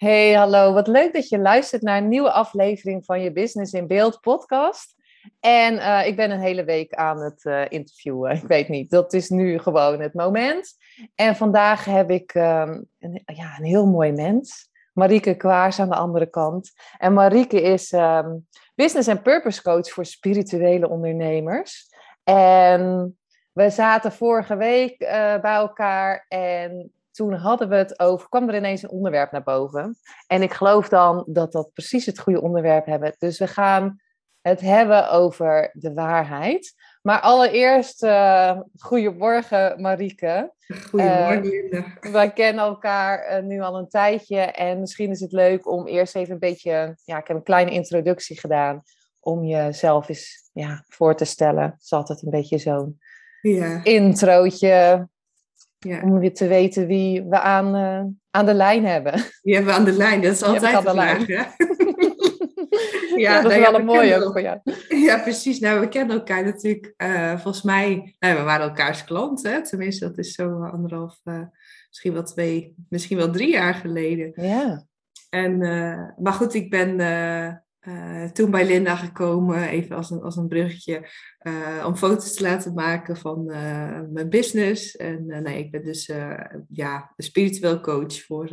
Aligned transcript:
Hey, 0.00 0.32
hallo. 0.32 0.72
Wat 0.72 0.86
leuk 0.86 1.12
dat 1.12 1.28
je 1.28 1.38
luistert 1.38 1.82
naar 1.82 1.96
een 1.98 2.08
nieuwe 2.08 2.32
aflevering 2.32 3.04
van 3.04 3.22
je 3.22 3.32
Business 3.32 3.72
in 3.72 3.86
Beeld 3.86 4.20
podcast. 4.20 4.94
En 5.40 5.74
uh, 5.74 6.06
ik 6.06 6.16
ben 6.16 6.30
een 6.30 6.40
hele 6.40 6.64
week 6.64 6.94
aan 6.94 7.20
het 7.20 7.44
uh, 7.44 7.64
interviewen. 7.68 8.36
Ik 8.36 8.46
weet 8.46 8.68
niet, 8.68 8.90
dat 8.90 9.12
is 9.12 9.28
nu 9.28 9.58
gewoon 9.58 10.00
het 10.00 10.14
moment. 10.14 10.76
En 11.14 11.36
vandaag 11.36 11.84
heb 11.84 12.10
ik 12.10 12.34
um, 12.34 12.86
een, 12.98 13.22
ja, 13.24 13.58
een 13.58 13.64
heel 13.64 13.86
mooi 13.86 14.12
mens. 14.12 14.70
Marieke 14.92 15.34
Kwaars 15.34 15.80
aan 15.80 15.88
de 15.88 15.96
andere 15.96 16.30
kant. 16.30 16.72
En 16.98 17.12
Marieke 17.12 17.62
is 17.62 17.92
um, 17.92 18.46
business 18.74 19.08
en 19.08 19.22
purpose 19.22 19.62
coach 19.62 19.90
voor 19.90 20.04
spirituele 20.04 20.88
ondernemers. 20.88 21.88
En 22.24 23.18
we 23.52 23.70
zaten 23.70 24.12
vorige 24.12 24.56
week 24.56 25.02
uh, 25.02 25.40
bij 25.40 25.54
elkaar 25.54 26.24
en 26.28 26.92
toen 27.20 27.34
hadden 27.34 27.68
we 27.68 27.74
het 27.74 28.00
over, 28.00 28.28
kwam 28.28 28.48
er 28.48 28.54
ineens 28.54 28.82
een 28.82 28.90
onderwerp 28.90 29.32
naar 29.32 29.42
boven. 29.42 29.96
En 30.26 30.42
ik 30.42 30.52
geloof 30.52 30.88
dan 30.88 31.24
dat 31.26 31.52
dat 31.52 31.72
precies 31.72 32.06
het 32.06 32.18
goede 32.18 32.40
onderwerp 32.40 32.86
hebben. 32.86 33.14
Dus 33.18 33.38
we 33.38 33.46
gaan 33.46 34.00
het 34.40 34.60
hebben 34.60 35.10
over 35.10 35.70
de 35.72 35.94
waarheid. 35.94 36.74
Maar 37.02 37.20
allereerst, 37.20 38.02
uh, 38.02 38.60
goedemorgen 38.78 39.80
Marieke. 39.80 40.52
Goedemorgen 40.88 41.42
Linda. 41.42 41.84
Uh, 42.00 42.12
wij 42.12 42.32
kennen 42.32 42.64
elkaar 42.64 43.38
uh, 43.38 43.46
nu 43.46 43.60
al 43.60 43.78
een 43.78 43.88
tijdje 43.88 44.40
en 44.40 44.80
misschien 44.80 45.10
is 45.10 45.20
het 45.20 45.32
leuk 45.32 45.70
om 45.70 45.86
eerst 45.86 46.16
even 46.16 46.32
een 46.32 46.38
beetje, 46.38 46.96
ja, 47.04 47.18
ik 47.18 47.26
heb 47.26 47.36
een 47.36 47.42
kleine 47.42 47.70
introductie 47.70 48.40
gedaan 48.40 48.82
om 49.20 49.44
jezelf 49.44 50.08
eens 50.08 50.50
ja, 50.52 50.84
voor 50.88 51.16
te 51.16 51.24
stellen. 51.24 51.62
Het 51.62 51.82
is 51.82 51.92
altijd 51.92 52.22
een 52.22 52.30
beetje 52.30 52.58
zo'n 52.58 52.98
ja. 53.40 53.84
introotje. 53.84 55.08
Ja. 55.86 56.02
Om 56.02 56.18
weer 56.18 56.34
te 56.34 56.46
weten 56.46 56.86
wie 56.86 57.22
we 57.22 57.40
aan, 57.40 57.76
uh, 57.76 58.04
aan 58.30 58.46
de 58.46 58.54
lijn 58.54 58.84
hebben. 58.84 59.12
Wie 59.42 59.54
hebben 59.54 59.72
we 59.72 59.78
aan 59.78 59.84
de 59.84 59.92
lijn? 59.92 60.22
Dat 60.22 60.32
is 60.32 60.42
altijd 60.42 60.82
de 60.82 60.90
vraag, 60.90 61.26
hè? 61.26 61.42
Ja, 63.16 63.42
dat 63.42 63.50
is 63.50 63.58
nou 63.58 63.70
wel 63.70 63.80
een 63.80 63.86
mooie 63.86 64.24
ook 64.24 64.32
voor 64.32 64.40
jou. 64.40 64.58
Ja, 65.06 65.18
precies. 65.18 65.58
Nou, 65.58 65.80
we 65.80 65.88
kennen 65.88 66.16
elkaar 66.16 66.44
natuurlijk, 66.44 66.94
uh, 66.96 67.38
volgens 67.38 67.62
mij, 67.62 68.16
nou, 68.18 68.36
we 68.36 68.42
waren 68.42 68.66
elkaars 68.68 69.04
klant, 69.04 69.42
hè? 69.42 69.64
tenminste, 69.64 70.08
dat 70.08 70.18
is 70.18 70.32
zo 70.32 70.62
anderhalf, 70.62 71.20
uh, 71.24 71.42
misschien 71.88 72.12
wel 72.12 72.22
twee, 72.22 72.74
misschien 72.88 73.16
wel 73.16 73.30
drie 73.30 73.50
jaar 73.50 73.74
geleden. 73.74 74.32
Ja. 74.34 74.84
En, 75.30 75.60
uh, 75.60 76.08
maar 76.16 76.32
goed, 76.32 76.54
ik 76.54 76.70
ben 76.70 76.88
toen 78.32 78.50
bij 78.50 78.66
Linda 78.66 78.96
gekomen, 78.96 79.68
even 79.68 79.96
als 79.96 80.10
een, 80.10 80.20
als 80.20 80.36
een 80.36 80.48
bruggetje, 80.48 81.08
uh, 81.42 81.84
om 81.86 81.96
foto's 81.96 82.34
te 82.34 82.42
laten 82.42 82.74
maken 82.74 83.16
van 83.16 83.44
uh, 83.50 84.00
mijn 84.10 84.28
business. 84.28 84.96
En 84.96 85.26
nee, 85.42 85.58
ik 85.58 85.70
ben 85.70 85.84
dus 85.84 86.06
ja, 86.68 87.12
een 87.16 87.24
spiritueel 87.24 87.80
coach 87.80 88.22
voor, 88.22 88.50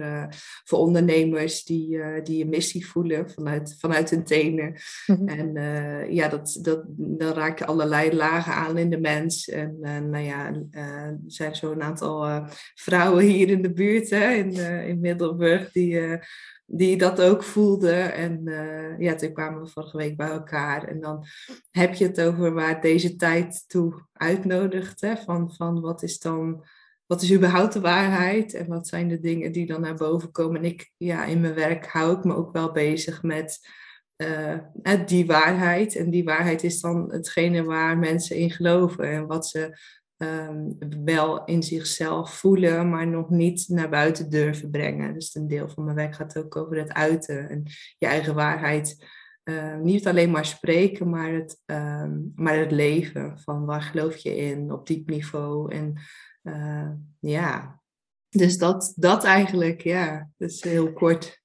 voor 0.63 0.79
ondernemers 0.79 1.63
die, 1.63 1.99
die 2.23 2.43
een 2.43 2.49
missie 2.49 2.87
voelen 2.87 3.29
vanuit, 3.29 3.75
vanuit 3.79 4.09
hun 4.09 4.23
tenen. 4.23 4.73
Mhm. 5.05 5.27
En 5.27 5.53
ja, 6.13 6.27
dat, 6.27 6.59
dat, 6.61 6.83
dan 6.87 7.33
raak 7.33 7.59
je 7.59 7.65
allerlei 7.65 8.15
lagen 8.15 8.53
aan 8.53 8.77
in 8.77 8.89
de 8.89 8.99
mens. 8.99 9.49
En 9.49 9.77
nou 9.79 10.23
ja, 10.23 10.53
er 10.71 11.19
zijn 11.25 11.55
zo'n 11.55 11.83
aantal 11.83 12.45
vrouwen 12.75 13.23
hier 13.23 13.49
in 13.49 13.61
de 13.61 13.73
buurt, 13.73 14.09
hè, 14.09 14.31
in, 14.31 14.53
in 14.87 14.99
Middelburg, 14.99 15.71
die 15.71 16.19
die 16.67 16.97
dat 16.97 17.21
ook 17.21 17.43
voelde. 17.43 17.91
En 17.91 18.41
uh, 18.43 18.99
ja, 18.99 19.15
toen 19.15 19.33
kwamen 19.33 19.61
we 19.61 19.67
vorige 19.67 19.97
week 19.97 20.17
bij 20.17 20.29
elkaar. 20.29 20.83
En 20.83 20.99
dan 20.99 21.25
heb 21.71 21.93
je 21.93 22.05
het 22.05 22.21
over 22.21 22.53
waar 22.53 22.76
deze 22.81 23.15
tijd 23.15 23.63
toe 23.67 24.05
uitnodigt. 24.13 25.01
Hè? 25.01 25.17
Van, 25.17 25.53
van 25.53 25.81
wat 25.81 26.03
is 26.03 26.19
dan, 26.19 26.65
wat 27.05 27.21
is 27.21 27.33
überhaupt 27.33 27.73
de 27.73 27.79
waarheid? 27.79 28.53
En 28.53 28.67
wat 28.67 28.87
zijn 28.87 29.07
de 29.07 29.19
dingen 29.19 29.51
die 29.51 29.65
dan 29.65 29.81
naar 29.81 29.95
boven 29.95 30.31
komen? 30.31 30.57
En 30.57 30.65
ik, 30.65 30.91
ja, 30.97 31.25
in 31.25 31.41
mijn 31.41 31.53
werk 31.53 31.87
hou 31.87 32.17
ik 32.17 32.23
me 32.23 32.35
ook 32.35 32.51
wel 32.51 32.71
bezig 32.71 33.23
met 33.23 33.59
uh, 34.17 34.59
die 35.05 35.25
waarheid. 35.25 35.95
En 35.95 36.09
die 36.09 36.23
waarheid 36.23 36.63
is 36.63 36.81
dan 36.81 37.11
hetgene 37.11 37.63
waar 37.63 37.97
mensen 37.97 38.35
in 38.35 38.51
geloven. 38.51 39.11
En 39.11 39.27
wat 39.27 39.47
ze 39.47 39.77
um, 40.17 40.77
wel 41.03 41.45
in 41.45 41.63
zichzelf 41.63 42.33
voelen, 42.33 42.89
maar 42.89 43.07
nog 43.07 43.29
niet 43.29 43.67
naar 43.67 43.89
buiten 43.89 44.29
durven 44.29 44.71
brengen. 44.71 45.13
Dus 45.13 45.35
een 45.35 45.47
deel 45.47 45.69
van 45.69 45.83
mijn 45.83 45.95
werk 45.95 46.15
gaat 46.15 46.37
ook 46.37 46.55
over 46.55 46.77
het 46.77 46.93
uiten 46.93 47.49
en 47.49 47.63
je 47.97 48.07
eigen 48.07 48.35
waarheid. 48.35 49.05
Uh, 49.49 49.75
niet 49.75 50.07
alleen 50.07 50.31
maar 50.31 50.45
spreken, 50.45 51.09
maar 51.09 51.31
het, 51.31 51.61
um, 51.65 52.31
maar 52.35 52.57
het 52.57 52.71
leven. 52.71 53.39
Van 53.39 53.65
waar 53.65 53.81
geloof 53.81 54.15
je 54.15 54.35
in 54.35 54.71
op 54.71 54.87
diep 54.87 55.09
niveau. 55.09 55.75
En 55.75 55.93
uh, 56.43 56.89
ja, 57.19 57.81
dus 58.29 58.57
dat, 58.57 58.93
dat 58.95 59.23
eigenlijk, 59.23 59.81
ja, 59.81 60.29
dus 60.37 60.61
heel 60.61 60.93
kort. 60.93 61.41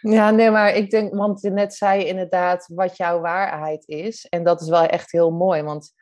Ja, 0.00 0.30
nee, 0.30 0.50
maar 0.50 0.74
ik 0.74 0.90
denk, 0.90 1.14
want 1.14 1.40
je 1.40 1.50
net 1.50 1.74
zei 1.74 2.04
inderdaad 2.04 2.66
wat 2.74 2.96
jouw 2.96 3.20
waarheid 3.20 3.88
is. 3.88 4.26
En 4.28 4.44
dat 4.44 4.60
is 4.60 4.68
wel 4.68 4.86
echt 4.86 5.12
heel 5.12 5.30
mooi, 5.30 5.62
want 5.62 5.92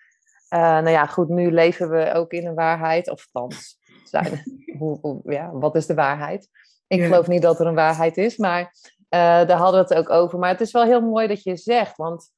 uh, 0.54 0.60
nou 0.60 0.90
ja, 0.90 1.06
goed, 1.06 1.28
nu 1.28 1.52
leven 1.52 1.90
we 1.90 2.12
ook 2.12 2.32
in 2.32 2.46
een 2.46 2.54
waarheid, 2.54 3.10
of 3.10 3.28
althans, 3.32 3.78
zijn, 4.04 4.42
hoe, 4.78 4.98
hoe, 5.00 5.20
ja, 5.24 5.50
wat 5.52 5.74
is 5.74 5.86
de 5.86 5.94
waarheid? 5.94 6.48
Ik 6.86 6.98
Ja. 6.98 7.06
geloof 7.06 7.26
niet 7.26 7.42
dat 7.42 7.60
er 7.60 7.66
een 7.66 7.74
waarheid 7.74 8.16
is, 8.16 8.36
maar 8.36 8.72
daar 9.10 9.50
hadden 9.58 9.86
we 9.86 9.94
het 9.94 9.98
ook 9.98 10.10
over. 10.10 10.38
Maar 10.38 10.50
het 10.50 10.60
is 10.60 10.72
wel 10.72 10.84
heel 10.84 11.00
mooi 11.00 11.26
dat 11.26 11.42
je 11.42 11.56
zegt, 11.56 11.96
want 11.96 12.30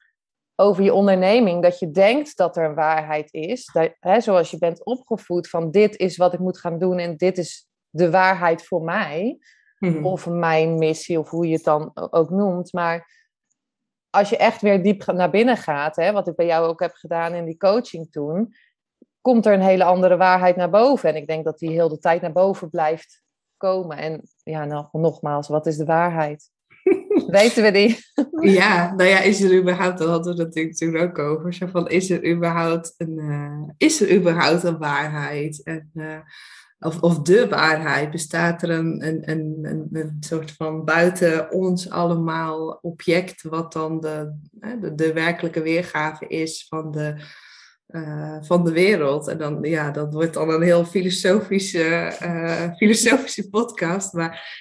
over 0.55 0.85
je 0.85 0.95
onderneming, 0.95 1.63
dat 1.63 1.79
je 1.79 1.91
denkt 1.91 2.37
dat 2.37 2.57
er 2.57 2.65
een 2.65 2.75
waarheid 2.75 3.33
is, 3.33 3.71
dat, 3.73 3.95
hè, 4.01 4.21
zoals 4.21 4.51
je 4.51 4.59
bent 4.59 4.85
opgevoed 4.85 5.49
van 5.49 5.71
dit 5.71 5.97
is 5.97 6.17
wat 6.17 6.33
ik 6.33 6.41
moet 6.41 6.59
gaan 6.59 6.79
doen 6.79 6.99
en 6.99 7.17
dit 7.17 7.39
is 7.39 7.67
de 7.91 8.11
waarheid 8.11 8.67
voor 8.67 8.83
mij, 8.83 9.39
Mhm. 9.79 10.05
of 10.07 10.27
mijn 10.27 10.75
missie, 10.75 11.19
of 11.19 11.31
hoe 11.31 11.47
je 11.47 11.55
het 11.55 11.65
dan 11.65 11.91
ook 11.95 12.31
noemt. 12.31 12.73
Maar 12.73 13.11
als 14.11 14.29
je 14.29 14.37
echt 14.37 14.61
weer 14.61 14.83
diep 14.83 15.07
naar 15.07 15.31
binnen 15.31 15.57
gaat, 15.57 15.97
hè, 15.97 16.13
wat 16.13 16.29
ik 16.29 16.35
bij 16.37 16.47
jou 16.47 16.67
ook 16.67 16.81
heb 16.81 16.95
gedaan 16.95 17.35
in 17.35 17.45
die 17.45 17.57
coaching 17.57 18.11
toen, 18.11 18.55
komt 19.21 19.47
er 19.47 19.53
een 19.53 19.63
hele 19.63 19.85
andere 19.85 20.17
waarheid 20.17 20.57
naar 20.57 20.71
boven. 20.71 21.09
En 21.09 21.17
ik 21.17 21.27
denk 21.27 21.45
dat 21.45 21.59
die 21.59 21.71
heel 21.71 21.89
de 21.89 21.99
tijd 21.99 22.23
naar 22.23 22.33
boven 22.33 22.71
blijft 22.71 23.23
komen. 23.57 23.97
En 23.97 24.23
ja, 24.43 24.65
nou, 24.65 24.87
nogmaals, 24.93 25.49
wat 25.49 25.67
is 25.67 25.77
de 25.77 25.85
waarheid? 25.85 26.51
Weten 27.41 27.63
we 27.63 27.71
die? 27.71 27.99
Ja, 28.51 28.95
nou 28.95 29.09
ja, 29.09 29.21
is 29.21 29.41
er 29.43 29.59
überhaupt, 29.59 29.99
dat 29.99 30.09
hadden 30.09 30.37
we 30.37 30.43
natuurlijk 30.43 30.77
toen 30.77 30.97
ook 30.97 31.19
over, 31.19 31.69
van, 31.71 31.89
is 31.89 32.11
er 32.11 32.31
überhaupt 32.31 32.95
een, 32.97 33.19
uh, 33.19 33.69
is 33.77 34.01
er 34.01 34.15
überhaupt 34.17 34.63
een 34.63 34.79
waarheid? 34.79 35.63
En, 35.63 35.91
uh, 35.95 36.19
of, 36.79 37.01
of 37.01 37.19
de 37.19 37.49
waarheid, 37.49 38.11
bestaat 38.11 38.63
er 38.63 38.71
een, 38.71 39.07
een, 39.07 39.31
een, 39.31 39.89
een, 39.93 40.17
soort 40.21 40.53
van 40.53 40.85
buiten 40.85 41.51
ons 41.51 41.91
allemaal 41.91 42.79
object, 42.83 43.43
wat 43.43 43.73
dan 43.73 44.01
de, 44.01 44.33
de, 44.81 44.95
de 44.95 45.13
werkelijke 45.13 45.63
weergave 45.63 46.27
is 46.27 46.67
van 46.69 46.91
de, 46.91 47.15
uh, 47.89 48.37
van 48.41 48.65
de 48.65 48.73
wereld. 48.73 49.29
En 49.29 49.39
dan, 49.39 49.59
ja, 49.63 49.91
dat 49.91 50.13
wordt 50.13 50.35
dan 50.35 50.51
een 50.51 50.63
heel 50.63 50.85
filosofische, 50.85 52.13
filosofische 52.77 53.49
podcast. 53.49 54.13
Maar 54.13 54.61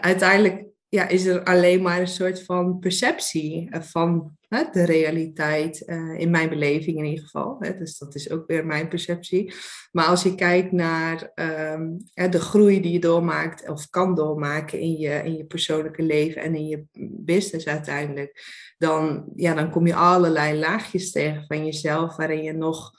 uiteindelijk 0.00 0.68
ja, 0.88 1.08
is 1.08 1.26
er 1.26 1.44
alleen 1.44 1.82
maar 1.82 2.00
een 2.00 2.08
soort 2.08 2.44
van 2.44 2.78
perceptie 2.78 3.68
van 3.70 4.36
hè, 4.48 4.64
de 4.72 4.84
realiteit, 4.84 5.80
in 6.16 6.30
mijn 6.30 6.48
beleving 6.48 6.98
in 6.98 7.04
ieder 7.04 7.24
geval. 7.24 7.56
Hè, 7.58 7.78
dus 7.78 7.98
dat 7.98 8.14
is 8.14 8.30
ook 8.30 8.46
weer 8.46 8.66
mijn 8.66 8.88
perceptie. 8.88 9.54
Maar 9.92 10.04
als 10.04 10.22
je 10.22 10.34
kijkt 10.34 10.72
naar 10.72 11.32
um, 11.34 11.96
de 12.30 12.40
groei 12.40 12.80
die 12.80 12.92
je 12.92 12.98
doormaakt 12.98 13.68
of 13.68 13.88
kan 13.90 14.14
doormaken 14.14 14.80
in 14.80 14.96
je, 14.96 15.22
in 15.24 15.36
je 15.36 15.44
persoonlijke 15.44 16.02
leven 16.02 16.42
en 16.42 16.54
in 16.54 16.66
je 16.66 16.84
business 17.24 17.66
uiteindelijk, 17.66 18.42
dan, 18.78 19.24
ja, 19.34 19.54
dan 19.54 19.70
kom 19.70 19.86
je 19.86 19.94
allerlei 19.94 20.58
laagjes 20.58 21.10
tegen 21.10 21.44
van 21.46 21.64
jezelf 21.64 22.16
waarin 22.16 22.42
je 22.42 22.52
nog 22.52 22.90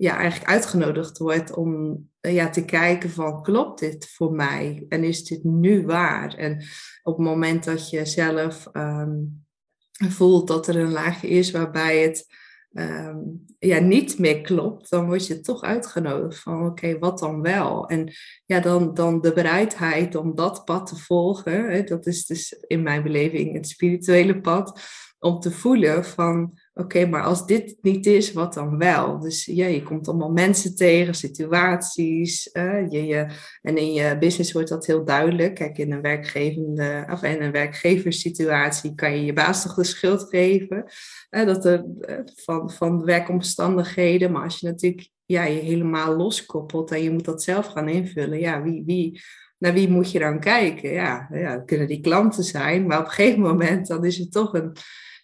ja, 0.00 0.16
eigenlijk 0.16 0.50
uitgenodigd 0.50 1.18
wordt 1.18 1.54
om 1.54 2.02
ja, 2.20 2.50
te 2.50 2.64
kijken 2.64 3.10
van 3.10 3.42
klopt 3.42 3.80
dit 3.80 4.10
voor 4.10 4.32
mij 4.32 4.84
en 4.88 5.04
is 5.04 5.24
dit 5.24 5.44
nu 5.44 5.86
waar? 5.86 6.34
En 6.34 6.62
op 7.02 7.16
het 7.16 7.26
moment 7.26 7.64
dat 7.64 7.90
je 7.90 8.04
zelf 8.04 8.68
um, 8.72 9.44
voelt 9.92 10.48
dat 10.48 10.66
er 10.66 10.76
een 10.76 10.90
laagje 10.90 11.28
is 11.28 11.50
waarbij 11.50 12.02
het 12.02 12.26
ehm, 12.72 13.18
ja, 13.58 13.78
niet 13.78 14.18
meer 14.18 14.40
klopt, 14.40 14.90
dan 14.90 15.06
word 15.06 15.26
je 15.26 15.40
toch 15.40 15.62
uitgenodigd 15.62 16.42
van 16.42 16.66
oké, 16.66 16.98
wat 16.98 17.18
dan 17.18 17.42
wel? 17.42 17.88
En 17.88 18.12
ja, 18.46 18.60
dan, 18.60 18.94
dan 18.94 19.20
de 19.20 19.32
bereidheid 19.32 20.14
om 20.14 20.34
dat 20.34 20.64
pad 20.64 20.86
te 20.86 20.96
volgen, 20.96 21.70
hè, 21.70 21.82
dat 21.82 22.06
is 22.06 22.26
dus 22.26 22.52
in 22.66 22.82
mijn 22.82 23.02
beleving 23.02 23.54
het 23.54 23.68
spirituele 23.68 24.40
pad, 24.40 24.80
om 25.18 25.40
te 25.40 25.50
voelen 25.50 26.04
van 26.04 26.58
oké, 26.74 27.06
maar 27.06 27.22
als 27.22 27.46
dit 27.46 27.76
niet 27.80 28.06
is, 28.06 28.32
wat 28.32 28.54
dan 28.54 28.78
wel? 28.78 29.18
Dus 29.18 29.44
ja, 29.44 29.66
je 29.66 29.82
komt 29.82 30.08
allemaal 30.08 30.30
mensen 30.30 30.74
tegen, 30.74 31.14
situaties. 31.14 32.48
je, 32.52 33.26
en 33.62 33.76
in 33.76 33.92
je 33.92 34.18
business 34.18 34.52
wordt 34.52 34.68
dat 34.68 34.86
heel 34.86 35.04
duidelijk. 35.04 35.54
Kijk, 35.54 35.78
in 35.78 35.92
een 35.92 36.00
werkgevende 36.00 37.06
of 37.10 37.22
in 37.22 37.42
een 37.42 37.52
werkgeverssituatie 37.52 38.94
kan 38.94 39.16
je 39.16 39.24
je 39.24 39.32
baas 39.32 39.62
toch 39.62 39.74
de 39.74 39.84
schuld 39.84 40.28
geven. 40.28 40.84
dat 41.30 41.64
er, 41.64 41.84
eh, 42.00 42.16
van, 42.34 42.70
van 42.70 43.04
werkomstandigheden. 43.04 44.32
Maar 44.32 44.42
als 44.42 44.60
je 44.60 44.66
natuurlijk 44.66 45.08
ja, 45.30 45.44
je 45.44 45.60
helemaal 45.60 46.16
loskoppelt 46.16 46.90
en 46.90 47.02
je 47.02 47.10
moet 47.10 47.24
dat 47.24 47.42
zelf 47.42 47.66
gaan 47.66 47.88
invullen. 47.88 48.38
Ja, 48.38 48.62
wie, 48.62 48.82
wie, 48.86 49.20
naar 49.58 49.72
wie 49.72 49.88
moet 49.88 50.10
je 50.10 50.18
dan 50.18 50.40
kijken? 50.40 50.90
Ja, 50.90 51.28
ja, 51.32 51.58
kunnen 51.58 51.86
die 51.86 52.00
klanten 52.00 52.44
zijn, 52.44 52.86
maar 52.86 52.98
op 52.98 53.04
een 53.04 53.10
gegeven 53.10 53.40
moment 53.40 53.86
dan 53.86 54.04
is 54.04 54.18
het 54.18 54.32
toch 54.32 54.54
een 54.54 54.76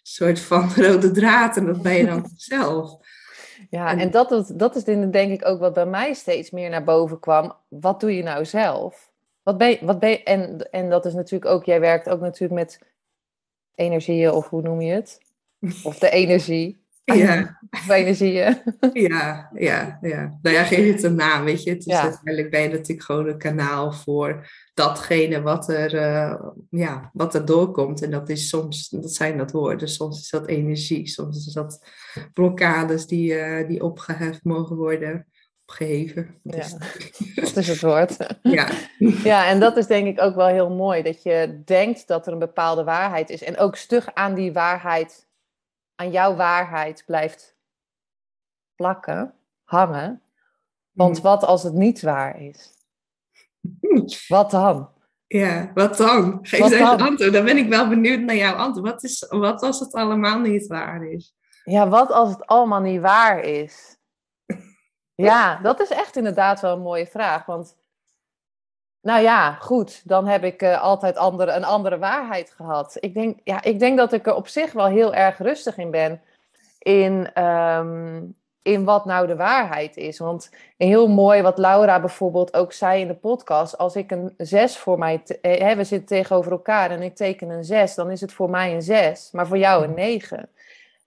soort 0.07 0.39
van 0.39 0.73
rode 0.83 1.11
draad 1.11 1.57
en 1.57 1.65
dat 1.65 1.81
ben 1.81 1.95
je 1.95 2.05
dan 2.05 2.29
zelf. 2.35 2.97
Ja, 3.69 3.97
en, 3.97 4.11
dat, 4.11 4.31
is, 4.31 4.47
dat 4.47 4.75
is 4.75 4.83
denk 4.83 5.31
ik 5.31 5.45
ook 5.45 5.59
wat 5.59 5.73
bij 5.73 5.85
mij 5.85 6.13
steeds 6.13 6.51
meer 6.51 6.69
naar 6.69 6.83
boven 6.83 7.19
kwam. 7.19 7.55
Wat 7.67 7.99
doe 7.99 8.15
je 8.15 8.23
nou 8.23 8.45
zelf? 8.45 9.11
Wat 9.43 9.57
ben 9.57 9.69
je, 9.69 9.79
wat 9.81 9.99
ben 9.99 10.09
je, 10.09 10.23
en, 10.23 10.71
en 10.71 10.89
dat 10.89 11.05
is 11.05 11.13
natuurlijk 11.13 11.51
ook, 11.51 11.65
jij 11.65 11.79
werkt 11.79 12.09
ook 12.09 12.19
natuurlijk 12.19 12.59
met 12.59 12.79
energieën, 13.75 14.31
of 14.31 14.49
hoe 14.49 14.61
noem 14.61 14.81
je 14.81 14.93
het? 14.93 15.19
Of 15.83 15.99
de 15.99 16.09
energie. 16.21 16.85
Ja. 17.15 17.59
Of 17.69 17.89
energieën. 17.89 18.57
Ja, 18.93 19.49
ja, 19.53 19.97
ja. 20.01 20.37
Nou 20.41 20.55
ja, 20.55 20.63
geef 20.63 20.93
het 20.93 21.03
een 21.03 21.15
naam, 21.15 21.43
weet 21.43 21.63
je. 21.63 21.69
Het 21.69 21.85
is 21.85 21.95
uiteindelijk 21.95 22.51
ben 22.51 22.61
je 22.61 22.69
natuurlijk 22.69 23.03
gewoon 23.03 23.27
een 23.27 23.37
kanaal 23.37 23.91
voor 23.91 24.49
datgene 24.73 25.41
wat 25.41 25.69
er, 25.69 25.93
uh, 25.93 26.41
ja, 26.69 27.09
wat 27.13 27.35
er 27.35 27.45
doorkomt. 27.45 28.01
En 28.01 28.11
dat 28.11 28.29
is 28.29 28.49
soms, 28.49 28.89
dat 28.89 29.13
zijn 29.13 29.37
dat 29.37 29.51
woorden, 29.51 29.87
soms 29.87 30.19
is 30.19 30.29
dat 30.29 30.47
energie, 30.47 31.07
soms 31.07 31.47
is 31.47 31.53
dat 31.53 31.87
blokkades 32.33 33.05
die, 33.05 33.33
uh, 33.33 33.67
die 33.67 33.83
opgeheft 33.83 34.43
mogen 34.43 34.75
worden. 34.75 35.27
Opgeheven. 35.61 36.39
Ja, 36.43 36.67
dat 37.35 37.57
is 37.57 37.67
het 37.67 37.81
woord. 37.81 38.17
Ja. 38.41 38.69
ja, 39.31 39.47
en 39.47 39.59
dat 39.59 39.77
is 39.77 39.87
denk 39.87 40.07
ik 40.07 40.21
ook 40.21 40.35
wel 40.35 40.47
heel 40.47 40.69
mooi. 40.69 41.01
Dat 41.01 41.23
je 41.23 41.61
denkt 41.65 42.07
dat 42.07 42.27
er 42.27 42.33
een 42.33 42.39
bepaalde 42.39 42.83
waarheid 42.83 43.29
is. 43.29 43.43
En 43.43 43.57
ook 43.57 43.75
stug 43.75 44.13
aan 44.13 44.33
die 44.33 44.53
waarheid, 44.53 45.26
aan 45.97 46.11
jouw 46.11 46.35
waarheid 46.35 47.03
blijft 47.05 47.55
plakken, 48.75 49.33
hangen. 49.63 50.21
Want 50.91 51.17
mm. 51.17 51.23
wat 51.23 51.43
als 51.43 51.63
het 51.63 51.73
niet 51.73 52.01
waar 52.01 52.41
is? 52.41 52.75
Wat 54.27 54.51
dan? 54.51 54.89
Ja, 55.27 55.71
wat 55.73 55.97
dan? 55.97 56.39
Geef 56.41 56.59
eens 56.59 56.71
een 56.71 56.85
antwoord. 56.85 57.33
Dan 57.33 57.45
ben 57.45 57.57
ik 57.57 57.69
wel 57.69 57.87
benieuwd 57.87 58.19
naar 58.19 58.35
jouw 58.35 58.55
antwoord. 58.55 58.91
Wat, 58.91 59.03
is, 59.03 59.25
wat 59.29 59.61
als 59.61 59.79
het 59.79 59.93
allemaal 59.93 60.39
niet 60.39 60.67
waar 60.67 61.03
is? 61.03 61.35
Ja, 61.63 61.87
wat 61.87 62.11
als 62.11 62.29
het 62.29 62.45
allemaal 62.45 62.81
niet 62.81 63.01
waar 63.01 63.39
is? 63.39 63.95
Ja, 65.15 65.59
dat 65.61 65.79
is 65.79 65.89
echt 65.89 66.15
inderdaad 66.15 66.61
wel 66.61 66.75
een 66.75 66.81
mooie 66.81 67.07
vraag. 67.07 67.45
Want, 67.45 67.77
nou 69.07 69.21
ja, 69.21 69.53
goed, 69.53 70.01
dan 70.05 70.27
heb 70.27 70.43
ik 70.43 70.61
uh, 70.61 70.81
altijd 70.81 71.17
andere, 71.17 71.51
een 71.51 71.63
andere 71.63 71.97
waarheid 71.97 72.53
gehad. 72.55 72.97
Ik 72.99 73.13
denk, 73.13 73.39
ja, 73.43 73.63
ik 73.63 73.79
denk 73.79 73.97
dat 73.97 74.13
ik 74.13 74.27
er 74.27 74.35
op 74.35 74.47
zich 74.47 74.71
wel 74.71 74.85
heel 74.85 75.13
erg 75.13 75.37
rustig 75.37 75.77
in 75.77 75.91
ben. 75.91 76.21
In, 76.79 77.29
ehm, 77.33 78.21
in 78.61 78.83
wat 78.83 79.05
nou 79.05 79.27
de 79.27 79.35
waarheid 79.35 79.97
is. 79.97 80.17
Want 80.17 80.49
heel 80.77 81.07
mooi 81.07 81.41
wat 81.41 81.57
Laura 81.57 81.99
bijvoorbeeld 81.99 82.53
ook 82.53 82.73
zei 82.73 83.01
in 83.01 83.07
de 83.07 83.15
podcast. 83.15 83.77
Als 83.77 83.95
ik 83.95 84.11
een 84.11 84.33
zes 84.37 84.77
voor 84.77 84.97
mij, 84.97 85.23
eh, 85.41 85.59
hè, 85.59 85.75
we 85.75 85.83
zitten 85.83 86.07
tegenover 86.07 86.51
elkaar 86.51 86.91
en 86.91 87.01
ik 87.01 87.15
teken 87.15 87.49
een 87.49 87.65
zes, 87.65 87.95
dan 87.95 88.11
is 88.11 88.21
het 88.21 88.33
voor 88.33 88.49
mij 88.49 88.73
een 88.73 88.81
zes, 88.81 89.29
maar 89.31 89.47
voor 89.47 89.57
jou 89.57 89.83
een 89.83 89.93
negen. 89.93 90.49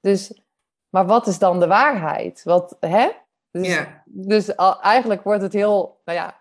Dus, 0.01 0.41
maar 0.89 1.07
wat 1.07 1.27
is 1.27 1.39
dan 1.39 1.61
de 1.61 1.67
waarheid? 1.67 2.43
Wat, 2.45 2.77
hè? 2.81 3.09
Dus, 3.51 3.67
ja. 3.67 4.03
dus 4.05 4.57
al, 4.57 4.81
eigenlijk 4.81 5.23
wordt 5.23 5.43
het 5.43 5.53
heel, 5.53 6.01
nou 6.05 6.19
ja, 6.19 6.40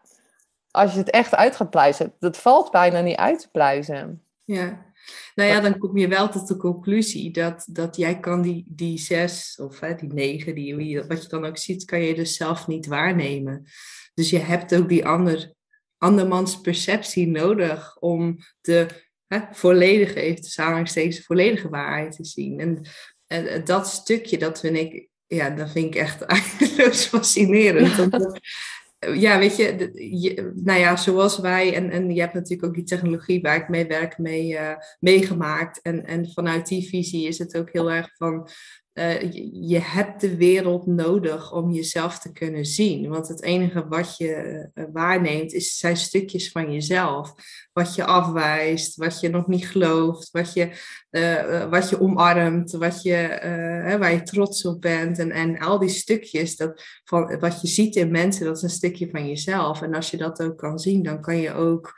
als 0.72 0.92
je 0.92 0.98
het 0.98 1.10
echt 1.10 1.36
uit 1.36 1.56
gaat 1.56 1.70
pluizen, 1.70 2.14
dat 2.20 2.38
valt 2.38 2.72
bijna 2.72 3.02
niet 3.02 3.16
uit 3.16 3.40
te 3.40 3.50
pluizen. 3.52 4.24
Ja, 4.44 4.88
nou 5.36 5.50
ja, 5.50 5.60
dan 5.60 5.78
kom 5.78 5.98
je 5.98 6.08
wel 6.08 6.30
tot 6.30 6.48
de 6.48 6.58
conclusie 6.58 7.32
dat, 7.32 7.68
dat 7.70 7.96
jij 7.96 8.20
kan 8.20 8.42
die, 8.42 8.66
die 8.68 8.98
zes 8.98 9.60
of 9.62 9.80
hè, 9.80 9.96
die 9.96 10.14
negen, 10.14 10.56
die, 10.56 11.04
wat 11.08 11.24
je 11.24 11.30
dan 11.30 11.46
ook 11.46 11.58
ziet, 11.58 11.86
kan 11.86 12.02
je 12.02 12.16
dus 12.16 12.36
zelf 12.36 12.68
niet 12.68 12.86
waarnemen. 12.86 13.66
Dus 14.14 14.30
je 14.30 14.40
hebt 14.40 14.76
ook 14.76 14.90
die 14.90 15.06
ander, 15.06 15.54
andermans 15.98 16.62
perceptie 16.62 17.28
nodig 17.28 17.98
om 18.00 18.38
de 18.62 18.88
hè, 19.28 19.40
volledige, 19.52 20.20
even 20.20 20.84
de 21.10 21.24
volledige 21.24 21.70
waarheid 21.70 22.16
te 22.16 22.26
zien. 22.26 22.60
En, 22.60 22.82
en 23.28 23.64
dat 23.64 23.88
stukje, 23.88 24.38
dat 24.38 24.60
vind 24.60 24.78
ik, 24.78 25.08
ja, 25.28 25.50
dat 25.50 25.72
vind 25.72 25.86
ik 25.86 25.96
echt 25.96 26.22
eindeloos 26.60 27.06
fascinerend. 27.06 27.98
ja, 29.00 29.40
weet 29.40 29.56
je, 29.56 30.52
nou 30.56 30.80
ja, 30.80 30.96
zoals 30.96 31.40
wij, 31.40 31.76
en, 31.76 31.90
en 31.90 32.14
je 32.14 32.22
hebt 32.22 32.34
natuurlijk 32.34 32.64
ook 32.64 32.76
die 32.76 32.84
technologie 32.84 33.42
waar 33.42 33.56
ik 33.56 33.70
mee 33.70 33.88
werk, 33.88 34.18
mee, 34.18 34.52
uh, 34.52 34.76
meegemaakt. 35.00 35.82
En, 35.82 36.06
en 36.06 36.32
vanuit 36.32 36.68
die 36.68 36.88
visie 36.88 37.28
is 37.28 37.38
het 37.38 37.58
ook 37.58 37.70
heel 37.72 37.92
erg 37.92 38.16
van, 38.18 38.50
uh, 38.94 39.32
je, 39.70 39.80
hebt 39.80 40.22
de 40.22 40.38
wereld 40.38 40.86
nodig 40.86 41.54
om 41.54 41.72
jezelf 41.72 42.20
te 42.20 42.32
kunnen 42.32 42.66
zien. 42.66 43.10
Want 43.10 43.28
het 43.28 43.44
enige 43.44 43.88
wat 43.88 44.18
je 44.18 44.70
uh, 44.74 44.86
waarneemt, 44.94 45.54
is, 45.54 45.78
zijn 45.78 45.98
stukjes 45.98 46.52
van 46.52 46.72
jezelf. 46.72 47.34
Wat 47.74 47.96
je 47.96 48.06
afwijst, 48.06 48.96
wat 48.96 49.20
je 49.20 49.30
nog 49.30 49.48
niet 49.48 49.68
gelooft, 49.68 50.32
wat 50.32 50.54
je, 50.54 50.70
wat 51.70 51.90
je 51.90 52.00
omarmt, 52.00 52.72
wat 52.72 53.02
je, 53.02 53.38
waar 54.00 54.14
je 54.14 54.24
trots 54.24 54.66
op 54.66 54.82
bent. 54.82 55.20
En, 55.20 55.32
en 55.32 55.60
al 55.60 55.80
die 55.80 55.90
stukjes, 55.90 56.56
dat, 56.56 56.84
van, 57.04 57.40
wat 57.40 57.62
je 57.62 57.68
ziet 57.68 57.96
in 57.96 58.12
mensen, 58.12 58.46
dat 58.46 58.58
is 58.58 58.64
een 58.64 58.70
stukje 58.70 59.10
van 59.10 59.28
jezelf. 59.28 59.82
En 59.82 59.94
als 59.94 60.12
je 60.12 60.18
dat 60.18 60.42
ook 60.42 60.58
kan 60.58 60.80
zien, 60.80 61.04
dan 61.04 61.22
kan 61.22 61.38
je 61.38 61.54
ook 61.54 61.94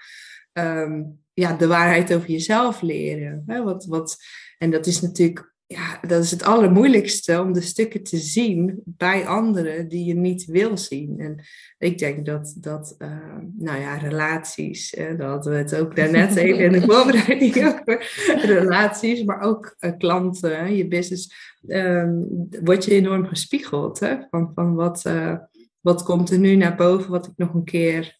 um, 0.53 1.19
ja, 1.33 1.53
de 1.53 1.67
waarheid 1.67 2.13
over 2.13 2.29
jezelf 2.29 2.81
leren. 2.81 3.43
Hè? 3.47 3.63
Wat, 3.63 3.85
wat, 3.85 4.17
en 4.57 4.71
dat 4.71 4.85
is 4.85 5.01
natuurlijk 5.01 5.50
ja, 5.71 5.99
dat 6.07 6.23
is 6.23 6.31
het 6.31 6.43
allermoeilijkste 6.43 7.41
om 7.41 7.53
de 7.53 7.61
stukken 7.61 8.03
te 8.03 8.17
zien 8.17 8.81
bij 8.85 9.27
anderen 9.27 9.87
die 9.87 10.05
je 10.05 10.13
niet 10.13 10.45
wil 10.45 10.77
zien. 10.77 11.19
En 11.19 11.45
ik 11.77 11.97
denk 11.97 12.25
dat, 12.25 12.55
dat 12.57 12.95
uh, 12.97 13.37
nou 13.57 13.79
ja, 13.79 13.97
relaties, 13.97 14.93
uh, 14.93 15.17
daar 15.17 15.29
hadden 15.29 15.51
we 15.51 15.57
het 15.57 15.75
ook 15.75 15.95
daarnet 15.95 16.35
even 16.45 16.63
in 16.63 16.71
de 16.71 16.81
voorbereiding 16.81 17.65
over, 17.65 18.11
relaties, 18.45 19.23
maar 19.23 19.41
ook 19.41 19.75
uh, 19.79 19.91
klanten, 19.97 20.75
je 20.75 20.87
business, 20.87 21.33
ehm, 21.67 22.21
word 22.63 22.85
je 22.85 22.91
enorm 22.91 23.25
gespiegeld. 23.25 23.99
Hè? 23.99 24.17
Van, 24.29 24.51
van 24.55 24.75
wat, 24.75 25.05
eh, 25.05 25.37
wat 25.79 26.03
komt 26.03 26.29
er 26.29 26.39
nu 26.39 26.55
naar 26.55 26.75
boven, 26.75 27.11
wat 27.11 27.25
ik 27.25 27.33
nog 27.35 27.53
een 27.53 27.63
keer 27.63 28.19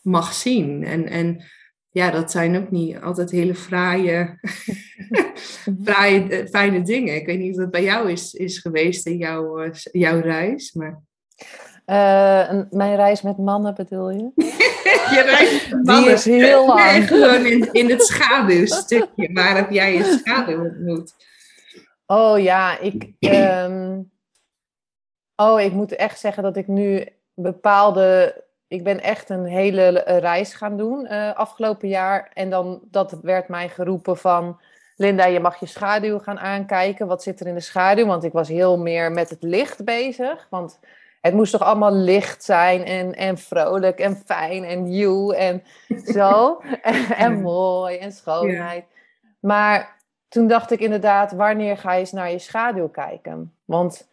mag 0.00 0.32
zien. 0.32 0.84
En, 0.84 1.08
en 1.08 1.44
ja, 1.90 2.10
dat 2.10 2.30
zijn 2.30 2.56
ook 2.56 2.70
niet 2.70 3.00
altijd 3.00 3.30
hele 3.30 3.54
fraaie, 3.54 4.38
fraaie 5.84 6.28
eh, 6.28 6.46
fijne 6.46 6.82
dingen. 6.82 7.14
Ik 7.14 7.26
weet 7.26 7.38
niet 7.38 7.54
of 7.54 7.60
dat 7.60 7.70
bij 7.70 7.82
jou 7.82 8.10
is, 8.10 8.34
is 8.34 8.58
geweest 8.58 9.06
in 9.06 9.16
jouw, 9.16 9.58
eh, 9.58 9.70
jouw 9.92 10.20
reis. 10.20 10.72
Maar... 10.72 11.00
Uh, 11.86 12.62
mijn 12.70 12.96
reis 12.96 13.22
met 13.22 13.38
mannen 13.38 13.74
bedoel 13.74 14.10
je? 14.10 14.30
je 15.14 15.22
reis 15.24 15.68
met 15.68 15.84
mannen. 15.84 16.04
Die 16.04 16.12
is 16.12 16.24
heel 16.24 16.66
lang. 16.66 16.80
Nee, 16.80 17.02
gewoon 17.02 17.46
in, 17.46 17.72
in 17.72 17.90
het 17.90 18.02
schaduwstukje. 18.02 19.32
Waar 19.32 19.56
heb 19.56 19.70
jij 19.70 19.94
je 19.94 20.04
schaduw 20.04 20.64
ontmoet? 20.64 21.14
Oh 22.06 22.38
ja, 22.38 22.78
ik... 22.78 23.12
Um... 23.18 24.10
Oh, 25.36 25.60
ik 25.60 25.72
moet 25.72 25.96
echt 25.96 26.20
zeggen 26.20 26.42
dat 26.42 26.56
ik 26.56 26.66
nu 26.66 27.06
bepaalde 27.34 28.44
ik 28.70 28.84
ben 28.84 29.00
echt 29.00 29.30
een 29.30 29.44
hele 29.44 29.98
reis 30.06 30.54
gaan 30.54 30.76
doen 30.76 31.06
uh, 31.10 31.34
afgelopen 31.34 31.88
jaar. 31.88 32.30
En 32.34 32.50
dan 32.50 32.80
dat 32.90 33.18
werd 33.22 33.48
mij 33.48 33.68
geroepen 33.68 34.16
van... 34.16 34.60
Linda, 34.96 35.24
je 35.24 35.40
mag 35.40 35.60
je 35.60 35.66
schaduw 35.66 36.18
gaan 36.18 36.38
aankijken. 36.38 37.06
Wat 37.06 37.22
zit 37.22 37.40
er 37.40 37.46
in 37.46 37.54
de 37.54 37.60
schaduw? 37.60 38.06
Want 38.06 38.24
ik 38.24 38.32
was 38.32 38.48
heel 38.48 38.78
meer 38.78 39.12
met 39.12 39.30
het 39.30 39.42
licht 39.42 39.84
bezig. 39.84 40.46
Want 40.50 40.78
het 41.20 41.34
moest 41.34 41.52
toch 41.52 41.62
allemaal 41.62 41.92
licht 41.92 42.44
zijn 42.44 42.84
en, 42.84 43.14
en 43.14 43.38
vrolijk 43.38 43.98
en 43.98 44.16
fijn 44.16 44.64
en 44.64 44.92
you 44.92 45.34
en 45.36 45.62
zo. 46.14 46.60
en, 47.16 47.40
mooi 47.40 47.98
en 47.98 48.12
schoonheid. 48.12 48.84
Maar 49.40 49.96
toen 50.28 50.48
dacht 50.48 50.70
ik 50.70 50.80
inderdaad, 50.80 51.32
wanneer 51.32 51.76
ga 51.76 51.92
je 51.92 52.00
eens 52.00 52.12
naar 52.12 52.30
je 52.30 52.38
schaduw 52.38 52.88
kijken? 52.88 53.54
Want 53.64 54.08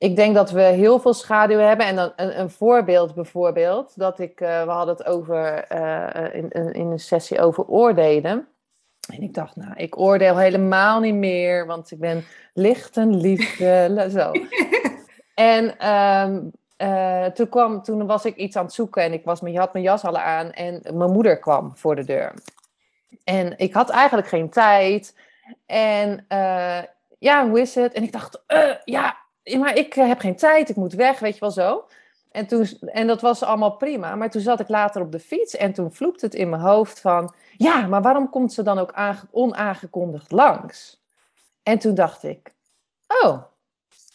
ik 0.00 0.16
denk 0.16 0.34
dat 0.34 0.50
we 0.50 0.62
heel 0.62 1.00
veel 1.00 1.14
schaduw 1.14 1.58
hebben. 1.58 1.86
En 1.86 1.96
dan 1.96 2.12
een, 2.16 2.40
een 2.40 2.50
voorbeeld 2.50 3.14
bijvoorbeeld, 3.14 3.92
dat 3.96 4.18
ik, 4.18 4.40
uh, 4.40 4.64
we 4.64 4.70
hadden 4.70 4.96
het 4.96 5.06
over 5.06 5.66
uh, 5.72 6.34
in, 6.34 6.50
in 6.72 6.86
een 6.86 6.98
sessie 6.98 7.40
over 7.40 7.64
oordelen. 7.64 8.48
En 9.12 9.22
ik 9.22 9.34
dacht, 9.34 9.56
nou, 9.56 9.72
ik 9.76 9.98
oordeel 9.98 10.36
helemaal 10.36 11.00
niet 11.00 11.14
meer, 11.14 11.66
want 11.66 11.90
ik 11.90 11.98
ben 11.98 12.24
licht 12.54 12.96
en 12.96 13.16
liefde. 13.16 14.06
zo. 14.16 14.32
En 15.34 15.78
ehm, 15.78 16.40
eh, 16.76 17.24
toen, 17.24 17.48
kwam, 17.48 17.82
toen 17.82 18.06
was 18.06 18.24
ik 18.24 18.36
iets 18.36 18.56
aan 18.56 18.64
het 18.64 18.74
zoeken 18.74 19.02
en 19.02 19.12
ik 19.12 19.24
was, 19.24 19.40
had 19.40 19.72
mijn 19.72 19.84
jas 19.84 20.04
al 20.04 20.18
aan 20.18 20.52
en 20.52 20.82
mijn 20.94 21.12
moeder 21.12 21.38
kwam 21.38 21.76
voor 21.76 21.96
de 21.96 22.04
deur. 22.04 22.34
En 23.24 23.58
ik 23.58 23.74
had 23.74 23.90
eigenlijk 23.90 24.28
geen 24.28 24.50
tijd. 24.50 25.16
En 25.66 26.26
ja, 27.18 27.48
hoe 27.48 27.60
is 27.60 27.74
het? 27.74 27.92
En 27.92 28.02
ik 28.02 28.12
dacht, 28.12 28.42
uh, 28.48 28.72
ja, 29.42 29.58
maar 29.58 29.76
ik 29.76 29.94
heb 29.94 30.18
geen 30.18 30.36
tijd, 30.36 30.68
ik 30.68 30.76
moet 30.76 30.92
weg, 30.92 31.18
weet 31.18 31.34
je 31.34 31.40
wel 31.40 31.50
zo. 31.50 31.84
En, 32.30 32.46
toen, 32.46 32.66
en 32.80 33.06
dat 33.06 33.20
was 33.20 33.42
allemaal 33.42 33.76
prima. 33.76 34.14
Maar 34.14 34.30
toen 34.30 34.40
zat 34.40 34.60
ik 34.60 34.68
later 34.68 35.02
op 35.02 35.12
de 35.12 35.20
fiets 35.20 35.56
en 35.56 35.72
toen 35.72 35.92
vloekte 35.92 36.24
het 36.24 36.34
in 36.34 36.48
mijn 36.48 36.62
hoofd 36.62 37.00
van... 37.00 37.34
Ja, 37.56 37.86
maar 37.86 38.02
waarom 38.02 38.30
komt 38.30 38.52
ze 38.52 38.62
dan 38.62 38.78
ook 38.78 38.94
onaangekondigd 39.30 40.32
langs? 40.32 41.02
En 41.62 41.78
toen 41.78 41.94
dacht 41.94 42.22
ik, 42.22 42.54
oh, 43.22 43.42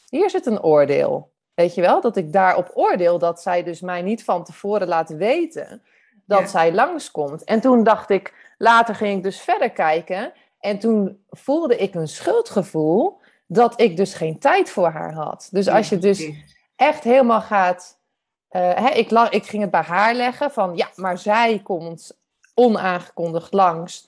hier 0.10 0.30
zit 0.30 0.46
een 0.46 0.64
oordeel. 0.64 1.34
Weet 1.54 1.76
je 1.76 1.82
wel, 1.82 2.02
dat 2.02 2.16
ik 2.16 2.34
daarop 2.34 2.72
oordeel 2.74 3.20
dat 3.20 3.42
zij 3.42 3.64
dus 3.64 3.82
mij 3.82 4.02
niet 4.02 4.24
van 4.24 4.44
tevoren 4.44 4.88
laat 4.88 5.10
weten 5.10 5.82
dat 6.26 6.40
ja. 6.40 6.48
zij 6.48 6.74
langskomt. 6.74 7.44
En 7.44 7.60
toen 7.60 7.84
dacht 7.84 8.10
ik, 8.10 8.54
later 8.58 8.96
ging 8.96 9.18
ik 9.18 9.24
dus 9.24 9.42
verder 9.42 9.72
kijken. 9.72 10.34
En 10.60 10.80
toen 10.80 11.26
voelde 11.30 11.78
ik 11.78 11.96
een 11.96 12.08
schuldgevoel 12.08 13.20
dat 13.46 13.82
ik 13.82 13.98
dus 13.98 14.14
geen 14.14 14.40
tijd 14.40 14.70
voor 14.70 14.90
haar 14.90 15.14
had. 15.14 15.48
Dus 15.52 15.68
als 15.68 15.90
je 15.90 15.98
dus 15.98 16.30
echt 16.76 17.04
helemaal 17.04 17.42
gaat. 17.42 18.00
Uh, 18.50 18.74
hè, 18.74 18.90
ik, 18.90 19.12
ik 19.12 19.46
ging 19.46 19.62
het 19.62 19.72
bij 19.72 19.82
haar 19.82 20.14
leggen 20.14 20.52
van 20.52 20.76
ja, 20.76 20.92
maar 20.96 21.18
zij 21.18 21.60
komt 21.64 22.20
onaangekondigd 22.54 23.54
langs. 23.54 24.08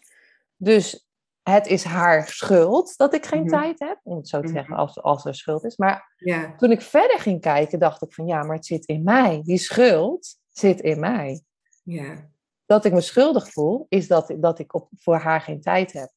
Dus 0.56 1.08
het 1.44 1.68
is 1.68 1.84
haar 1.84 2.28
schuld 2.28 2.98
dat 2.98 3.14
ik 3.14 3.26
geen 3.26 3.44
mhm. 3.44 3.50
tijd 3.50 3.80
heb, 3.80 4.00
om 4.04 4.18
het 4.18 4.28
zo 4.28 4.42
te 4.42 4.48
zeggen, 4.48 4.72
mhm. 4.72 4.82
als, 4.82 5.02
als 5.02 5.26
er 5.26 5.36
schuld 5.36 5.64
is. 5.64 5.78
Maar 5.78 6.14
ja. 6.18 6.56
toen 6.56 6.72
ik 6.72 6.82
verder 6.82 7.20
ging 7.20 7.42
kijken, 7.42 7.80
dacht 7.80 8.02
ik 8.02 8.14
van 8.14 8.26
ja, 8.26 8.44
maar 8.44 8.56
het 8.56 8.66
zit 8.66 8.86
in 8.86 9.04
mij. 9.04 9.42
Die 9.44 9.58
schuld 9.58 10.38
zit 10.50 10.82
in 10.82 11.00
mij. 11.00 11.42
Ja. 11.84 12.30
Dat 12.66 12.86
ik 12.86 12.94
me 12.94 13.02
schuldig 13.02 13.52
voel, 13.52 13.86
is 13.90 14.08
dat, 14.08 14.34
dat 14.38 14.60
ik 14.60 14.74
op, 14.74 14.90
voor 15.00 15.18
haar 15.18 15.42
geen 15.42 15.62
tijd 15.62 15.94
heb. 15.94 16.12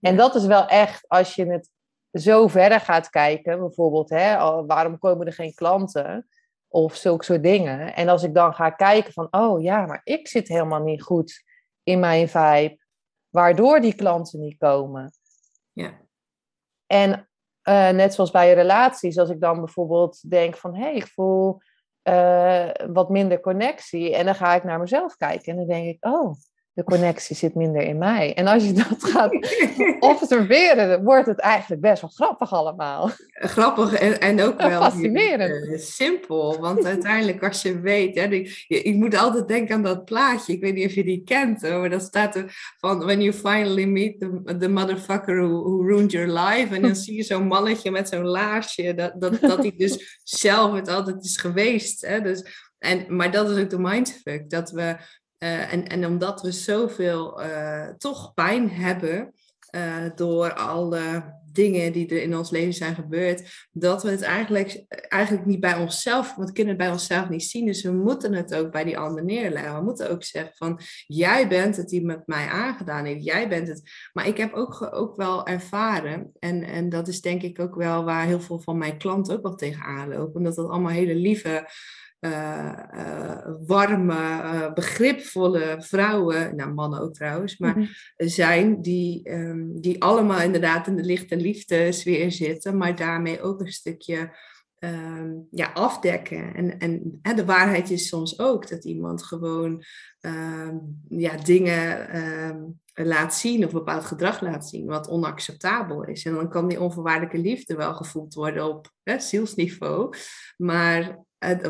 En 0.00 0.16
dat 0.16 0.34
is 0.34 0.46
wel 0.46 0.66
echt, 0.66 1.08
als 1.08 1.34
je 1.34 1.46
het 1.46 1.70
zo 2.12 2.48
verder 2.48 2.80
gaat 2.80 3.10
kijken, 3.10 3.58
bijvoorbeeld, 3.58 4.10
hè, 4.10 4.36
waarom 4.66 4.98
komen 4.98 5.26
er 5.26 5.32
geen 5.32 5.54
klanten? 5.54 6.28
Of 6.68 6.94
zulke 6.94 7.24
soort 7.24 7.42
dingen. 7.42 7.94
En 7.94 8.08
als 8.08 8.22
ik 8.22 8.34
dan 8.34 8.54
ga 8.54 8.70
kijken 8.70 9.12
van, 9.12 9.28
oh 9.30 9.62
ja, 9.62 9.86
maar 9.86 10.00
ik 10.04 10.28
zit 10.28 10.48
helemaal 10.48 10.82
niet 10.82 11.02
goed 11.02 11.44
in 11.82 12.00
mijn 12.00 12.28
vibe 12.28 12.78
waardoor 13.28 13.80
die 13.80 13.94
klanten 13.94 14.40
niet 14.40 14.58
komen. 14.58 15.12
Ja. 15.72 16.00
En 16.86 17.28
uh, 17.68 17.90
net 17.90 18.14
zoals 18.14 18.30
bij 18.30 18.54
relaties, 18.54 19.18
als 19.18 19.30
ik 19.30 19.40
dan 19.40 19.58
bijvoorbeeld 19.58 20.30
denk 20.30 20.56
van 20.56 20.74
hé, 20.74 20.82
hey, 20.82 20.94
ik 20.94 21.06
voel 21.06 21.60
uh, 22.02 22.70
wat 22.92 23.10
minder 23.10 23.40
connectie. 23.40 24.16
En 24.16 24.24
dan 24.24 24.34
ga 24.34 24.54
ik 24.54 24.64
naar 24.64 24.78
mezelf 24.78 25.16
kijken 25.16 25.52
en 25.52 25.56
dan 25.56 25.66
denk 25.66 25.86
ik, 25.86 26.04
oh, 26.04 26.34
de 26.72 26.84
connectie 26.84 27.36
zit 27.36 27.54
minder 27.54 27.82
in 27.82 27.98
mij. 27.98 28.34
En 28.34 28.46
als 28.46 28.64
je 28.64 28.72
dat 28.72 28.96
gaat 28.98 29.32
observeren, 30.00 30.88
dan 30.88 31.04
wordt 31.04 31.26
het 31.26 31.38
eigenlijk 31.38 31.82
best 31.82 32.00
wel 32.00 32.10
grappig 32.10 32.52
allemaal. 32.52 33.10
Grappig 33.32 33.92
en, 33.92 34.20
en 34.20 34.42
ook 34.42 34.62
wel 34.70 34.82
fascinerend. 34.82 35.66
Uh, 35.66 35.78
simpel. 35.78 36.60
Want 36.60 36.84
uiteindelijk 36.84 37.42
als 37.42 37.62
je 37.62 37.80
weet, 37.80 38.14
hè, 38.14 38.24
ik, 38.24 38.64
ik, 38.68 38.94
moet 38.94 39.16
altijd 39.16 39.48
denken 39.48 39.74
aan 39.74 39.82
dat 39.82 40.04
plaatje. 40.04 40.52
Ik 40.52 40.60
weet 40.60 40.74
niet 40.74 40.86
of 40.86 40.92
je 40.92 41.04
die 41.04 41.22
kent, 41.24 41.62
hoor, 41.62 41.80
maar 41.80 41.90
dat 41.90 42.02
staat 42.02 42.36
er 42.36 42.74
van 42.78 42.98
when 42.98 43.22
you 43.22 43.32
finally 43.32 43.84
meet 43.84 44.20
the, 44.20 44.56
the 44.58 44.68
motherfucker 44.68 45.36
who, 45.36 45.62
who 45.62 45.86
ruined 45.86 46.12
your 46.12 46.32
life. 46.32 46.74
En 46.74 46.82
dan 46.82 46.96
zie 46.96 47.16
je 47.16 47.22
zo'n 47.22 47.46
mannetje 47.46 47.90
met 47.90 48.08
zo'n 48.08 48.26
laarsje, 48.26 48.94
dat, 48.94 49.20
dat, 49.20 49.40
dat 49.40 49.58
hij 49.58 49.74
dus 49.76 50.20
zelf 50.22 50.72
het 50.72 50.88
altijd 50.88 51.24
is 51.24 51.36
geweest. 51.36 52.06
Hè? 52.06 52.20
Dus, 52.20 52.68
en, 52.78 53.16
maar 53.16 53.30
dat 53.30 53.50
is 53.50 53.62
ook 53.62 53.70
de 53.70 53.78
mindfuck, 53.78 54.50
dat 54.50 54.70
we 54.70 54.96
uh, 55.44 55.72
en, 55.72 55.88
en 55.88 56.06
omdat 56.06 56.42
we 56.42 56.52
zoveel 56.52 57.42
uh, 57.42 57.88
toch 57.88 58.34
pijn 58.34 58.70
hebben 58.70 59.32
uh, 59.70 60.04
door 60.14 60.54
alle 60.54 61.38
dingen 61.52 61.92
die 61.92 62.08
er 62.08 62.22
in 62.22 62.36
ons 62.36 62.50
leven 62.50 62.74
zijn 62.74 62.94
gebeurd, 62.94 63.68
dat 63.72 64.02
we 64.02 64.10
het 64.10 64.22
eigenlijk, 64.22 64.84
eigenlijk 65.08 65.46
niet 65.46 65.60
bij 65.60 65.76
onszelf, 65.76 66.34
want 66.34 66.48
we 66.48 66.54
kunnen 66.54 66.74
het 66.74 66.82
bij 66.82 66.92
onszelf 66.92 67.28
niet 67.28 67.42
zien. 67.42 67.66
Dus 67.66 67.82
we 67.82 67.92
moeten 67.92 68.32
het 68.34 68.54
ook 68.54 68.70
bij 68.70 68.84
die 68.84 68.98
ander 68.98 69.24
neerleggen. 69.24 69.74
We 69.74 69.82
moeten 69.82 70.10
ook 70.10 70.24
zeggen 70.24 70.52
van, 70.56 70.80
jij 71.06 71.48
bent 71.48 71.76
het 71.76 71.88
die 71.88 72.04
met 72.04 72.26
mij 72.26 72.46
aangedaan 72.46 73.04
heeft, 73.04 73.24
jij 73.24 73.48
bent 73.48 73.68
het. 73.68 73.90
Maar 74.12 74.26
ik 74.26 74.36
heb 74.36 74.52
ook, 74.52 74.88
ook 74.90 75.16
wel 75.16 75.46
ervaren, 75.46 76.32
en, 76.38 76.62
en 76.62 76.88
dat 76.88 77.08
is 77.08 77.20
denk 77.20 77.42
ik 77.42 77.60
ook 77.60 77.74
wel 77.74 78.04
waar 78.04 78.26
heel 78.26 78.40
veel 78.40 78.60
van 78.60 78.78
mijn 78.78 78.98
klanten 78.98 79.36
ook 79.36 79.42
wel 79.42 79.54
tegenaan 79.54 80.08
lopen, 80.08 80.36
omdat 80.36 80.54
dat 80.54 80.68
allemaal 80.68 80.92
hele 80.92 81.14
lieve 81.14 81.68
uh, 82.20 82.72
uh, 82.94 83.38
warme, 83.66 84.12
uh, 84.14 84.72
begripvolle 84.72 85.76
vrouwen, 85.78 86.56
nou 86.56 86.72
mannen 86.72 87.00
ook 87.00 87.14
trouwens, 87.14 87.58
maar 87.58 87.78
mm 87.78 87.82
-hmm. 87.82 88.28
zijn 88.28 88.82
die, 88.82 89.30
um, 89.30 89.80
die 89.80 90.02
allemaal 90.02 90.40
inderdaad 90.40 90.86
in 90.86 90.96
de 90.96 91.04
licht 91.04 91.30
en 91.30 91.40
liefde 91.40 91.92
sfeer 91.92 92.32
zitten, 92.32 92.76
maar 92.76 92.96
daarmee 92.96 93.42
ook 93.42 93.60
een 93.60 93.72
stukje 93.72 94.36
um, 94.78 95.46
ja, 95.50 95.70
afdekken. 95.72 96.54
En, 96.54 96.78
en, 96.78 97.18
en 97.22 97.36
de 97.36 97.44
waarheid 97.44 97.90
is 97.90 98.08
soms 98.08 98.38
ook 98.38 98.68
dat 98.68 98.84
iemand 98.84 99.22
gewoon 99.22 99.84
um, 100.20 101.02
ja, 101.08 101.36
dingen 101.36 102.08
laat 102.94 103.34
zien 103.34 103.64
of 103.64 103.72
bepaald 103.72 104.04
gedrag 104.04 104.40
laat 104.40 104.68
zien 104.68 104.86
wat 104.86 105.08
onacceptabel 105.08 106.04
is. 106.04 106.24
En 106.24 106.34
dan 106.34 106.48
kan 106.48 106.68
die 106.68 106.80
onvoorwaardelijke 106.80 107.38
liefde 107.38 107.74
wel 107.74 107.94
gevoeld 107.94 108.34
worden 108.34 108.68
op 108.68 108.92
hè, 109.02 109.18
zielsniveau, 109.18 110.14
maar 110.56 111.18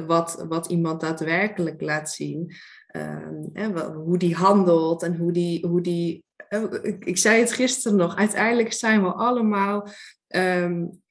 wat, 0.07 0.45
wat 0.49 0.67
iemand 0.67 1.01
daadwerkelijk 1.01 1.81
laat 1.81 2.11
zien. 2.11 2.53
Um, 3.57 3.77
hoe 3.79 4.19
die 4.19 4.35
handelt 4.35 5.03
en 5.03 5.17
hoe 5.17 5.33
die. 5.33 5.67
Hoe 5.67 5.81
die 5.81 6.25
ik, 6.99 7.19
zei 7.19 7.41
het 7.41 7.53
gisteren 7.53 7.99
nog, 7.99 8.17
uiteindelijk 8.17 8.73
zijn 8.73 9.03
we 9.03 9.13
allemaal 9.13 9.89
um, 10.29 11.03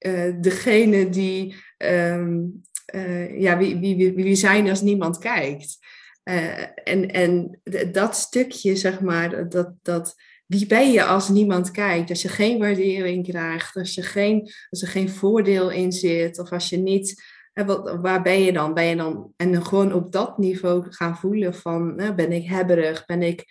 degene 0.41 1.09
die. 1.09 1.55
Um, 1.77 2.61
uh, 2.95 3.41
ja, 3.41 3.57
wie, 3.57 3.77
wie, 3.77 3.95
wie, 3.95 4.13
wie 4.13 4.35
zijn 4.35 4.69
als 4.69 4.81
niemand 4.81 5.17
kijkt. 5.17 5.77
Uh, 6.23 6.61
en, 6.83 7.11
en 7.11 7.59
dat 7.91 8.15
stukje, 8.15 8.75
zeg 8.75 9.01
maar, 9.01 9.49
dat, 9.49 9.73
dat, 9.81 10.15
wie 10.45 10.65
ben 10.65 10.91
je 10.91 11.03
als 11.03 11.29
niemand 11.29 11.71
kijkt? 11.71 12.09
Als 12.09 12.21
je 12.21 12.27
geen 12.27 12.59
waardering 12.59 13.27
krijgt, 13.27 13.75
als, 13.75 13.95
je 13.95 14.01
geen, 14.01 14.51
als 14.69 14.81
er 14.81 14.87
geen 14.87 15.09
voordeel 15.09 15.71
in 15.71 15.91
zit, 15.91 16.39
of 16.39 16.51
als 16.51 16.69
je 16.69 16.77
niet 16.77 17.23
wat, 17.53 18.01
waar 18.01 18.21
ben 18.21 18.41
je 18.41 18.53
dan? 18.53 18.73
Ben 18.73 18.85
je 18.85 18.95
dan? 18.95 19.33
En 19.37 19.65
gewoon 19.65 19.93
op 19.93 20.11
dat 20.11 20.37
niveau 20.37 20.85
gaan 20.89 21.17
voelen 21.17 21.53
van, 21.53 21.95
ben 21.95 22.31
ik 22.31 22.47
hebberig? 22.47 23.05
Ben 23.05 23.21
ik, 23.21 23.45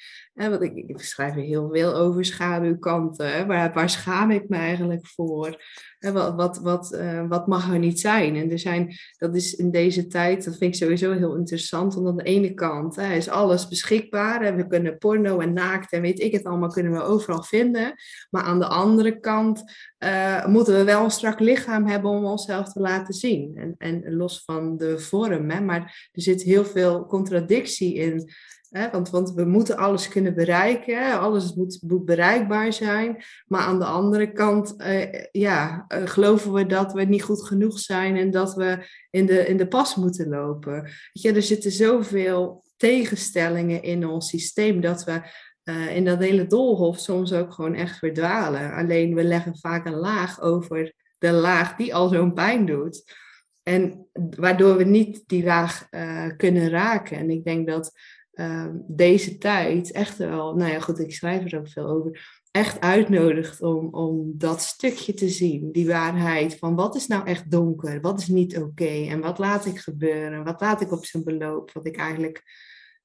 wat 0.47 0.63
ik, 0.63 0.77
ik 0.77 1.01
schrijf 1.01 1.35
heel 1.35 1.69
veel 1.73 1.95
over 1.95 2.25
schaduwkanten. 2.25 3.47
Waar, 3.47 3.91
schaam 3.91 4.31
ik 4.31 4.49
me 4.49 4.57
eigenlijk 4.57 5.07
voor? 5.07 5.63
wat, 5.99 6.35
wat, 6.35 6.59
wat, 6.59 6.93
uh, 6.95 7.29
wat 7.29 7.47
mag 7.47 7.73
er 7.73 7.79
niet 7.79 8.01
zijn? 8.01 8.37
En 8.37 8.51
er 8.51 8.59
zijn, 8.59 8.95
dat 9.17 9.35
is 9.35 9.55
in 9.55 9.71
deze 9.71 10.07
tijd, 10.07 10.45
dat 10.45 10.57
vind 10.57 10.75
ik 10.75 10.81
sowieso 10.81 11.13
heel 11.13 11.37
interessant. 11.37 11.95
Want 11.95 12.07
aan 12.07 12.17
de 12.17 12.23
ene 12.23 12.55
kant 12.55 12.97
hè, 12.97 13.15
is 13.15 13.29
alles 13.29 13.69
beschikbaar. 13.69 14.57
We 14.57 14.67
kunnen 14.67 14.99
porno 14.99 15.39
en 15.39 15.53
naakt 15.53 15.93
en 15.93 16.01
weet 16.01 16.21
ik 16.21 16.33
het 16.33 16.45
allemaal, 16.45 16.69
kunnen 16.69 16.93
we 16.93 17.03
overal 17.03 17.43
vinden. 17.43 17.95
Maar 18.31 18.43
aan 18.43 18.59
de 18.59 18.67
andere 18.67 19.21
kant 19.21 19.63
uh, 20.05 20.47
moeten 20.47 20.75
we 20.75 20.85
wel 20.85 21.05
een 21.05 21.11
strak 21.11 21.41
lichaam 21.41 21.87
hebben 21.87 22.11
om 22.11 22.25
onszelf 22.25 22.73
te 22.73 22.81
laten 22.81 23.15
zien. 23.15 23.57
En, 23.57 23.75
en 23.79 24.17
los 24.17 24.43
van 24.45 24.77
de 24.77 24.99
vorm, 24.99 25.51
hè, 25.51 25.61
maar 25.61 26.09
er 26.13 26.23
zit 26.23 26.43
heel 26.43 26.65
veel 26.65 27.07
contradictie 27.07 27.95
in. 27.95 28.31
Want, 28.71 29.11
want 29.11 29.33
we 29.33 29.45
moeten 29.45 29.77
alles 29.77 30.09
kunnen 30.09 30.35
bereiken, 30.35 31.21
alles 31.21 31.55
moet, 31.55 31.81
bereikbaar 32.05 32.73
zijn. 32.73 33.25
Maar 33.47 33.61
aan 33.61 33.79
de 33.79 33.85
andere 33.85 34.33
kant 34.33 34.75
uh, 34.79 35.05
ja, 35.33 35.85
uh, 35.89 36.07
geloven 36.07 36.53
we 36.53 36.67
dat 36.67 36.93
we 36.93 37.05
niet 37.05 37.23
goed 37.23 37.47
genoeg 37.47 37.79
zijn 37.79 38.17
en 38.17 38.31
dat 38.31 38.55
we 38.55 38.87
in 39.11 39.27
de, 39.27 39.47
in 39.47 39.57
de 39.57 39.69
pas 39.69 39.95
moeten 39.95 40.29
lopen. 40.29 40.83
Weet 40.83 40.93
je, 41.13 41.33
er 41.33 41.43
zitten 41.43 41.71
zoveel 41.71 42.65
tegenstellingen 42.77 43.83
in 43.83 44.07
ons 44.07 44.29
systeem 44.29 44.81
dat 44.81 45.05
we 45.05 45.21
uh, 45.65 45.97
in 45.97 46.05
dat 46.05 46.19
hele 46.19 46.47
doolhof 46.47 46.99
soms 46.99 47.33
ook 47.33 47.53
gewoon 47.53 47.75
echt 47.75 47.99
verdwalen. 47.99 48.73
Alleen 48.73 49.15
we 49.15 49.25
leggen 49.25 49.59
vaak 49.59 49.87
een 49.87 49.99
laag 49.99 50.41
over 50.41 50.93
de 51.19 51.31
laag 51.31 51.77
die 51.77 51.95
al 51.95 52.09
zo'n 52.09 52.35
pijn 52.35 52.67
doet. 52.67 53.17
En 53.63 54.07
waardoor 54.37 54.77
we 54.77 54.85
niet 54.85 55.23
die 55.27 55.45
laag 55.45 55.89
kunnen 56.37 56.69
raken. 56.69 57.17
En 57.17 57.31
ik 57.31 57.45
denk 57.45 57.69
dat 57.69 57.93
Ehm, 58.39 58.77
deze 58.87 59.39
tijd 59.39 59.93
echt 59.93 60.17
wel, 60.17 60.55
nou 60.55 60.73
ja, 60.73 60.81
goed, 60.81 60.99
ik 60.99 61.15
schrijf 61.15 61.53
er 61.53 61.59
ook 61.59 61.69
veel 61.69 61.87
over, 61.87 62.41
echt 62.51 62.81
uitnodigt 62.81 63.63
om, 63.63 63.95
om 63.95 64.33
dat 64.35 64.63
stukje 64.63 65.15
te 65.15 65.29
zien, 65.29 65.73
die 65.73 65.87
waarheid 65.87 66.59
van 66.59 66.75
wat 66.75 66.97
is 66.97 67.07
nou 67.07 67.27
echt 67.27 67.51
donker, 67.51 68.01
wat 68.01 68.21
is 68.21 68.27
niet 68.27 68.59
oké 68.59 69.07
en 69.09 69.21
wat 69.21 69.39
laat 69.39 69.67
ik 69.67 69.79
gebeuren, 69.79 70.45
wat 70.45 70.61
laat 70.61 70.81
ik 70.81 70.93
op 70.93 71.05
zijn 71.05 71.25
beloop, 71.25 71.73
wat 71.73 71.87
ik 71.87 71.97
eigenlijk 71.97 72.43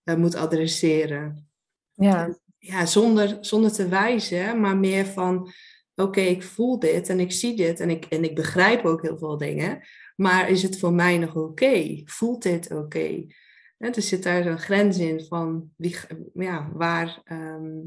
uh, 0.04 0.16
moet 0.16 0.36
adresseren. 0.36 1.50
Ja. 1.92 2.38
ja, 2.58 2.86
zonder, 2.86 3.38
zonder 3.42 3.72
te 3.72 3.88
wijzen, 3.88 4.60
maar 4.62 4.78
meer 4.78 5.06
van, 5.06 5.52
oké, 5.96 6.22
ik 6.22 6.44
voel 6.44 6.80
dit 6.80 7.10
en 7.10 7.20
ik 7.20 7.32
zie 7.32 7.56
dit 7.56 7.80
en 7.80 7.90
ik, 7.90 8.06
en 8.06 8.24
ik 8.24 8.36
begrijp 8.36 8.86
ook 8.86 9.02
heel 9.02 9.18
veel 9.18 9.38
dingen, 9.38 9.88
maar 10.16 10.50
is 10.50 10.64
het 10.64 10.80
voor 10.80 10.94
mij 10.94 11.18
nog 11.18 11.36
oké? 11.36 12.02
Voelt 12.06 12.44
dit 12.44 12.72
oké? 12.72 12.82
Okay? 12.82 13.28
Er 13.78 14.02
zit 14.02 14.24
daar 14.24 14.46
een 14.46 14.60
grens 14.60 14.98
in 14.98 15.26
van, 15.26 15.72
wie, 15.76 15.98
ja, 16.34 16.70
waar... 16.74 17.22
Ehm, 17.24 17.80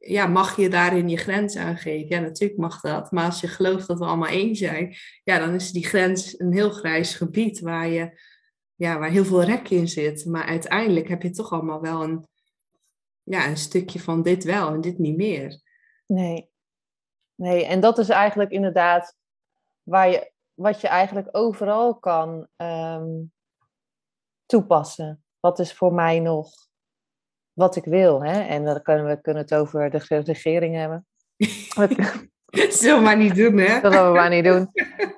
ja, 0.00 0.26
mag 0.26 0.56
je 0.56 0.68
daarin 0.68 1.08
je 1.08 1.16
grens 1.16 1.56
aangeven? 1.56 2.08
Ja, 2.08 2.20
natuurlijk 2.20 2.60
mag 2.60 2.80
dat. 2.80 3.10
Maar 3.10 3.24
als 3.24 3.40
je 3.40 3.48
gelooft 3.48 3.86
dat 3.86 3.98
we 3.98 4.04
allemaal 4.04 4.28
één 4.28 4.56
zijn, 4.56 4.96
ja, 5.24 5.38
dan 5.38 5.54
is 5.54 5.72
die 5.72 5.86
grens 5.86 6.40
een 6.40 6.52
heel 6.52 6.70
grijs 6.70 7.14
gebied 7.14 7.60
waar, 7.60 7.88
je, 7.88 8.20
ja, 8.74 8.98
waar 8.98 9.10
heel 9.10 9.24
veel 9.24 9.42
rek 9.42 9.70
in 9.70 9.88
zit. 9.88 10.24
Maar 10.24 10.44
uiteindelijk 10.44 11.08
heb 11.08 11.22
je 11.22 11.30
toch 11.30 11.52
allemaal 11.52 11.80
wel 11.80 12.02
een, 12.02 12.26
ja, 13.22 13.48
een 13.48 13.56
stukje 13.56 14.00
van 14.00 14.22
dit 14.22 14.44
wel 14.44 14.72
en 14.72 14.80
dit 14.80 14.98
niet 14.98 15.16
meer. 15.16 15.60
Nee. 16.06 16.50
Nee, 17.34 17.64
en 17.64 17.80
dat 17.80 17.98
is 17.98 18.08
eigenlijk 18.08 18.50
inderdaad 18.50 19.16
waar 19.82 20.10
je, 20.10 20.32
wat 20.54 20.80
je 20.80 20.88
eigenlijk 20.88 21.28
overal 21.32 21.98
kan 21.98 22.48
ehm, 22.56 23.08
toepassen. 24.50 25.24
Wat 25.40 25.58
is 25.58 25.74
voor 25.74 25.94
mij 25.94 26.20
nog 26.20 26.50
wat 27.52 27.76
ik 27.76 27.84
wil? 27.84 28.24
Hè? 28.24 28.40
En 28.40 28.64
dan 28.64 28.82
kunnen 28.82 29.06
we 29.06 29.20
kunnen 29.20 29.42
het 29.42 29.54
over 29.54 29.90
de 29.90 30.22
regering 30.24 30.74
hebben. 30.74 31.06
Zullen 32.68 32.96
we 32.96 33.04
maar 33.04 33.16
niet 33.16 33.34
doen, 33.34 33.56
hè? 33.56 33.80
Zullen 33.80 34.06
we 34.06 34.12
maar 34.12 34.30
niet 34.30 34.44
doen. 34.44 34.68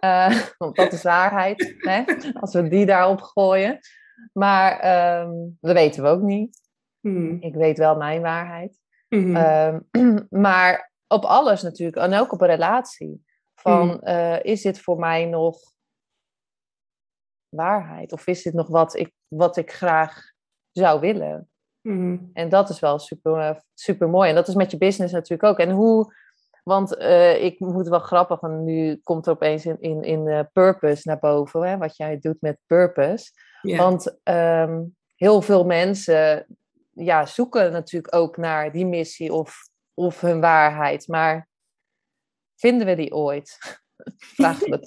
Uh, 0.01 0.43
want 0.59 0.77
dat 0.77 0.93
is 0.93 1.03
waarheid, 1.03 1.75
hè? 1.79 2.05
Als 2.41 2.55
we 2.55 2.69
die 2.69 2.87
daarop 2.87 3.21
gooien. 3.21 3.79
Maar 4.33 4.73
um, 5.21 5.59
dat 5.61 5.75
weten 5.75 6.03
we 6.03 6.09
ook 6.09 6.23
niet. 6.23 6.61
Hmm. 7.01 7.37
Ik 7.41 7.55
weet 7.55 7.79
wel 7.79 7.97
mijn 7.97 8.23
waarheid. 8.23 8.79
Hmm. 9.09 9.37
Ehm, 9.37 9.81
maar 10.47 10.93
op 11.07 11.25
alles 11.25 11.63
natuurlijk, 11.63 11.97
en 11.97 12.15
ook 12.15 12.33
op 12.33 12.41
een 12.41 12.47
relatie. 12.47 13.25
Van, 13.55 13.89
hmm. 13.89 14.01
uh, 14.09 14.45
is 14.45 14.63
dit 14.63 14.81
voor 14.81 14.99
mij 14.99 15.25
nog 15.25 15.59
waarheid? 17.49 18.13
Of 18.13 18.27
is 18.27 18.43
dit 18.43 18.55
nog 18.55 18.69
wat 18.69 18.97
ik, 18.97 19.13
wat 19.37 19.57
ik 19.57 19.73
graag 19.73 20.33
zou 20.71 21.01
willen? 21.01 21.51
En 22.33 22.49
dat 22.49 22.69
is 22.69 22.81
wel 22.81 22.99
super, 22.99 23.63
super 23.75 24.09
mooi. 24.09 24.29
En 24.29 24.35
dat 24.35 24.49
is 24.49 24.55
met 24.55 24.71
je 24.71 24.79
business 24.79 25.13
natuurlijk 25.13 25.43
ook. 25.43 25.59
En 25.59 25.71
hoe, 25.71 26.15
want 26.63 26.99
uh, 26.99 27.45
ik 27.45 27.61
moet 27.61 27.89
wel 27.89 27.99
grappig, 27.99 28.41
en 28.41 28.65
nu 28.65 28.97
komt 29.03 29.27
er 29.27 29.33
opeens 29.33 29.67
in, 29.67 29.81
in, 29.81 30.03
in 30.03 30.27
uh, 30.27 30.41
purpose 30.53 31.03
naar 31.05 31.19
boven, 31.19 31.63
hè, 31.63 31.79
wat 31.79 31.97
jij 31.97 32.19
doet 32.19 32.41
met 32.41 32.59
purpose. 32.67 33.31
Want 33.63 34.19
um, 34.25 34.97
heel 35.15 35.43
veel 35.43 35.65
mensen 35.65 36.47
ja, 36.91 37.27
zoeken 37.27 37.73
natuurlijk 37.73 38.15
ook 38.15 38.37
naar 38.37 38.73
die 38.73 38.87
missie 38.87 39.33
of, 39.33 39.69
of 39.95 40.21
hun 40.21 40.41
waarheid. 40.41 41.09
Maar 41.09 41.49
vinden 42.57 42.87
we 42.87 42.95
die 42.95 43.13
ooit? 43.13 43.59
Vraag 44.37 44.59
toch. 44.59 44.81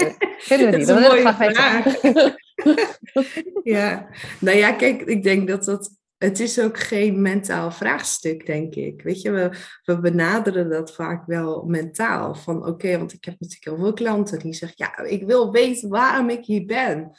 Vinden 0.48 0.70
we 0.70 0.76
die? 0.76 0.86
Dat, 0.86 1.12
ik 1.12 1.20
graag 1.20 1.38
weten. 1.38 2.34
ja, 3.62 4.08
nou 4.40 4.56
ja, 4.56 4.72
kijk, 4.72 5.02
ik 5.02 5.22
denk 5.22 5.48
dat 5.48 5.64
dat 5.64 6.02
het 6.24 6.40
is 6.40 6.60
ook 6.60 6.78
geen 6.78 7.22
mentaal 7.22 7.70
vraagstuk, 7.70 8.46
denk 8.46 8.74
ik. 8.74 9.02
Weet 9.02 9.22
je, 9.22 9.30
we, 9.30 9.50
we 9.84 10.00
benaderen 10.00 10.70
dat 10.70 10.94
vaak 10.94 11.26
wel 11.26 11.64
mentaal. 11.64 12.34
Van 12.34 12.66
oké, 12.66 12.98
want 12.98 13.12
ik 13.12 13.24
heb 13.24 13.34
natuurlijk 13.38 13.64
heel 13.64 13.84
veel 13.84 13.92
klanten 13.92 14.38
die 14.38 14.54
zeggen: 14.54 14.76
Ja, 14.78 14.98
ik 14.98 15.26
wil 15.26 15.52
weten 15.52 15.88
waarom 15.88 16.30
ik 16.30 16.44
hier 16.44 16.64
ben. 16.64 17.10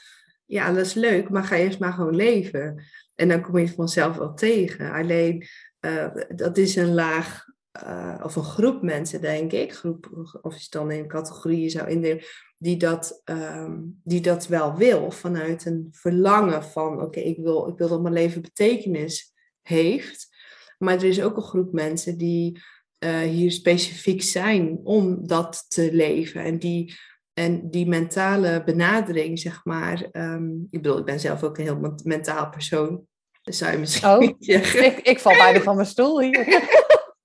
Ja, 0.46 0.74
dat 0.74 0.86
is 0.86 0.94
leuk, 0.94 1.30
maar 1.30 1.44
ga 1.44 1.56
eerst 1.56 1.80
maar 1.80 1.94
gewoon 1.94 2.16
leven. 2.16 2.84
En 3.16 3.28
dan 3.28 3.42
kom 3.42 3.58
je 3.58 3.68
vanzelf 3.68 4.18
wel 4.18 4.34
tegen. 4.34 4.92
Alleen 4.92 5.46
uh, 5.82 6.08
dat 6.36 6.58
is 6.58 6.76
een 6.76 6.94
laag, 6.94 7.46
uh, 7.84 8.22
of 8.24 8.36
een 8.36 8.44
groep 8.44 8.82
mensen, 8.82 9.22
denk 9.22 9.52
ik. 9.52 9.74
Groep, 9.74 10.10
of 10.42 10.54
je 10.54 10.62
het 10.62 10.72
dan 10.72 10.92
in 10.92 11.08
categorieën 11.08 11.70
zou 11.70 11.90
indelen, 11.90 12.24
die 12.58 12.78
dat, 12.78 13.22
um, 13.26 14.02
die 14.04 14.22
dat 14.22 14.48
wel 14.48 14.76
wil. 14.76 15.12
Vanuit 15.12 15.66
een 15.66 15.88
verlangen 15.92 16.64
van: 16.64 17.02
oké, 17.02 17.20
ik, 17.20 17.38
wil, 17.38 17.68
ik 17.68 17.78
wil 17.78 17.88
dat 17.88 18.02
mijn 18.02 18.14
leven 18.14 18.42
betekenis 18.42 19.34
heeft. 19.62 20.34
Maar 20.78 20.96
er 20.96 21.04
is 21.04 21.22
ook 21.22 21.38
een 21.38 21.44
groep 21.44 21.74
mensen 21.74 22.18
die 22.18 22.62
uh, 23.00 23.20
hier 23.20 23.52
specifiek 23.52 24.22
zijn 24.22 24.80
om 24.84 25.28
dat 25.28 25.66
te 25.68 25.90
leven. 25.94 26.44
En 26.44 26.60
die 26.60 26.96
en 27.34 27.70
die 27.70 27.88
mentale 27.88 28.64
benadering, 28.64 29.40
zeg 29.40 29.62
maar. 29.64 30.10
Um, 30.12 30.68
ik 30.72 30.82
bedoel, 30.82 30.98
ik 30.98 31.06
ben 31.06 31.20
zelf 31.20 31.44
ook 31.44 31.58
een 31.58 31.64
heel 31.64 31.96
mentaal 32.04 32.50
persoon. 32.50 33.08
Dat 33.44 33.56
zou 33.56 33.72
je 33.72 33.78
misschien 33.78 34.10
oh. 34.10 34.24
Ik, 34.86 35.00
ik 35.04 35.20
val 35.20 35.38
bijna 35.38 35.62
van 35.62 35.76
mijn 35.76 35.88
stoel 35.88 36.22
hier. 36.22 36.70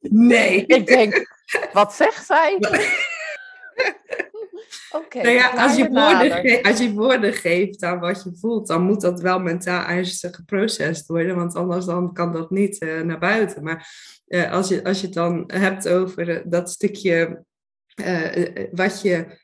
Nee. 0.01 0.67
ik 0.77 0.87
denk, 0.87 1.27
wat 1.73 1.95
zegt 1.95 2.27
zij? 2.27 2.57
Nou 5.13 5.29
ja, 5.29 5.49
als, 5.49 5.77
je 5.77 5.89
woorden 5.89 6.63
als 6.63 6.79
je 6.79 6.93
woorden 6.93 7.33
geeft 7.33 7.83
aan 7.83 8.01
wat 8.01 8.23
je 8.23 8.37
voelt, 8.39 8.67
dan 8.67 8.83
moet 8.83 9.01
dat 9.01 9.21
wel 9.21 9.39
mentaal 9.41 9.89
eerst 9.89 10.29
geprocessed 10.31 11.07
worden, 11.07 11.37
want 11.37 11.55
anders 11.55 11.85
dan 11.85 12.13
kan 12.13 12.33
dat 12.33 12.51
niet 12.51 12.83
uh, 12.83 13.01
naar 13.01 13.19
buiten. 13.19 13.63
Maar 13.63 13.89
uh, 14.27 14.53
als, 14.53 14.69
je, 14.69 14.85
als 14.85 15.01
je 15.01 15.07
het 15.07 15.15
dan 15.15 15.45
hebt 15.47 15.89
over 15.89 16.29
uh, 16.29 16.41
dat 16.45 16.71
stukje 16.71 17.45
wat 18.71 19.03
je 19.03 19.39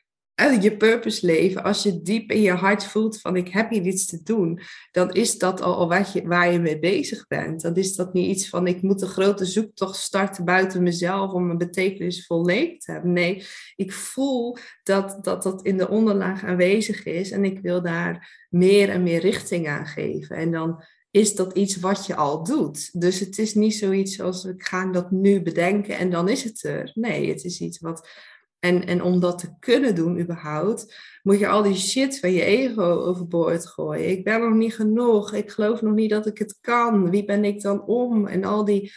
je 0.45 0.77
purpose 0.77 1.25
leven, 1.25 1.63
als 1.63 1.83
je 1.83 2.01
diep 2.01 2.31
in 2.31 2.41
je 2.41 2.51
hart 2.51 2.85
voelt 2.85 3.21
van 3.21 3.35
ik 3.35 3.47
heb 3.47 3.69
hier 3.69 3.85
iets 3.85 4.05
te 4.05 4.23
doen, 4.23 4.59
dan 4.91 5.13
is 5.13 5.37
dat 5.37 5.61
al 5.61 5.87
waar 5.87 6.09
je, 6.13 6.27
waar 6.27 6.51
je 6.51 6.59
mee 6.59 6.79
bezig 6.79 7.27
bent. 7.27 7.61
Dan 7.61 7.75
is 7.75 7.95
dat 7.95 8.13
niet 8.13 8.35
iets 8.35 8.49
van 8.49 8.67
ik 8.67 8.81
moet 8.81 9.01
een 9.01 9.07
grote 9.07 9.45
zoektocht 9.45 9.95
starten 9.95 10.45
buiten 10.45 10.83
mezelf 10.83 11.31
om 11.31 11.49
een 11.49 11.57
betekenisvol 11.57 12.45
leven 12.45 12.79
te 12.79 12.91
hebben. 12.91 13.13
Nee, 13.13 13.45
ik 13.75 13.93
voel 13.93 14.57
dat, 14.83 15.17
dat 15.21 15.43
dat 15.43 15.65
in 15.65 15.77
de 15.77 15.89
onderlaag 15.89 16.43
aanwezig 16.43 17.03
is 17.03 17.31
en 17.31 17.45
ik 17.45 17.59
wil 17.59 17.81
daar 17.81 18.45
meer 18.49 18.89
en 18.89 19.03
meer 19.03 19.19
richting 19.19 19.67
aan 19.67 19.85
geven. 19.85 20.35
En 20.35 20.51
dan 20.51 20.83
is 21.11 21.35
dat 21.35 21.53
iets 21.53 21.79
wat 21.79 22.05
je 22.05 22.15
al 22.15 22.43
doet. 22.43 23.01
Dus 23.01 23.19
het 23.19 23.37
is 23.37 23.53
niet 23.53 23.75
zoiets 23.75 24.21
als 24.21 24.45
ik 24.45 24.63
ga 24.63 24.85
dat 24.85 25.11
nu 25.11 25.41
bedenken 25.41 25.97
en 25.97 26.09
dan 26.09 26.29
is 26.29 26.43
het 26.43 26.63
er. 26.63 26.91
Nee, 26.93 27.29
het 27.29 27.43
is 27.43 27.59
iets 27.59 27.79
wat 27.79 28.09
en, 28.59 28.85
en 28.85 29.01
om 29.01 29.19
dat 29.19 29.39
te 29.39 29.57
kunnen 29.59 29.95
doen 29.95 30.19
überhaupt, 30.19 30.95
moet 31.23 31.39
je 31.39 31.47
al 31.47 31.63
die 31.63 31.75
shit 31.75 32.19
van 32.19 32.31
je 32.31 32.43
ego 32.43 32.83
overboord 32.83 33.67
gooien. 33.67 34.09
Ik 34.09 34.23
ben 34.23 34.39
nog 34.39 34.53
niet 34.53 34.75
genoeg. 34.75 35.33
Ik 35.33 35.51
geloof 35.51 35.81
nog 35.81 35.93
niet 35.93 36.09
dat 36.09 36.27
ik 36.27 36.37
het 36.37 36.57
kan. 36.61 37.09
Wie 37.09 37.25
ben 37.25 37.43
ik 37.43 37.61
dan 37.61 37.85
om? 37.85 38.27
En 38.27 38.43
al 38.43 38.65
die, 38.65 38.91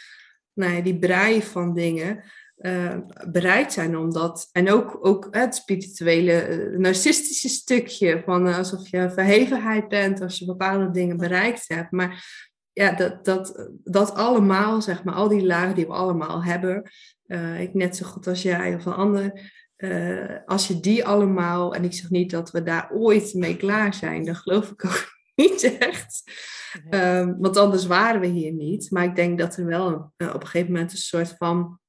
nou 0.53 0.73
ja, 0.73 0.81
die 0.81 0.99
brei 0.99 1.41
van 1.41 1.73
dingen. 1.73 2.23
Uh, 2.57 2.97
bereid 3.27 3.73
zijn 3.73 3.97
om 3.97 4.11
dat. 4.11 4.49
En 4.51 4.71
ook, 4.71 4.97
ook 5.01 5.27
het 5.31 5.55
spirituele, 5.55 6.47
uh, 6.49 6.77
narcistische 6.77 7.49
stukje. 7.49 8.21
Van 8.25 8.47
uh, 8.47 8.57
alsof 8.57 8.87
je 8.87 9.11
verhevenheid 9.13 9.87
bent 9.87 10.21
als 10.21 10.39
je 10.39 10.45
bepaalde 10.45 10.91
dingen 10.91 11.17
bereikt 11.17 11.67
hebt. 11.67 11.91
Maar 11.91 12.49
ja, 12.73 12.91
dat, 12.91 13.25
dat, 13.25 13.69
dat 13.83 14.13
allemaal, 14.13 14.81
zeg 14.81 15.03
maar, 15.03 15.13
al 15.13 15.27
die 15.27 15.45
lagen 15.45 15.75
die 15.75 15.85
we 15.85 15.93
allemaal 15.93 16.43
hebben. 16.43 16.91
ik 17.59 17.73
net 17.73 17.95
zo 17.95 18.05
goed 18.07 18.27
als 18.27 18.41
jij 18.41 18.75
of 18.75 18.85
een 18.85 18.93
ander 18.93 19.41
uh, 19.83 20.37
als 20.45 20.67
je 20.67 20.79
die 20.79 21.05
allemaal, 21.05 21.75
en 21.75 21.83
ik 21.83 21.93
zeg 21.93 22.09
niet 22.09 22.31
dat 22.31 22.51
we 22.51 22.63
daar 22.63 22.91
ooit 22.91 23.33
mee 23.33 23.57
klaar 23.57 23.93
zijn, 23.93 24.25
dat 24.25 24.37
geloof 24.37 24.71
ik 24.71 24.85
ook 24.85 25.11
niet 25.45 25.77
echt. 25.77 26.23
Um, 26.89 27.37
want 27.39 27.57
anders 27.57 27.85
waren 27.85 28.21
we 28.21 28.27
hier 28.27 28.51
niet. 28.51 28.91
Maar 28.91 29.03
ik 29.03 29.15
denk 29.15 29.39
dat 29.39 29.57
er 29.57 29.65
wel 29.65 30.13
uh, 30.17 30.33
op 30.33 30.41
een 30.41 30.47
gegeven 30.47 30.71
moment 30.71 30.91
een 30.91 30.97
soort 30.97 31.35
van 31.37 31.79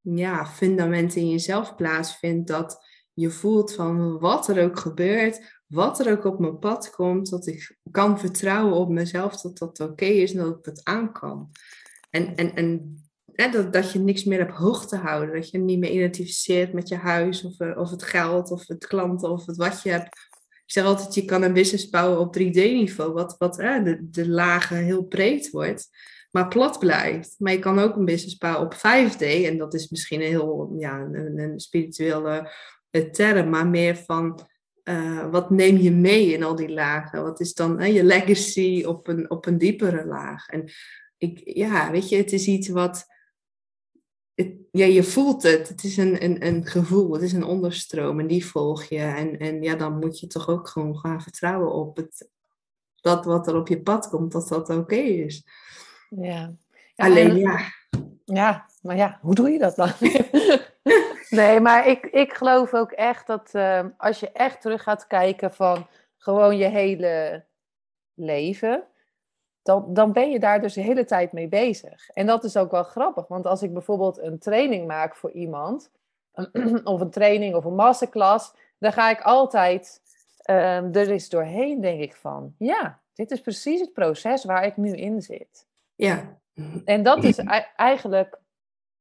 ja, 0.00 0.46
fundament 0.46 1.14
in 1.14 1.30
jezelf 1.30 1.74
plaatsvindt. 1.74 2.48
Dat 2.48 2.84
je 3.12 3.30
voelt 3.30 3.74
van 3.74 4.18
wat 4.18 4.48
er 4.48 4.64
ook 4.64 4.78
gebeurt, 4.78 5.55
wat 5.66 6.00
er 6.00 6.12
ook 6.12 6.24
op 6.24 6.38
mijn 6.38 6.58
pad 6.58 6.90
komt, 6.90 7.30
dat 7.30 7.46
ik 7.46 7.76
kan 7.90 8.18
vertrouwen 8.18 8.74
op 8.74 8.88
mezelf 8.88 9.40
dat 9.40 9.58
dat 9.58 9.80
oké 9.80 10.04
is 10.04 10.32
en 10.32 10.38
dat 10.38 10.56
ik 10.56 10.64
dat 10.64 10.84
aan 10.84 11.12
kan. 11.12 11.50
En, 12.10 12.36
en, 12.36 12.54
en 12.54 13.00
dat, 13.52 13.72
dat 13.72 13.92
je 13.92 13.98
niks 13.98 14.24
meer 14.24 14.38
hebt 14.38 14.56
hoog 14.56 14.86
te 14.86 14.96
houden. 14.96 15.34
Dat 15.34 15.50
je 15.50 15.58
niet 15.58 15.78
meer 15.78 15.90
identificeert 15.90 16.72
met 16.72 16.88
je 16.88 16.96
huis 16.96 17.44
of, 17.44 17.60
eh, 17.60 17.78
of 17.78 17.90
het 17.90 18.02
geld 18.02 18.50
of 18.50 18.66
het 18.66 18.86
klanten 18.86 19.30
of 19.30 19.46
het 19.46 19.56
wat 19.56 19.82
je 19.82 19.90
hebt. 19.90 20.06
Ik 20.48 20.72
zeg 20.72 20.84
altijd, 20.84 21.14
je 21.14 21.24
kan 21.24 21.42
een 21.42 21.52
business 21.52 21.90
bouwen 21.90 22.18
op 22.18 22.36
3D-niveau, 22.38 23.12
wat, 23.12 23.34
wat 23.38 23.56
hè, 23.56 23.82
de, 23.82 24.10
de 24.10 24.28
lagen 24.28 24.76
heel 24.76 25.04
breed 25.04 25.50
wordt, 25.50 25.88
maar 26.30 26.48
plat 26.48 26.78
blijft. 26.78 27.34
Maar 27.38 27.52
je 27.52 27.58
kan 27.58 27.78
ook 27.78 27.96
een 27.96 28.04
business 28.04 28.36
bouwen 28.36 28.64
op 28.66 28.74
5D, 28.74 29.20
en 29.20 29.58
dat 29.58 29.74
is 29.74 29.88
misschien 29.88 30.20
een 30.20 30.26
heel 30.26 30.76
ja, 30.78 31.00
een, 31.00 31.38
een 31.38 31.60
spirituele 31.60 32.52
eh, 32.90 33.02
term, 33.02 33.50
maar 33.50 33.66
meer 33.66 33.96
van 33.96 34.48
uh, 34.88 35.30
wat 35.30 35.50
neem 35.50 35.76
je 35.76 35.90
mee 35.90 36.32
in 36.32 36.42
al 36.42 36.54
die 36.54 36.72
lagen? 36.72 37.22
Wat 37.22 37.40
is 37.40 37.54
dan 37.54 37.80
hè, 37.80 37.86
je 37.86 38.04
legacy 38.04 38.84
op 38.86 39.08
een, 39.08 39.30
op 39.30 39.46
een 39.46 39.58
diepere 39.58 40.06
laag? 40.06 40.48
En 40.48 40.70
ik, 41.18 41.40
ja, 41.44 41.90
weet 41.90 42.08
je, 42.08 42.16
het 42.16 42.32
is 42.32 42.46
iets 42.46 42.68
wat 42.68 43.06
ja, 44.70 44.86
je 44.86 45.02
voelt 45.02 45.42
het. 45.42 45.68
Het 45.68 45.84
is 45.84 45.96
een, 45.96 46.24
een, 46.24 46.46
een 46.46 46.66
gevoel, 46.66 47.12
het 47.12 47.22
is 47.22 47.32
een 47.32 47.44
onderstroom 47.44 48.20
en 48.20 48.26
die 48.26 48.46
volg 48.46 48.84
je. 48.84 48.98
En, 48.98 49.38
en 49.38 49.62
ja, 49.62 49.74
dan 49.74 49.98
moet 49.98 50.20
je 50.20 50.26
toch 50.26 50.48
ook 50.48 50.68
gewoon 50.68 50.96
gaan 50.96 51.22
vertrouwen 51.22 51.72
op 51.72 51.96
het, 51.96 52.28
dat 53.00 53.24
wat 53.24 53.46
er 53.46 53.56
op 53.56 53.68
je 53.68 53.82
pad 53.82 54.08
komt, 54.08 54.32
dat 54.32 54.48
dat 54.48 54.70
oké 54.70 54.96
is. 54.96 55.46
Ja. 56.08 56.56
Alleen 56.96 57.36
ja. 57.36 57.60
Ja, 58.24 58.70
maar 58.82 58.96
ja, 58.96 59.18
hoe 59.22 59.34
doe 59.34 59.50
je 59.50 59.58
dat 59.58 59.76
dan? 59.76 59.90
nee, 61.30 61.60
maar 61.60 61.86
ik, 61.86 62.06
ik 62.06 62.32
geloof 62.32 62.74
ook 62.74 62.92
echt 62.92 63.26
dat 63.26 63.50
uh, 63.52 63.84
als 63.96 64.20
je 64.20 64.32
echt 64.32 64.60
terug 64.60 64.82
gaat 64.82 65.06
kijken 65.06 65.52
van 65.52 65.86
gewoon 66.16 66.56
je 66.56 66.64
hele 66.64 67.44
leven, 68.14 68.84
dan, 69.62 69.94
dan 69.94 70.12
ben 70.12 70.30
je 70.30 70.38
daar 70.38 70.60
dus 70.60 70.74
de 70.74 70.80
hele 70.80 71.04
tijd 71.04 71.32
mee 71.32 71.48
bezig. 71.48 72.08
En 72.08 72.26
dat 72.26 72.44
is 72.44 72.56
ook 72.56 72.70
wel 72.70 72.82
grappig, 72.82 73.28
want 73.28 73.46
als 73.46 73.62
ik 73.62 73.72
bijvoorbeeld 73.72 74.18
een 74.18 74.38
training 74.38 74.86
maak 74.86 75.16
voor 75.16 75.30
iemand, 75.30 75.90
of 76.84 77.00
een 77.00 77.10
training 77.10 77.54
of 77.54 77.64
een 77.64 77.74
masterclass, 77.74 78.54
dan 78.78 78.92
ga 78.92 79.10
ik 79.10 79.20
altijd 79.20 80.00
uh, 80.50 80.96
er 80.96 81.10
eens 81.10 81.28
doorheen, 81.28 81.80
denk 81.80 82.00
ik 82.00 82.16
van, 82.16 82.54
ja, 82.58 83.00
dit 83.14 83.30
is 83.30 83.40
precies 83.40 83.80
het 83.80 83.92
proces 83.92 84.44
waar 84.44 84.64
ik 84.64 84.76
nu 84.76 84.96
in 84.96 85.22
zit. 85.22 85.66
Ja. 85.94 86.38
En 86.84 87.02
dat 87.02 87.24
is 87.24 87.38
eigenlijk 87.76 88.38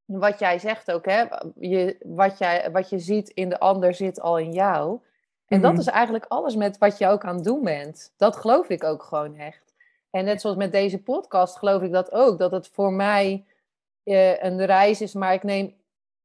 wat 0.06 0.39
jij 0.39 0.60
zegt 0.60 0.91
ook, 0.91 1.06
hè? 1.06 1.24
Je, 1.60 1.96
wat, 2.06 2.38
jij, 2.38 2.72
wat 2.72 2.89
je 2.89 3.00
ziet 3.00 3.30
in 3.30 3.50
de 3.50 3.60
ander 3.60 3.94
zit 3.94 4.20
al 4.20 4.38
in 4.38 4.52
jou. 4.52 5.00
En 5.48 5.62
dat 5.62 5.72
mhm. 5.72 5.82
is 5.82 5.88
eigenlijk 5.88 6.26
alles 6.28 6.56
met 6.56 6.78
wat 6.78 6.98
je 6.98 7.08
ook 7.08 7.24
aan 7.24 7.36
het 7.36 7.44
doen 7.44 7.63
bent. 7.63 8.13
Dat 8.18 8.36
geloof 8.36 8.70
ik 8.70 8.84
ook 8.84 9.04
gewoon 9.04 9.36
echt. 9.36 9.74
En 10.10 10.26
net 10.26 10.41
zoals 10.41 10.56
met 10.56 10.72
deze 10.72 11.04
podcast 11.04 11.58
geloof 11.58 11.82
ik 11.82 11.91
dat 11.91 12.12
ook. 12.12 12.39
Dat 12.39 12.52
het 12.52 12.68
voor 12.68 12.94
mij 12.94 13.46
uh, 14.04 14.44
een 14.44 14.65
reis 14.65 15.02
is, 15.02 15.13
maar 15.13 15.34
ik 15.34 15.44
neem 15.44 15.76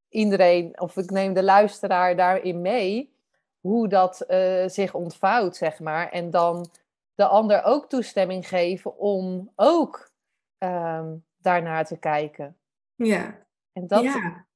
iedereen, 0.08 0.80
of 0.80 0.96
ik 0.96 1.10
neem 1.10 1.32
de 1.32 1.42
luisteraar 1.42 2.16
daarin 2.16 2.60
mee. 2.60 3.14
Hoe 3.60 3.88
dat 3.88 4.24
uh, 4.28 4.68
zich 4.68 4.94
ontvouwt, 4.94 5.56
zeg 5.56 5.80
maar. 5.80 6.08
En 6.08 6.30
dan 6.30 6.70
de 7.14 7.26
ander 7.26 7.64
ook 7.64 7.88
toestemming 7.88 8.48
geven 8.48 8.98
om 8.98 9.50
ook 9.56 10.10
um, 10.58 11.24
daarnaar 11.36 11.84
te 11.84 11.96
kijken. 11.96 12.56
Ja. 12.94 13.38
En 13.72 13.86
dat, 13.86 14.02
ja. 14.02 14.46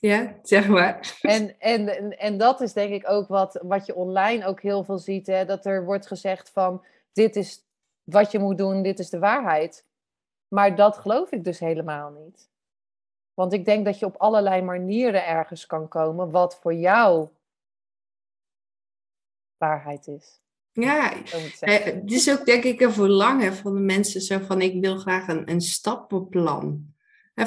Ja, 0.00 0.38
zeg 0.42 0.68
maar. 0.68 1.18
En, 1.20 1.58
en, 1.58 2.18
en 2.18 2.38
dat 2.38 2.60
is 2.60 2.72
denk 2.72 2.92
ik 2.92 3.08
ook 3.08 3.28
wat, 3.28 3.60
wat 3.62 3.86
je 3.86 3.94
online 3.94 4.46
ook 4.46 4.60
heel 4.60 4.84
veel 4.84 4.98
ziet. 4.98 5.26
Hè? 5.26 5.44
Dat 5.44 5.66
er 5.66 5.84
wordt 5.84 6.06
gezegd 6.06 6.50
van, 6.50 6.84
dit 7.12 7.36
is 7.36 7.64
wat 8.04 8.30
je 8.30 8.38
moet 8.38 8.58
doen, 8.58 8.82
dit 8.82 8.98
is 8.98 9.10
de 9.10 9.18
waarheid. 9.18 9.86
Maar 10.48 10.76
dat 10.76 10.98
geloof 10.98 11.30
ik 11.30 11.44
dus 11.44 11.58
helemaal 11.58 12.10
niet. 12.10 12.48
Want 13.34 13.52
ik 13.52 13.64
denk 13.64 13.84
dat 13.84 13.98
je 13.98 14.06
op 14.06 14.16
allerlei 14.16 14.62
manieren 14.62 15.26
ergens 15.26 15.66
kan 15.66 15.88
komen 15.88 16.30
wat 16.30 16.58
voor 16.60 16.74
jou 16.74 17.28
waarheid 19.56 20.06
is. 20.06 20.40
Ja, 20.72 21.12
eh, 21.60 21.84
het 21.84 22.10
is 22.10 22.30
ook 22.30 22.44
denk 22.44 22.64
ik 22.64 22.80
een 22.80 22.92
verlangen 22.92 23.54
van 23.54 23.74
de 23.74 23.80
mensen 23.80 24.20
zo 24.20 24.38
van 24.38 24.60
ik 24.60 24.80
wil 24.80 24.98
graag 24.98 25.28
een, 25.28 25.50
een 25.50 25.60
stappenplan. 25.60 26.94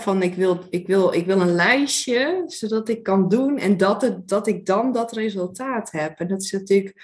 Van 0.02 0.22
ik 0.22 0.36
wil, 0.36 0.60
ik, 0.70 0.88
wil, 0.88 1.14
ik 1.14 1.26
wil 1.26 1.42
een 1.42 1.56
lijstje 1.56 2.44
zodat 2.46 2.90
ik 2.90 3.04
kan 3.04 3.30
doen 3.30 3.58
en 3.58 3.78
dat, 3.78 4.02
het, 4.02 4.28
dat 4.28 4.48
ik 4.48 4.66
dan 4.66 4.92
dat 4.92 5.12
resultaat 5.12 5.92
heb. 5.92 6.20
En 6.20 6.28
dat 6.28 6.42
is 6.42 6.52
natuurlijk, 6.52 7.04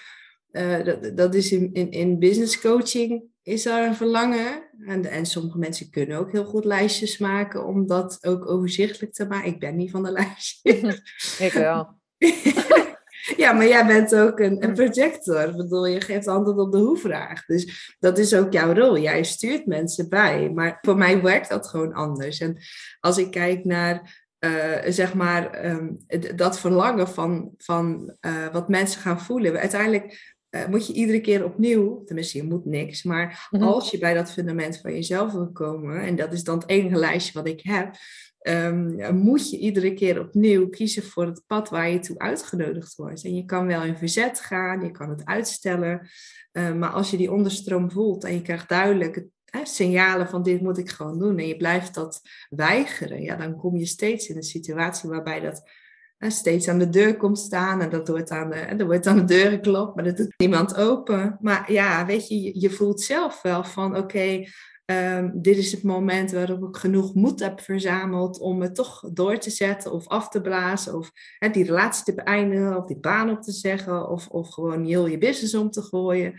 uh, 0.52 0.84
dat, 0.84 1.18
dat 1.18 1.36
is 1.36 1.52
in, 1.52 1.74
in, 1.74 1.92
in 1.92 2.20
business 2.20 2.60
coaching 2.60 3.24
is 3.44 3.64
daar 3.64 3.88
een 3.88 3.96
verlangen. 3.96 4.64
En, 4.86 5.06
en 5.06 5.26
sommige 5.26 5.58
mensen 5.58 5.90
kunnen 5.90 6.18
ook 6.18 6.32
heel 6.32 6.46
goed 6.46 6.66
lijstjes 6.66 7.18
maken 7.18 7.66
om 7.66 7.88
dat 7.88 8.18
ook 8.22 8.50
overzichtelijk 8.50 9.14
te 9.14 9.26
maken. 9.26 9.52
Ik 9.52 9.60
ben 9.60 9.76
niet 9.76 9.92
van 9.92 10.04
de 10.04 10.12
lijstjes. 10.12 11.02
ik 11.48 11.52
wel. 11.52 11.98
Ja, 13.38 13.54
maar 13.54 13.68
jij 13.68 13.86
bent 13.86 14.16
ook 14.16 14.40
een, 14.40 14.64
een 14.64 14.74
projector. 14.74 15.50
Ik 15.50 15.56
bedoel, 15.56 15.86
je 15.86 16.02
geeft 16.02 16.28
antwoord 16.28 16.58
op 16.58 16.72
de 16.72 16.78
hoe-vraag. 16.78 17.46
Dus 17.46 17.96
dat 18.00 18.18
is 18.18 18.34
ook 18.34 18.54
jouw 18.54 18.74
rol. 18.74 18.98
Jij 18.98 19.24
stuurt 19.24 19.66
mensen 19.66 20.10
bij. 20.10 20.50
Maar 20.50 20.78
voor 20.82 20.98
mij 20.98 21.22
werkt 21.22 21.50
dat 21.50 21.68
gewoon 21.68 21.94
anders. 21.94 22.40
En 22.40 22.58
als 23.00 23.18
ik 23.18 23.32
kijk 23.32 23.66
naar 23.66 24.28
uh, 24.40 24.78
zeg 24.88 25.14
maar, 25.14 25.52
ehm, 25.52 25.90
dat 26.36 26.60
verlangen 26.60 27.08
van, 27.08 27.54
van 27.58 28.16
uh, 28.22 28.48
wat 28.52 28.70
mensen 28.70 29.02
gaan 29.02 29.22
voelen. 29.22 29.58
Uiteindelijk 29.58 30.38
uh, 30.50 30.66
moet 30.66 30.88
je 30.88 30.94
iedere 30.94 31.22
keer 31.22 31.46
opnieuw, 31.46 32.04
tenminste 32.04 32.38
je 32.38 32.44
moet 32.44 32.66
niks, 32.66 33.04
maar 33.04 33.48
mm 33.50 33.60
-hmm. 33.60 33.70
als 33.70 33.92
je 33.92 33.98
bij 33.98 34.14
dat 34.14 34.32
fundament 34.32 34.80
van 34.82 34.94
jezelf 34.94 35.32
wil 35.32 35.52
komen, 35.52 36.02
en 36.02 36.16
dat 36.16 36.34
is 36.34 36.44
dan 36.44 36.60
het 36.60 36.70
enige 36.70 36.96
lijstje 36.96 37.34
wat 37.34 37.48
ik 37.48 37.62
heb, 37.64 37.96
um, 38.42 39.16
moet 39.16 39.50
je 39.50 39.58
iedere 39.58 39.94
keer 39.94 40.20
opnieuw 40.20 40.70
kiezen 40.70 41.04
voor 41.04 41.26
het 41.26 41.44
pad 41.48 41.70
waar 41.70 41.90
je 41.90 42.00
toe 42.00 42.20
uitgenodigd 42.20 42.96
wordt. 42.96 43.24
En 43.24 43.36
je 43.36 43.46
kan 43.46 43.68
wel 43.68 43.84
in 43.84 43.98
verzet 43.98 44.40
gaan, 44.40 44.82
je 44.82 44.92
kan 44.92 45.10
het 45.10 45.26
uitstellen, 45.26 46.10
uh, 46.52 46.74
maar 46.74 46.90
als 46.90 47.12
je 47.12 47.18
die 47.18 47.32
onderstroom 47.32 47.92
voelt 47.92 48.24
en 48.24 48.34
je 48.34 48.42
krijgt 48.42 48.70
duidelijk 48.70 49.26
signalen 49.64 50.28
van 50.28 50.44
dit 50.44 50.62
moet 50.62 50.78
ik 50.78 50.90
gewoon 50.90 51.20
doen 51.20 51.38
en 51.38 51.48
je 51.48 51.58
blijft 51.58 51.94
dat 51.94 52.22
weigeren, 52.50 53.22
ja, 53.22 53.36
dan 53.36 53.56
kom 53.56 53.78
je 53.78 53.86
steeds 53.86 54.30
in 54.30 54.36
een 54.36 54.44
situatie 54.44 55.10
waarbij 55.10 55.40
dat 55.40 55.70
hè, 56.18 56.30
steeds 56.30 56.68
aan 56.68 56.80
de 56.80 56.90
deur 56.90 57.18
komt 57.18 57.40
staan 57.40 57.82
en 57.82 57.90
dat 57.90 58.08
wordt 58.08 58.30
aan 58.30 58.50
de, 58.50 58.56
er 58.56 58.86
wordt 58.86 59.08
aan 59.08 59.18
de 59.18 59.24
deur 59.24 59.50
geklopt, 59.50 59.96
maar 59.96 60.04
dat 60.04 60.18
doet 60.18 60.34
niemand 60.38 60.76
open. 60.76 61.38
Maar 61.42 61.72
ja, 61.72 62.06
weet 62.06 62.28
je, 62.28 62.60
je 62.60 62.70
voelt 62.70 63.02
zelf 63.02 63.42
wel 63.42 63.64
van 63.64 63.98
oké, 63.98 64.44
Um, 64.92 65.42
dit 65.42 65.58
is 65.58 65.72
het 65.72 65.84
moment 65.84 66.32
waarop 66.32 66.64
ik 66.64 66.76
genoeg 66.76 67.14
moed 67.14 67.40
heb 67.40 67.62
verzameld 67.62 68.40
om 68.40 68.62
het 68.62 68.76
toch 68.76 69.10
door 69.14 69.38
te 69.38 69.50
zetten 69.50 69.92
of 69.92 70.08
af 70.08 70.30
te 70.30 70.42
blazen. 70.42 70.98
Of 70.98 71.12
die 71.52 71.64
relatie 71.64 72.04
te 72.04 72.14
beëindigen 72.14 72.78
of 72.78 72.86
die 72.86 73.00
baan 73.00 73.30
op 73.30 73.42
te 73.42 73.52
zeggen 73.52 74.10
of, 74.10 74.28
of 74.28 74.50
gewoon 74.50 74.86
heel 74.86 75.08
je 75.08 75.18
business 75.18 75.56
om 75.56 75.70
te 75.70 75.82
gooien. 75.82 76.34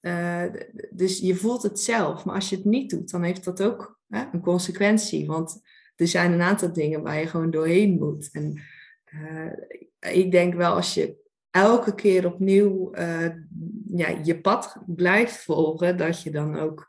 Uh, 0.00 0.44
dus 0.90 1.18
je 1.18 1.34
voelt 1.34 1.62
het 1.62 1.80
zelf. 1.80 2.24
Maar 2.24 2.34
als 2.34 2.48
je 2.48 2.56
het 2.56 2.64
niet 2.64 2.90
doet, 2.90 3.10
dan 3.10 3.22
heeft 3.22 3.44
dat 3.44 3.62
ook 3.62 3.98
een 4.08 4.40
consequentie. 4.40 5.26
Want 5.26 5.60
er 5.96 6.08
zijn 6.08 6.32
een 6.32 6.42
aantal 6.42 6.72
dingen 6.72 7.02
waar 7.02 7.18
je 7.18 7.26
gewoon 7.26 7.50
doorheen 7.50 7.98
moet. 7.98 8.28
En 8.32 8.60
uh, 9.14 9.52
ik 10.14 10.30
denk 10.30 10.54
wel 10.54 10.74
als 10.74 10.94
je 10.94 11.16
elke 11.50 11.94
keer 11.94 12.26
opnieuw 12.26 12.94
uh, 12.94 13.28
ja, 13.92 14.08
je 14.22 14.40
pad 14.40 14.76
blijft 14.86 15.36
volgen, 15.42 15.96
dat 15.96 16.22
je 16.22 16.30
dan 16.30 16.58
ook 16.58 16.86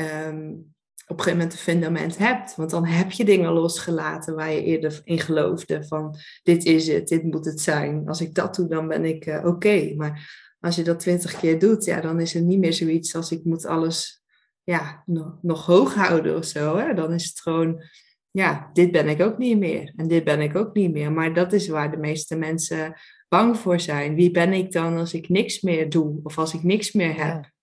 um, 0.00 0.74
op 1.08 1.18
een 1.18 1.22
gegeven 1.22 1.38
moment 1.38 1.52
een 1.52 1.72
fundament 1.72 2.18
hebt. 2.18 2.56
Want 2.56 2.70
dan 2.70 2.84
heb 2.84 3.10
je 3.10 3.24
dingen 3.24 3.52
losgelaten 3.52 4.34
waar 4.34 4.52
je 4.52 4.62
eerder 4.62 5.00
in 5.04 5.18
geloofde. 5.18 5.84
Van 5.84 6.16
dit 6.42 6.64
is 6.64 6.88
het, 6.88 7.08
dit 7.08 7.22
moet 7.22 7.44
het 7.44 7.60
zijn. 7.60 8.08
Als 8.08 8.20
ik 8.20 8.34
dat 8.34 8.54
doe, 8.54 8.68
dan 8.68 8.88
ben 8.88 9.04
ik 9.04 9.26
uh, 9.26 9.36
oké. 9.36 9.48
Okay. 9.48 9.94
Maar 9.96 10.46
als 10.60 10.76
je 10.76 10.82
dat 10.82 11.00
twintig 11.00 11.38
keer 11.38 11.58
doet, 11.58 11.84
ja, 11.84 12.00
dan 12.00 12.20
is 12.20 12.32
het 12.32 12.44
niet 12.44 12.58
meer 12.58 12.72
zoiets 12.72 13.14
als 13.14 13.32
ik 13.32 13.44
moet 13.44 13.66
alles 13.66 14.22
ja, 14.62 15.02
nog, 15.06 15.38
nog 15.42 15.66
hoog 15.66 15.94
houden 15.94 16.36
of 16.36 16.44
zo. 16.44 16.76
Hè? 16.76 16.94
Dan 16.94 17.12
is 17.12 17.24
het 17.24 17.40
gewoon, 17.40 17.82
ja, 18.30 18.70
dit 18.72 18.92
ben 18.92 19.08
ik 19.08 19.20
ook 19.20 19.38
niet 19.38 19.58
meer. 19.58 19.92
En 19.96 20.08
dit 20.08 20.24
ben 20.24 20.40
ik 20.40 20.56
ook 20.56 20.74
niet 20.74 20.92
meer. 20.92 21.12
Maar 21.12 21.34
dat 21.34 21.52
is 21.52 21.68
waar 21.68 21.90
de 21.90 21.96
meeste 21.96 22.36
mensen 22.36 23.00
bang 23.28 23.56
voor 23.56 23.80
zijn. 23.80 24.14
Wie 24.14 24.30
ben 24.30 24.52
ik 24.52 24.72
dan 24.72 24.96
als 24.96 25.14
ik 25.14 25.28
niks 25.28 25.60
meer 25.60 25.88
doe? 25.88 26.20
Of 26.22 26.38
als 26.38 26.54
ik 26.54 26.62
niks 26.62 26.92
meer 26.92 27.16
heb? 27.24 27.44
Ja 27.44 27.56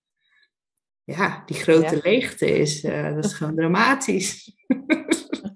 ja, 1.06 1.44
die 1.46 1.56
grote 1.56 2.00
leegte 2.04 2.58
is, 2.58 2.84
uh, 2.84 3.16
dat 3.16 3.26
is 3.26 3.34
gewoon 3.34 3.56
dramatisch. 3.62 4.56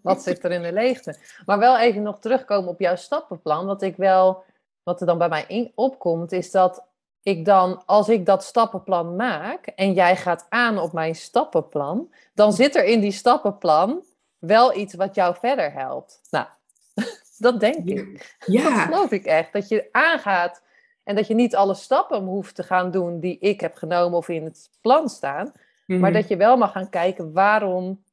Wat 0.01 0.21
zit 0.23 0.43
er 0.43 0.51
in 0.51 0.61
de 0.61 0.73
leegte? 0.73 1.15
Maar 1.45 1.59
wel 1.59 1.79
even 1.79 2.01
nog 2.01 2.19
terugkomen 2.19 2.69
op 2.69 2.79
jouw 2.79 2.95
stappenplan. 2.95 3.65
Wat 3.65 3.81
ik 3.81 3.95
wel, 3.95 4.43
wat 4.83 5.01
er 5.01 5.07
dan 5.07 5.17
bij 5.17 5.29
mij 5.29 5.45
in, 5.47 5.71
opkomt, 5.75 6.31
is 6.31 6.51
dat 6.51 6.87
ik 7.21 7.45
dan, 7.45 7.85
als 7.85 8.09
ik 8.09 8.25
dat 8.25 8.43
stappenplan 8.43 9.15
maak 9.15 9.65
en 9.67 9.93
jij 9.93 10.15
gaat 10.15 10.45
aan 10.49 10.79
op 10.79 10.93
mijn 10.93 11.15
stappenplan, 11.15 12.13
dan 12.33 12.53
zit 12.53 12.75
er 12.75 12.85
in 12.85 12.99
die 12.99 13.11
stappenplan 13.11 14.03
wel 14.37 14.77
iets 14.77 14.93
wat 14.93 15.15
jou 15.15 15.35
verder 15.39 15.73
helpt. 15.73 16.21
Nou, 16.29 16.45
dat 17.37 17.59
denk 17.59 17.85
ik. 17.85 18.37
Ja. 18.45 18.63
Dat 18.63 18.79
geloof 18.79 19.11
ik 19.11 19.25
echt. 19.25 19.53
Dat 19.53 19.67
je 19.67 19.89
aangaat 19.91 20.61
en 21.09 21.15
dat 21.15 21.27
je 21.27 21.33
niet 21.33 21.55
alle 21.55 21.73
stappen 21.73 22.23
hoeft 22.23 22.55
te 22.55 22.63
gaan 22.63 22.91
doen 22.91 23.19
die 23.19 23.37
ik 23.39 23.61
heb 23.61 23.75
genomen 23.75 24.17
of 24.17 24.29
in 24.29 24.43
het 24.43 24.69
plan 24.81 25.09
staan. 25.09 25.51
Maar 25.85 25.97
mhm. 25.97 26.13
dat 26.13 26.27
je 26.27 26.37
wel 26.37 26.57
mag 26.57 26.71
gaan 26.71 26.89
kijken 26.89 27.33
waarom 27.33 28.03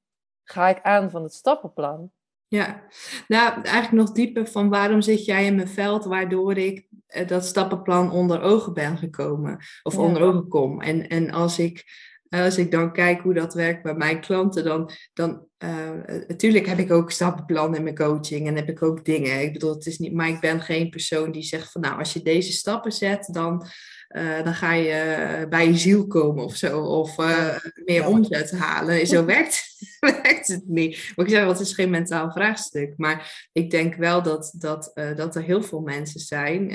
ga 0.45 0.69
ik 0.69 0.83
aan 0.83 1.11
van 1.11 1.23
het 1.23 1.33
stappenplan. 1.33 2.11
Ja, 2.49 2.83
nou 3.29 3.53
eigenlijk 3.53 3.93
nog 3.93 4.13
dieper 4.13 4.47
van 4.47 4.69
waarom 4.69 5.01
zit 5.01 5.25
jij 5.25 5.47
in 5.47 5.55
mijn 5.55 5.69
veld 5.69 6.05
waardoor 6.05 6.57
ik 6.57 6.87
eh, 7.07 7.29
dat 7.29 7.45
stappenplan 7.45 8.11
onder 8.11 8.41
ogen 8.41 8.75
ben 8.75 8.99
gekomen 8.99 9.59
of 9.83 9.95
ja. 9.95 10.01
onder 10.01 10.23
ogen 10.23 10.49
kom. 10.49 10.81
En, 10.81 11.09
en 11.09 11.31
als 11.31 11.59
ik 11.59 11.85
als 12.29 12.59
ik 12.59 12.71
dan 12.71 12.93
kijk 12.93 13.21
hoe 13.21 13.35
dat 13.35 13.55
werkt 13.55 13.83
bij 13.83 13.95
mijn 13.95 14.21
klanten, 14.21 14.65
dan, 14.65 14.91
dan 15.13 15.47
uh, 15.65 15.91
natuurlijk 16.27 16.67
heb 16.67 16.79
ik 16.79 16.93
ook 16.93 17.11
stappenplannen 17.11 17.79
in 17.79 17.83
mijn 17.83 17.97
coaching 17.97 18.47
en 18.47 18.57
heb 18.57 18.69
ik 18.69 18.83
ook 18.83 19.05
dingen. 19.05 19.43
Ik 19.43 19.53
bedoel, 19.53 19.75
het 19.75 19.87
is 19.87 19.99
niet, 19.99 20.13
maar 20.13 20.29
ik 20.29 20.41
ben 20.41 20.61
geen 20.61 20.91
persoon 20.91 21.33
die 21.33 21.43
zegt 21.43 21.73
van 21.73 21.81
nou, 21.81 21.99
als 21.99 22.13
je 22.13 22.23
deze 22.23 22.53
stappen 22.53 22.93
zet, 22.93 23.29
dan, 23.33 23.67
uh, 24.09 24.45
dan 24.45 24.55
ga 24.55 24.73
je 24.73 25.47
bij 25.49 25.67
je 25.67 25.77
ziel 25.77 26.07
komen 26.07 26.45
of 26.45 26.57
zo. 26.57 26.81
Of 26.81 27.19
uh, 27.19 27.57
meer 27.85 28.01
ja. 28.01 28.09
omzet 28.09 28.51
halen. 28.51 29.07
Zo 29.07 29.25
werkt, 29.35 29.65
werkt 30.01 30.49
het 30.49 30.69
niet. 30.69 31.13
Maar 31.17 31.27
ik 31.27 31.33
zeg, 31.33 31.45
dat 31.45 31.61
is 31.61 31.73
geen 31.73 31.91
mentaal 31.91 32.31
vraagstuk. 32.33 32.93
Maar 32.97 33.49
ik 33.53 33.71
denk 33.71 33.95
wel 33.95 34.23
dat, 34.23 34.55
dat, 34.59 34.91
dat 35.17 35.37
er 35.37 35.43
heel 35.43 35.63
veel 35.63 35.81
mensen 35.81 36.21
zijn 36.21 36.73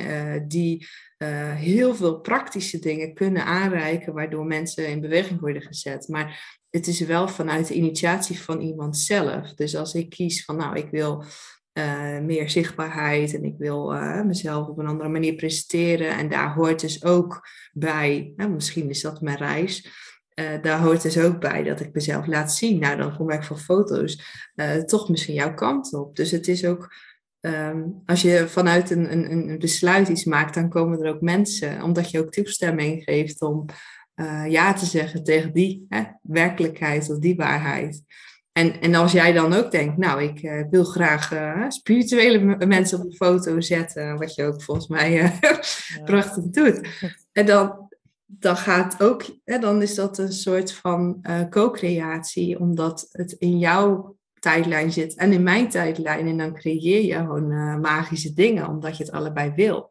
die 0.48 0.88
eh, 1.22 1.56
heel 1.56 1.96
veel 1.96 2.20
praktische 2.20 2.80
dingen 2.80 3.14
kunnen 3.14 3.46
aanreiken, 3.46 4.14
waardoor 4.14 4.46
mensen 4.46 4.88
in 4.88 5.02
beweging 5.02 5.40
worden 5.40 5.62
gezet. 5.62 6.08
Maar 6.08 6.60
het 6.70 6.88
is 6.88 7.00
wel 7.00 7.28
vanuit 7.28 7.68
de 7.68 7.74
initiatie 7.74 8.40
van 8.40 8.62
iemand 8.62 8.98
zelf. 8.98 9.54
Dus 9.54 9.76
als 9.76 9.94
ik 9.94 10.10
kies 10.10 10.46
van, 10.46 10.56
nou, 10.58 10.76
ik 10.76 10.90
wil 10.92 11.24
uh, 11.74 12.20
meer 12.20 12.50
zichtbaarheid 12.50 13.34
en 13.34 13.44
ik 13.44 13.56
wil 13.58 13.94
uh, 13.94 14.22
mezelf 14.22 14.68
op 14.68 14.78
een 14.78 14.88
andere 14.88 15.10
manier 15.10 15.36
presenteren. 15.36 16.18
En 16.18 16.30
daar 16.30 16.54
hoort 16.54 16.80
dus 16.80 17.04
ook 17.04 17.48
bij, 17.72 18.34
nou, 18.36 18.52
misschien 18.52 18.90
is 18.90 19.02
dat 19.02 19.22
mijn 19.22 19.38
reis, 19.38 19.90
daar 20.62 20.80
hoort 20.80 21.02
dus 21.02 21.18
ook 21.18 21.40
bij 21.40 21.64
dat 21.64 21.80
ik 21.80 21.94
mezelf 21.94 22.28
laat 22.28 22.54
zien. 22.54 22.80
Nou, 22.80 22.98
dan 22.98 23.18
kom 23.18 23.30
ik 23.30 23.44
voor 23.44 23.58
foto's 23.58 24.24
toch 24.86 25.10
misschien 25.10 25.34
jouw 25.34 25.54
kant 25.54 25.94
op. 25.94 26.16
Dus 26.16 26.32
het 26.32 26.48
is 26.48 26.66
ook, 26.66 26.94
um, 27.42 28.02
als 28.06 28.22
je 28.22 28.48
vanuit 28.48 28.90
een, 28.90 29.12
een, 29.12 29.32
een 29.32 29.60
besluit 29.60 30.08
iets 30.08 30.24
maakt, 30.24 30.54
dan 30.54 30.70
komen 30.70 31.02
er 31.02 31.14
ook 31.14 31.22
mensen, 31.22 31.84
omdat 31.84 32.12
je 32.12 32.20
ook 32.20 32.32
toestemming 32.32 33.04
geeft 33.04 33.42
om 33.42 33.66
ja 34.48 34.74
te 34.74 34.86
zeggen 34.86 35.24
tegen 35.24 35.54
die 35.54 35.86
hè, 35.90 36.04
werkelijkheid 36.22 37.10
of 37.10 37.18
die 37.18 37.36
waarheid. 37.36 38.04
En, 38.52 38.82
en 38.82 38.96
als 38.96 39.12
jij 39.12 39.34
dan 39.34 39.54
ook 39.54 39.72
denkt, 39.72 39.98
nou, 39.98 40.24
ik 40.24 40.42
uh, 40.42 40.64
wil 40.70 40.84
graag 40.84 41.34
uh, 41.34 41.66
spirituele 41.68 42.66
mensen 42.66 43.00
op 43.00 43.06
een 43.06 43.16
foto 43.16 43.62
zetten, 43.62 44.18
wat 44.18 44.36
je 44.36 44.44
ook 44.44 44.62
volgens 44.64 44.88
mij 44.88 45.12
ja. 45.22 45.60
prachtig 46.06 46.44
doet. 46.44 46.88
En 47.32 47.46
dan, 47.46 47.90
dan 48.26 48.58
gaat 48.58 49.04
ook, 49.04 49.26
hè, 49.44 49.60
dan 49.60 49.82
is 49.82 49.96
dat 49.96 50.18
een 50.18 50.32
soort 50.32 50.74
van 50.74 51.26
co-creatie, 51.50 52.60
omdat 52.60 53.08
het 53.12 53.32
in 53.32 53.60
jouw 53.60 54.16
tijdlijn 54.42 54.92
zit 54.92 55.16
en 55.16 55.32
in 55.32 55.44
mijn 55.44 55.70
tijdlijn. 55.70 56.28
En 56.28 56.38
dan 56.38 56.54
creëer 56.54 57.04
je 57.04 57.14
gewoon 57.14 57.80
magische 57.80 58.34
dingen, 58.34 58.68
omdat 58.68 58.98
je 58.98 59.04
het 59.04 59.14
allebei 59.14 59.52
wil. 59.56 59.90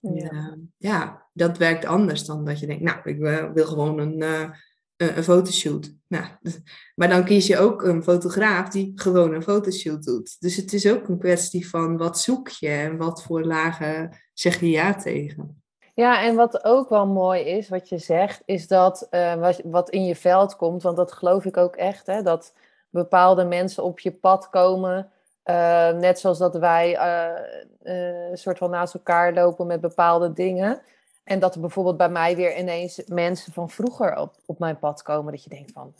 Ja. 0.00 0.56
ja, 0.76 1.26
dat 1.32 1.58
werkt 1.58 1.84
anders 1.84 2.24
dan 2.24 2.44
dat 2.44 2.60
je 2.60 2.66
denkt, 2.66 2.82
nou, 2.82 2.98
ik 3.04 3.18
wil 3.54 3.66
gewoon 3.66 3.98
een 3.98 4.52
een, 4.98 5.16
een 5.16 5.24
fotoshoot. 5.24 5.94
Nou, 6.06 6.24
maar 6.96 7.08
dan 7.08 7.24
kies 7.24 7.46
je 7.46 7.58
ook 7.58 7.82
een 7.82 8.02
fotograaf 8.02 8.68
die 8.68 8.92
gewoon 8.94 9.34
een 9.34 9.42
fotoshoot 9.42 10.04
doet. 10.04 10.36
Dus 10.40 10.56
het 10.56 10.72
is 10.72 10.90
ook 10.90 11.08
een 11.08 11.18
kwestie 11.18 11.68
van 11.68 11.96
wat 11.96 12.18
zoek 12.18 12.48
je 12.48 12.68
en 12.68 12.96
wat 12.96 13.22
voor 13.22 13.44
lagen 13.44 14.16
zeg 14.32 14.60
je 14.60 14.70
ja 14.70 14.94
tegen. 14.94 15.62
Ja, 15.94 16.22
en 16.22 16.34
wat 16.34 16.64
ook 16.64 16.88
wel 16.88 17.06
mooi 17.06 17.42
is, 17.42 17.68
wat 17.68 17.88
je 17.88 17.98
zegt, 17.98 18.42
is 18.44 18.66
dat 18.66 19.06
uh, 19.10 19.34
wat, 19.34 19.60
wat 19.64 19.90
in 19.90 20.04
je 20.04 20.16
veld 20.16 20.56
komt, 20.56 20.82
want 20.82 20.96
dat 20.96 21.12
geloof 21.12 21.44
ik 21.44 21.56
ook 21.56 21.76
echt, 21.76 22.06
hè, 22.06 22.22
dat 22.22 22.52
bepaalde 22.90 23.44
mensen 23.44 23.84
op 23.84 24.00
je 24.00 24.12
pad 24.12 24.50
komen, 24.50 25.10
uh, 25.44 25.90
net 25.90 26.18
zoals 26.18 26.38
dat 26.38 26.56
wij 26.56 26.96
uh, 26.96 28.28
een 28.30 28.38
soort 28.38 28.58
van 28.58 28.70
naast 28.70 28.94
elkaar 28.94 29.32
lopen 29.32 29.66
met 29.66 29.80
bepaalde 29.80 30.32
dingen. 30.32 30.80
En 31.24 31.38
dat 31.38 31.54
er 31.54 31.60
bijvoorbeeld 31.60 31.96
bij 31.96 32.08
mij 32.08 32.36
weer 32.36 32.58
ineens 32.58 33.02
mensen 33.06 33.52
van 33.52 33.70
vroeger 33.70 34.16
op, 34.16 34.34
op 34.46 34.58
mijn 34.58 34.78
pad 34.78 35.02
komen. 35.02 35.32
Dat 35.32 35.44
je 35.44 35.50
denkt 35.50 35.72
van, 35.72 35.94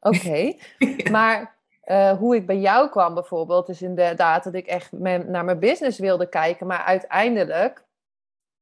oké. 0.00 0.54
Maar 1.10 1.56
uh, 1.84 2.10
hoe 2.10 2.36
ik 2.36 2.46
bij 2.46 2.58
jou 2.58 2.88
kwam 2.88 3.14
bijvoorbeeld, 3.14 3.68
is 3.68 3.82
inderdaad 3.82 4.44
dat 4.44 4.54
ik 4.54 4.66
echt 4.66 4.92
naar 4.92 5.44
mijn 5.44 5.58
business 5.58 5.98
wilde 5.98 6.28
kijken. 6.28 6.66
Maar 6.66 6.82
uiteindelijk 6.84 7.84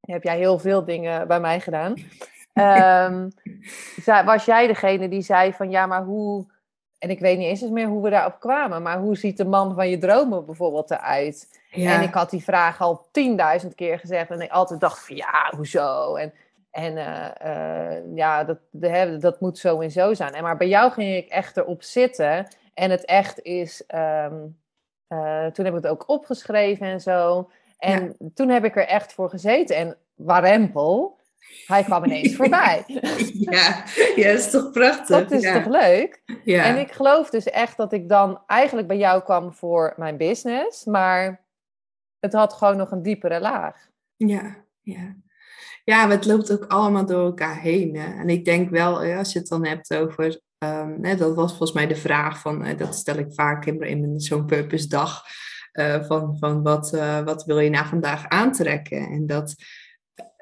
heb 0.01 0.23
jij 0.23 0.37
heel 0.37 0.59
veel 0.59 0.85
dingen 0.85 1.29
bij 1.29 1.41
mij 1.41 1.61
gedaan. 1.61 1.95
Um, 2.55 3.33
was 4.25 4.45
jij 4.45 4.67
degene 4.67 5.09
die 5.09 5.23
zei 5.23 5.53
van, 5.53 5.71
ja, 5.71 5.87
maar 5.87 6.05
hoe... 6.05 6.47
En 7.03 7.11
ik 7.11 7.19
weet 7.19 7.39
niet 7.39 7.47
eens 7.47 7.71
meer 7.71 7.87
hoe 7.87 8.03
we 8.03 8.11
daarop 8.11 8.41
kwamen. 8.41 8.83
Maar 8.83 8.99
hoe 8.99 9.17
ziet 9.17 9.37
de 9.37 9.45
man 9.45 9.75
van 9.75 9.89
je 9.89 9.99
dromen 9.99 10.47
bijvoorbeeld 10.47 10.91
eruit? 10.91 11.61
Ja. 11.71 11.95
En 11.95 12.03
ik 12.03 12.15
had 12.15 12.31
die 12.31 12.43
vraag 12.43 12.81
al 12.81 13.07
tienduizend 13.11 13.75
keer 13.75 13.99
gezegd. 13.99 14.31
En 14.31 14.41
ik 14.41 14.51
altijd 14.51 14.81
dacht 14.81 15.07
van 15.07 15.17
ja, 15.17 15.53
hoezo? 15.57 16.15
En, 16.15 16.33
en 16.71 16.97
uh, 16.97 17.29
uh, 17.47 18.17
ja, 18.17 18.45
dat, 18.45 18.59
de, 18.71 19.17
dat 19.21 19.41
moet 19.41 19.59
zo 19.59 19.81
en 19.81 19.91
zo 19.91 20.15
zijn. 20.15 20.33
En 20.33 20.43
maar 20.43 20.57
bij 20.57 20.69
jou 20.69 20.93
ging 20.93 21.17
ik 21.17 21.29
echt 21.29 21.57
erop 21.57 21.83
zitten. 21.83 22.47
En 22.75 22.91
het 22.91 23.05
echt 23.05 23.43
is... 23.43 23.85
Um, 23.95 24.61
uh, 25.09 25.47
toen 25.47 25.65
heb 25.65 25.75
ik 25.75 25.83
het 25.83 25.93
ook 25.93 26.09
opgeschreven 26.09 26.87
en 26.87 27.01
zo. 27.01 27.51
En 27.79 28.17
ja. 28.19 28.29
toen 28.35 28.49
heb 28.49 28.65
ik 28.65 28.77
er 28.77 28.87
echt 28.87 29.13
voor 29.13 29.31
gezeten. 29.31 29.77
En 29.77 29.97
warempel, 30.15 31.19
hij 31.67 31.83
kwam 31.83 32.05
ineens 32.05 32.37
voorbij. 32.43 32.85
Ja, 33.33 33.85
ja, 34.17 34.31
dat 34.31 34.39
is 34.39 34.51
toch 34.51 34.71
prachtig. 34.71 35.07
Dat 35.07 35.31
is 35.31 35.43
ja. 35.43 35.63
toch 35.63 35.73
leuk? 35.73 36.23
Ja. 36.45 36.65
En 36.65 36.79
ik 36.79 36.93
geloof 36.93 37.31
dus 37.31 37.45
echt 37.45 37.77
dat 37.77 37.93
ik 37.93 38.09
dan 38.09 38.43
eigenlijk 38.47 38.89
bij 38.89 38.99
jou 38.99 39.23
kwam 39.23 39.55
voor 39.55 39.95
mijn 39.97 40.17
business. 40.17 40.85
Maar 40.85 41.45
het 42.19 42.33
had 42.33 42.53
gewoon 42.53 42.77
nog 42.77 42.91
een 42.91 43.03
diepere 43.03 43.41
laag. 43.41 43.89
Ja, 44.17 44.57
ja. 44.81 45.17
Ja, 45.85 46.07
maar 46.07 46.17
het 46.17 46.27
loopt 46.27 46.53
ook 46.53 46.65
allemaal 46.65 47.07
door 47.07 47.25
elkaar 47.25 47.61
heen. 47.61 47.97
Hè? 47.97 48.21
En 48.21 48.29
ik 48.29 48.45
denk 48.45 48.71
wel, 48.71 49.03
als 49.17 49.33
je 49.33 49.39
het 49.39 49.49
dan 49.49 49.67
hebt 49.67 49.95
over, 49.95 50.41
um, 50.59 51.05
hè, 51.05 51.17
dat 51.17 51.35
was 51.35 51.51
volgens 51.51 51.73
mij 51.73 51.87
de 51.87 51.97
vraag 51.97 52.39
van, 52.39 52.67
uh, 52.67 52.79
dat 52.79 52.95
stel 52.95 53.17
ik 53.17 53.35
vaak 53.35 53.67
in, 53.67 53.81
in 53.81 54.21
zo'n 54.21 54.47
purpose 54.47 54.89
dag, 54.89 55.25
uh, 55.73 56.05
van, 56.05 56.37
van 56.39 56.63
wat, 56.63 56.93
uh, 56.95 57.21
wat 57.21 57.45
wil 57.45 57.59
je 57.59 57.71
nou 57.71 57.87
vandaag 57.87 58.29
aantrekken? 58.29 59.09
En 59.09 59.27
dat 59.27 59.55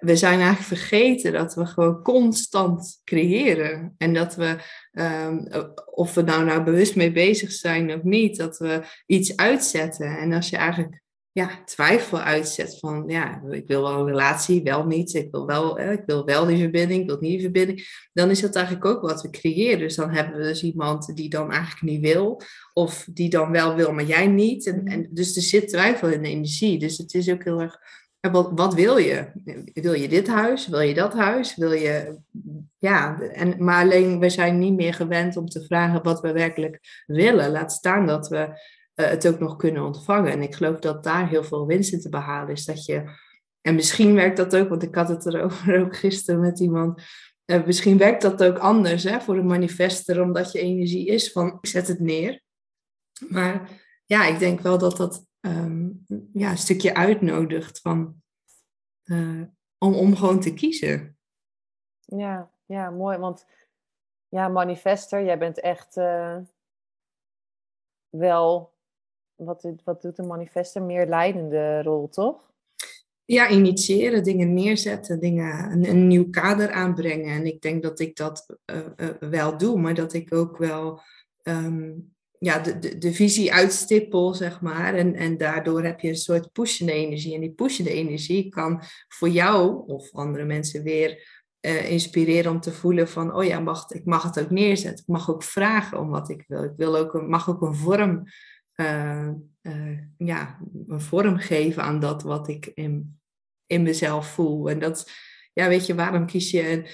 we 0.00 0.16
zijn 0.16 0.40
eigenlijk 0.40 0.80
vergeten 0.80 1.32
dat 1.32 1.54
we 1.54 1.66
gewoon 1.66 2.02
constant 2.02 3.00
creëren. 3.04 3.94
En 3.98 4.14
dat 4.14 4.34
we, 4.34 4.56
um, 4.92 5.48
of 5.84 6.14
we 6.14 6.22
nou, 6.22 6.44
nou 6.44 6.64
bewust 6.64 6.96
mee 6.96 7.12
bezig 7.12 7.52
zijn 7.52 7.94
of 7.94 8.02
niet, 8.02 8.36
dat 8.36 8.58
we 8.58 8.82
iets 9.06 9.36
uitzetten. 9.36 10.18
En 10.18 10.32
als 10.32 10.48
je 10.48 10.56
eigenlijk 10.56 11.02
ja, 11.32 11.64
twijfel 11.64 12.18
uitzet 12.18 12.78
van, 12.78 13.04
ja, 13.06 13.42
ik 13.50 13.66
wil 13.66 13.82
wel 13.82 13.98
een 13.98 14.06
relatie, 14.06 14.62
wel 14.62 14.86
niet, 14.86 15.14
ik 15.14 15.28
wil 15.30 15.46
wel, 15.46 15.80
ik 15.80 16.02
wil 16.06 16.24
wel 16.24 16.46
die 16.46 16.58
verbinding, 16.58 17.00
ik 17.00 17.06
wil 17.06 17.18
niet 17.20 17.30
die 17.30 17.40
verbinding, 17.40 18.08
dan 18.12 18.30
is 18.30 18.40
dat 18.40 18.54
eigenlijk 18.54 18.86
ook 18.86 19.02
wat 19.02 19.22
we 19.22 19.30
creëren. 19.30 19.78
Dus 19.78 19.96
dan 19.96 20.10
hebben 20.10 20.36
we 20.38 20.42
dus 20.42 20.62
iemand 20.62 21.16
die 21.16 21.28
dan 21.28 21.52
eigenlijk 21.52 21.82
niet 21.82 22.00
wil, 22.00 22.40
of 22.72 23.08
die 23.12 23.30
dan 23.30 23.50
wel 23.50 23.74
wil, 23.74 23.92
maar 23.92 24.04
jij 24.04 24.26
niet. 24.26 24.66
En, 24.66 24.84
en, 24.84 25.08
dus 25.10 25.36
er 25.36 25.42
zit 25.42 25.68
twijfel 25.68 26.08
in 26.08 26.22
de 26.22 26.28
energie. 26.28 26.78
Dus 26.78 26.98
het 26.98 27.14
is 27.14 27.30
ook 27.30 27.44
heel 27.44 27.60
erg, 27.60 27.78
wat, 28.28 28.74
wil 28.74 28.96
je? 28.96 29.26
Wil 29.72 29.92
je 29.92 30.08
dit 30.08 30.28
huis? 30.28 30.68
Wil 30.68 30.80
je 30.80 30.94
dat 30.94 31.12
huis? 31.12 31.56
Wil 31.56 31.72
je, 31.72 32.18
ja, 32.78 33.20
en, 33.20 33.64
maar 33.64 33.82
alleen 33.82 34.18
we 34.18 34.30
zijn 34.30 34.58
niet 34.58 34.74
meer 34.74 34.94
gewend 34.94 35.36
om 35.36 35.46
te 35.46 35.64
vragen 35.64 36.02
wat 36.02 36.20
we 36.20 36.32
werkelijk 36.32 37.04
willen. 37.06 37.50
Laat 37.50 37.72
staan 37.72 38.06
dat 38.06 38.28
we 38.28 38.36
uh, 38.36 39.06
het 39.06 39.28
ook 39.28 39.38
nog 39.38 39.56
kunnen 39.56 39.84
ontvangen. 39.84 40.32
En 40.32 40.42
ik 40.42 40.54
geloof 40.54 40.78
dat 40.78 41.04
daar 41.04 41.28
heel 41.28 41.44
veel 41.44 41.66
winst 41.66 41.92
in 41.92 42.00
te 42.00 42.08
behalen 42.08 42.52
is. 42.52 42.64
Dat 42.64 42.84
je, 42.84 43.04
en 43.60 43.74
misschien 43.74 44.14
werkt 44.14 44.36
dat 44.36 44.56
ook, 44.56 44.68
want 44.68 44.82
ik 44.82 44.94
had 44.94 45.08
het 45.08 45.26
erover 45.26 45.78
ook 45.84 45.96
gisteren 45.96 46.40
met 46.40 46.60
iemand. 46.60 47.02
Uh, 47.46 47.64
misschien 47.64 47.98
werkt 47.98 48.22
dat 48.22 48.42
ook 48.42 48.58
anders 48.58 49.02
hè, 49.02 49.20
voor 49.20 49.36
een 49.36 49.46
manifester, 49.46 50.22
omdat 50.22 50.52
je 50.52 50.60
energie 50.60 51.06
is 51.06 51.32
van 51.32 51.58
ik 51.60 51.68
zet 51.68 51.88
het 51.88 52.00
neer. 52.00 52.42
Maar 53.28 53.68
ja, 54.06 54.26
ik 54.26 54.38
denk 54.38 54.60
wel 54.60 54.78
dat 54.78 54.96
dat 54.96 55.28
um, 55.40 56.04
ja, 56.32 56.50
een 56.50 56.58
stukje 56.58 56.94
uitnodigt 56.94 57.80
van, 57.80 58.22
uh, 59.04 59.42
om, 59.78 59.94
om 59.94 60.16
gewoon 60.16 60.40
te 60.40 60.54
kiezen. 60.54 61.18
Ja, 62.00 62.50
ja, 62.66 62.90
mooi. 62.90 63.18
Want 63.18 63.46
ja, 64.28 64.48
manifester, 64.48 65.24
jij 65.24 65.38
bent 65.38 65.60
echt 65.60 65.94
wel 68.08 68.74
wat, 69.34 69.72
wat 69.84 70.02
doet 70.02 70.18
een 70.18 70.26
manifester? 70.26 70.82
Meer 70.82 71.06
leidende 71.06 71.82
rol, 71.82 72.08
toch? 72.08 72.52
Ja, 73.24 73.48
initiëren, 73.48 74.22
dingen 74.22 74.54
neerzetten, 74.54 75.20
dingen, 75.20 75.72
een, 75.72 75.88
een 75.88 76.06
nieuw 76.06 76.30
kader 76.30 76.70
aanbrengen. 76.70 77.34
En 77.34 77.46
ik 77.46 77.60
denk 77.60 77.82
dat 77.82 78.00
ik 78.00 78.16
dat 78.16 78.56
uh, 78.66 78.86
uh, 78.96 79.08
wel 79.20 79.56
doe, 79.56 79.80
maar 79.80 79.94
dat 79.94 80.12
ik 80.12 80.34
ook 80.34 80.56
wel 80.56 81.00
um, 81.42 82.14
ja, 82.42 82.58
de, 82.58 82.78
de, 82.78 82.98
de, 82.98 83.12
visie 83.12 83.52
uitstippel, 83.52 84.34
zeg 84.34 84.60
maar. 84.60 84.94
En, 84.94 85.14
en 85.14 85.36
daardoor 85.36 85.82
heb 85.82 86.00
je 86.00 86.08
een 86.08 86.16
soort 86.16 86.52
pushende 86.52 86.92
energie. 86.92 87.34
En 87.34 87.40
die 87.40 87.52
pushende 87.52 87.92
energie 87.92 88.48
kan 88.48 88.82
voor 89.08 89.28
jou 89.28 89.86
of 89.86 90.12
andere 90.12 90.44
mensen 90.44 90.82
weer 90.82 91.40
uh, 91.60 91.90
inspireren 91.90 92.52
om 92.52 92.60
te 92.60 92.72
voelen 92.72 93.08
van, 93.08 93.34
oh 93.34 93.44
ja, 93.44 93.60
mag, 93.60 93.90
ik 93.90 94.04
mag 94.04 94.22
het 94.22 94.40
ook 94.40 94.50
neerzetten. 94.50 95.00
Ik 95.00 95.12
mag 95.12 95.30
ook 95.30 95.42
vragen 95.42 95.98
om 95.98 96.10
wat 96.10 96.28
ik 96.28 96.44
wil. 96.46 96.64
Ik 96.64 96.72
wil 96.76 96.96
ook 96.96 97.14
een, 97.14 97.28
mag 97.28 97.48
ook 97.48 97.62
een 97.62 97.74
vorm 97.74 98.24
uh, 98.76 99.28
uh, 99.62 99.98
ja, 100.16 100.60
een 100.86 101.00
vorm 101.00 101.36
geven 101.36 101.82
aan 101.82 102.00
dat 102.00 102.22
wat 102.22 102.48
ik 102.48 102.66
in, 102.74 103.20
in 103.66 103.82
mezelf 103.82 104.32
voel. 104.32 104.70
En 104.70 104.78
dat, 104.78 105.10
ja, 105.52 105.68
weet 105.68 105.86
je, 105.86 105.94
waarom 105.94 106.26
kies 106.26 106.50
je 106.50 106.90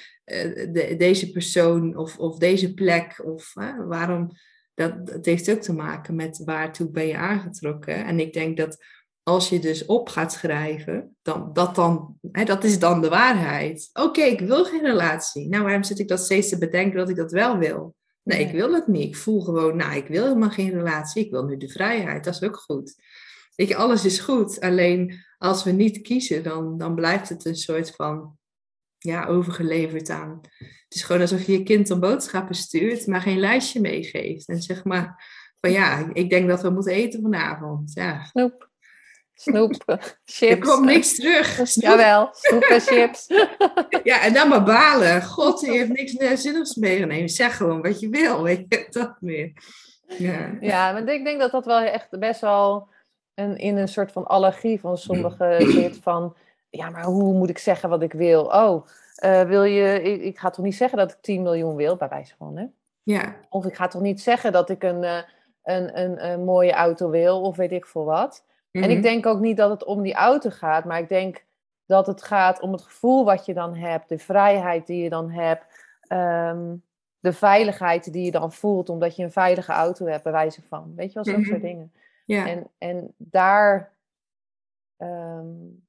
de, 0.73 0.95
deze 0.99 1.31
persoon 1.31 1.97
of, 1.97 2.19
of 2.19 2.39
deze 2.39 2.75
plek? 2.75 3.23
Of 3.25 3.53
waarom? 3.89 4.31
Dat, 4.77 5.07
dat 5.07 5.25
heeft 5.25 5.51
ook 5.51 5.61
te 5.61 5.73
maken 5.73 6.15
met 6.15 6.43
waartoe 6.45 6.91
ben 6.91 7.07
je 7.07 7.17
aangetrokken. 7.17 8.05
En 8.05 8.21
ik 8.21 8.33
denk 8.33 8.57
dat 8.57 8.85
als 9.23 9.49
je 9.49 9.59
dus 9.59 9.85
op 9.85 10.09
gaat 10.09 10.33
schrijven, 10.33 11.17
dan, 11.23 11.51
dat, 11.53 11.75
dan, 11.75 12.19
hè, 12.33 12.45
dat 12.45 12.65
is 12.65 12.79
dan 12.79 13.01
de 13.01 13.09
waarheid. 13.09 13.91
Oké, 13.93 14.21
ik 14.21 14.41
wil 14.41 14.65
geen 14.65 14.83
relatie. 14.83 15.49
Nou, 15.49 15.65
waarom 15.65 15.83
zit 15.83 15.99
ik 15.99 16.09
dat 16.09 16.21
steeds 16.21 16.49
te 16.49 16.59
bedenken 16.59 16.99
dat 16.99 17.09
ik 17.09 17.17
dat 17.17 17.31
wel 17.33 17.59
wil? 17.59 17.95
Nee, 18.23 18.41
ik 18.41 18.53
wil 18.53 18.73
het 18.73 18.87
niet. 18.87 19.09
Ik 19.09 19.17
voel 19.17 19.41
gewoon, 19.41 19.77
nou, 19.77 19.97
ik 19.97 20.07
wil 20.07 20.25
helemaal 20.25 20.51
geen 20.51 20.71
relatie. 20.71 21.25
Ik 21.25 21.31
wil 21.31 21.45
nu 21.45 21.57
de 21.57 21.69
vrijheid. 21.69 22.25
Dat 22.25 22.35
is 22.35 22.43
ook 22.43 22.57
goed. 22.57 22.95
Weet 23.55 23.69
je, 23.69 23.77
alles 23.77 24.05
is 24.05 24.19
goed. 24.19 24.61
Alleen 24.61 25.25
als 25.39 25.65
we 25.65 25.71
niet 25.71 26.01
kiezen, 26.01 26.43
dan, 26.43 26.79
dan 26.79 26.95
blijft 26.95 27.29
het 27.29 27.45
een 27.45 27.57
soort 27.57 27.91
van 27.91 28.39
ja, 28.99 29.27
overgeleverd 29.27 30.11
aan. 30.11 30.41
Het 30.59 30.95
is 30.95 31.03
gewoon 31.03 31.21
alsof 31.21 31.47
je 31.47 31.53
je 31.53 31.63
kind 31.63 31.91
een 31.91 32.01
boodschappen 32.01 32.55
stuurt, 32.55 33.07
maar 33.07 33.21
geen 33.21 33.39
lijstje 33.39 33.81
meegeeft. 33.81 34.49
En 34.49 34.63
zeg 34.63 34.85
maar 34.85 35.25
van 35.61 35.73
ja, 35.73 36.11
ik 36.13 36.31
denk 36.31 36.49
dat 36.49 36.63
we 36.63 36.71
moeten 36.71 36.93
eten 36.93 37.23
vanavond. 37.23 37.93
Ja. 37.95 38.25
Snoep. 38.25 38.69
Snoep, 39.35 39.73
chips. 40.25 40.53
Er 40.53 40.59
komt 40.59 40.85
niks 40.85 41.15
terug. 41.15 41.61
Snoep. 41.63 41.91
Jawel, 41.91 42.29
snoep 42.33 42.63
en 42.63 42.81
chips. 42.81 43.27
ja, 44.03 44.23
en 44.23 44.33
dan 44.33 44.49
maar 44.49 44.65
balen. 44.65 45.23
God, 45.23 45.61
die 45.61 45.71
heeft 45.71 46.19
niks 46.19 46.43
zinnigs 46.43 46.75
meegenomen. 46.75 47.29
Zeg 47.29 47.57
gewoon 47.57 47.83
wat 47.83 48.01
je 48.01 48.09
wil, 48.09 48.47
je, 48.47 48.87
dat 48.91 49.17
meer. 49.21 49.53
Ja, 50.19 50.57
ja 50.61 50.93
maar 50.93 51.09
ik 51.09 51.25
denk 51.25 51.41
dat 51.41 51.51
dat 51.51 51.65
wel 51.65 51.81
echt 51.81 52.19
best 52.19 52.41
wel 52.41 52.89
een, 53.35 53.57
in 53.57 53.77
een 53.77 53.89
soort 53.89 54.13
van 54.13 54.27
allergie 54.27 54.81
van 54.81 54.99
sommigen 54.99 55.71
zit 55.71 55.99
van... 56.09 56.37
Ja, 56.77 56.91
maar 56.91 57.05
hoe 57.05 57.33
moet 57.33 57.51
ik 57.51 57.59
zeggen 57.59 57.89
wat 57.89 58.03
ik 58.03 58.13
wil? 58.13 58.45
Oh, 58.45 58.87
uh, 59.25 59.43
wil 59.43 59.63
je... 59.63 60.03
Ik, 60.03 60.23
ik, 60.23 60.39
ga 60.39 60.51
toch 60.51 60.65
niet 60.65 60.77
zeggen 60.77 60.99
dat 60.99 61.13
ik 61.13 61.19
10 61.21 61.43
miljoen 61.43 61.77
wil, 61.77 61.97
bij 61.97 62.09
wijze 62.09 62.35
van, 62.37 62.57
hè? 62.57 62.67
Ja. 63.03 63.37
Of 63.49 63.65
ik 63.65 63.75
ga 63.75 63.89
toch 63.89 64.03
niet 64.03 64.21
zeggen 64.21 64.53
dat 64.53 64.71
ik 64.71 64.83
een, 64.83 65.03
uh, 65.03 65.19
een, 65.63 66.01
een, 66.01 66.31
een 66.31 66.45
mooie 66.45 66.73
auto 66.73 67.11
wil, 67.11 67.41
of 67.41 67.57
weet 67.57 67.73
ik 67.73 67.87
veel 67.87 68.05
wat. 68.05 68.45
En 68.71 68.91
ik 68.91 68.99
mhm. 68.99 69.03
denk 69.03 69.27
ook 69.27 69.41
niet 69.41 69.57
dat 69.57 69.71
het 69.71 69.85
om 69.85 70.03
die 70.03 70.15
auto 70.15 70.51
gaat, 70.51 70.85
maar 70.85 70.99
ik 70.99 71.09
denk 71.09 71.45
dat 71.87 72.07
het 72.07 72.23
gaat 72.23 72.61
om 72.61 72.73
het 72.73 72.83
gevoel 72.83 73.25
wat 73.25 73.47
je 73.47 73.55
dan 73.55 73.77
hebt, 73.77 74.09
de 74.09 74.19
vrijheid 74.19 74.87
die 74.87 75.03
je 75.03 75.09
dan 75.09 75.31
hebt, 75.31 75.65
um, 76.09 76.83
de 77.19 77.33
veiligheid 77.33 78.13
die 78.13 78.25
je 78.25 78.31
dan 78.31 78.53
voelt 78.53 78.89
omdat 78.89 79.17
je 79.17 79.23
een 79.23 79.33
veilige 79.33 79.73
auto 79.73 80.07
hebt, 80.07 80.23
bij 80.23 80.33
wijze 80.33 80.63
van. 80.63 80.93
Weet 80.97 81.13
je 81.13 81.15
wel, 81.15 81.35
zo'n 81.35 81.45
soort 81.45 81.59
mhm. 81.59 81.67
dingen. 81.67 81.93
Ja. 82.25 82.47
En, 82.47 82.71
en 82.79 83.15
daar, 83.17 83.93
um, 84.99 85.86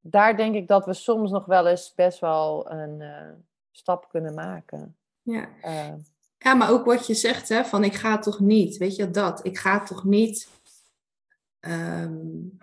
daar 0.00 0.36
denk 0.36 0.54
ik 0.54 0.68
dat 0.68 0.84
we 0.84 0.94
soms 0.94 1.30
nog 1.30 1.46
wel 1.46 1.66
eens 1.66 1.92
best 1.94 2.18
wel 2.18 2.70
een 2.70 3.00
uh, 3.00 3.32
stap 3.70 4.08
kunnen 4.08 4.34
maken. 4.34 4.96
Ja. 5.22 5.48
Uh, 5.64 5.92
ja, 6.38 6.54
maar 6.54 6.70
ook 6.70 6.84
wat 6.84 7.06
je 7.06 7.14
zegt, 7.14 7.48
hè, 7.48 7.64
van 7.64 7.84
ik 7.84 7.94
ga 7.94 8.18
toch 8.18 8.40
niet, 8.40 8.76
weet 8.76 8.96
je 8.96 9.10
dat, 9.10 9.46
ik 9.46 9.58
ga 9.58 9.82
toch 9.82 10.04
niet 10.04 10.48
um, 11.60 12.58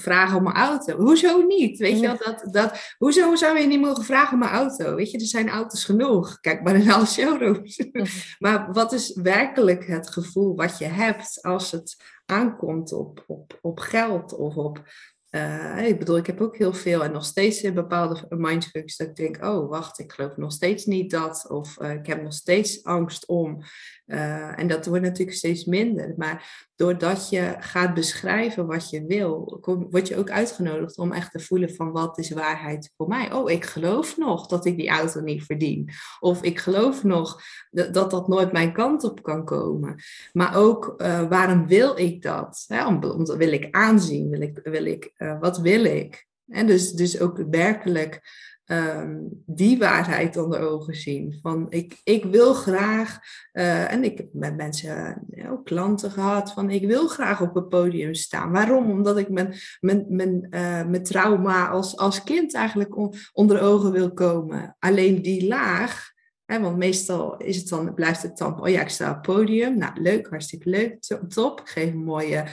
vragen 0.00 0.36
om 0.36 0.46
een 0.46 0.54
auto. 0.54 0.96
Hoezo 0.96 1.42
niet? 1.42 1.78
Weet 1.78 2.00
je 2.00 2.16
dat, 2.24 2.48
dat, 2.52 2.94
hoezo 2.98 3.34
zou 3.34 3.58
je 3.58 3.66
niet 3.66 3.80
mogen 3.80 4.04
vragen 4.04 4.34
om 4.34 4.42
een 4.42 4.48
auto? 4.48 4.94
Weet 4.94 5.10
je, 5.10 5.18
er 5.18 5.26
zijn 5.26 5.48
auto's 5.48 5.84
genoeg. 5.84 6.40
Kijk 6.40 6.62
maar 6.62 6.74
in 6.74 6.90
alle 6.90 7.06
showrooms. 7.06 7.84
maar 8.38 8.72
wat 8.72 8.92
is 8.92 9.14
werkelijk 9.14 9.86
het 9.86 10.10
gevoel 10.10 10.56
wat 10.56 10.78
je 10.78 10.84
hebt 10.84 11.42
als 11.42 11.70
het 11.70 11.96
aankomt 12.26 12.92
op, 12.92 13.24
op, 13.26 13.58
op 13.62 13.78
geld 13.78 14.36
of 14.36 14.56
op 14.56 14.82
uh, 15.30 15.88
ik 15.88 15.98
bedoel, 15.98 16.16
ik 16.16 16.26
heb 16.26 16.40
ook 16.40 16.56
heel 16.56 16.72
veel 16.72 17.04
en 17.04 17.12
nog 17.12 17.24
steeds 17.24 17.62
in 17.62 17.74
bepaalde 17.74 18.26
mindfucks 18.28 18.96
dat 18.96 19.08
ik 19.08 19.16
denk, 19.16 19.44
oh 19.44 19.68
wacht, 19.68 19.98
ik 19.98 20.12
geloof 20.12 20.36
nog 20.36 20.52
steeds 20.52 20.84
niet 20.84 21.10
dat. 21.10 21.46
Of 21.48 21.80
uh, 21.80 21.92
ik 21.92 22.06
heb 22.06 22.22
nog 22.22 22.32
steeds 22.32 22.84
angst 22.84 23.26
om. 23.26 23.62
Uh, 24.06 24.58
en 24.58 24.66
dat 24.66 24.86
wordt 24.86 25.02
natuurlijk 25.02 25.36
steeds 25.36 25.64
minder. 25.64 26.14
Maar 26.16 26.67
doordat 26.78 27.28
je 27.30 27.56
gaat 27.58 27.94
beschrijven 27.94 28.66
wat 28.66 28.90
je 28.90 29.06
wil, 29.06 29.58
word 29.90 30.08
je 30.08 30.16
ook 30.16 30.30
uitgenodigd 30.30 30.98
om 30.98 31.12
echt 31.12 31.32
te 31.32 31.40
voelen 31.40 31.74
van 31.74 31.92
wat 31.92 32.18
is 32.18 32.30
waarheid 32.30 32.92
voor 32.96 33.08
mij. 33.08 33.32
Oh, 33.32 33.50
ik 33.50 33.64
geloof 33.64 34.16
nog 34.16 34.46
dat 34.46 34.64
ik 34.64 34.76
die 34.76 34.88
auto 34.88 35.20
niet 35.20 35.44
verdien. 35.44 35.90
Of 36.20 36.42
ik 36.42 36.58
geloof 36.58 37.04
nog 37.04 37.40
dat 37.70 38.10
dat 38.10 38.28
nooit 38.28 38.52
mijn 38.52 38.72
kant 38.72 39.04
op 39.04 39.22
kan 39.22 39.44
komen. 39.44 40.02
Maar 40.32 40.56
ook 40.56 40.94
uh, 40.96 41.28
waarom 41.28 41.66
wil 41.66 41.98
ik 41.98 42.22
dat? 42.22 42.64
Hè? 42.66 42.86
Om, 42.86 43.04
om, 43.04 43.24
wil 43.24 43.52
ik 43.52 43.68
aanzien? 43.70 44.28
Wil 44.28 44.40
ik, 44.40 44.60
wil 44.62 44.84
ik, 44.84 45.12
uh, 45.16 45.40
wat 45.40 45.58
wil 45.58 45.84
ik? 45.84 46.26
En 46.48 46.66
dus, 46.66 46.92
dus 46.92 47.20
ook 47.20 47.44
werkelijk 47.50 48.20
um, 48.70 49.42
die 49.46 49.78
waarheid 49.78 50.36
onder 50.36 50.60
ogen 50.60 50.94
zien. 50.94 51.38
Van 51.42 51.66
ik, 51.68 52.00
ik 52.04 52.24
wil 52.24 52.54
graag, 52.54 53.18
uh, 53.52 53.92
en 53.92 54.04
ik 54.04 54.18
heb 54.18 54.28
met 54.32 54.56
mensen, 54.56 55.26
ook 55.50 55.64
klanten 55.64 56.10
gehad, 56.10 56.52
van 56.52 56.70
ik 56.70 56.86
wil 56.86 57.08
graag 57.08 57.40
op 57.40 57.54
het 57.54 57.68
podium 57.68 58.14
staan. 58.14 58.52
Waarom? 58.52 58.90
Omdat 58.90 59.18
ik 59.18 59.28
mijn, 59.28 59.54
mijn, 59.80 60.04
mijn, 60.08 60.46
uh, 60.50 60.86
mijn 60.86 61.02
trauma 61.02 61.68
als, 61.68 61.96
als 61.96 62.24
kind 62.24 62.54
eigenlijk 62.54 62.96
on, 62.96 63.14
onder 63.32 63.60
ogen 63.60 63.92
wil 63.92 64.12
komen. 64.12 64.76
Alleen 64.78 65.22
die 65.22 65.46
laag, 65.46 66.12
want 66.44 66.76
meestal 66.76 67.36
is 67.36 67.56
het 67.56 67.68
dan, 67.68 67.94
blijft 67.94 68.22
het 68.22 68.38
dan, 68.38 68.62
oh 68.62 68.68
ja, 68.68 68.80
ik 68.80 68.88
sta 68.88 69.08
op 69.08 69.14
het 69.14 69.36
podium. 69.36 69.78
Nou, 69.78 70.00
leuk, 70.00 70.26
hartstikke 70.28 70.70
leuk, 70.70 71.00
top. 71.28 71.60
Ik 71.60 71.68
geef 71.68 71.92
een 71.92 72.04
mooie 72.04 72.44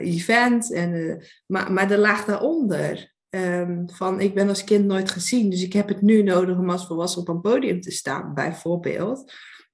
event. 0.00 0.72
En, 0.72 1.22
maar, 1.46 1.72
maar 1.72 1.88
de 1.88 1.98
laag 1.98 2.24
daaronder, 2.24 3.14
Um, 3.30 3.90
van 3.90 4.20
ik 4.20 4.34
ben 4.34 4.48
als 4.48 4.64
kind 4.64 4.86
nooit 4.86 5.10
gezien, 5.10 5.50
dus 5.50 5.62
ik 5.62 5.72
heb 5.72 5.88
het 5.88 6.02
nu 6.02 6.22
nodig 6.22 6.56
om 6.56 6.70
als 6.70 6.86
volwassen 6.86 7.20
op 7.20 7.28
een 7.28 7.40
podium 7.40 7.80
te 7.80 7.90
staan, 7.90 8.34
bijvoorbeeld. 8.34 9.32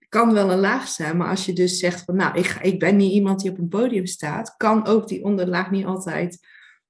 Kan 0.08 0.32
wel 0.32 0.50
een 0.50 0.58
laag 0.58 0.88
zijn, 0.88 1.16
maar 1.16 1.28
als 1.28 1.46
je 1.46 1.52
dus 1.52 1.78
zegt 1.78 2.04
van 2.04 2.16
nou, 2.16 2.38
ik, 2.38 2.58
ik 2.62 2.78
ben 2.78 2.96
niet 2.96 3.12
iemand 3.12 3.40
die 3.40 3.50
op 3.50 3.58
een 3.58 3.68
podium 3.68 4.06
staat, 4.06 4.54
kan 4.56 4.86
ook 4.86 5.08
die 5.08 5.24
onderlaag 5.24 5.70
niet 5.70 5.84
altijd 5.84 6.46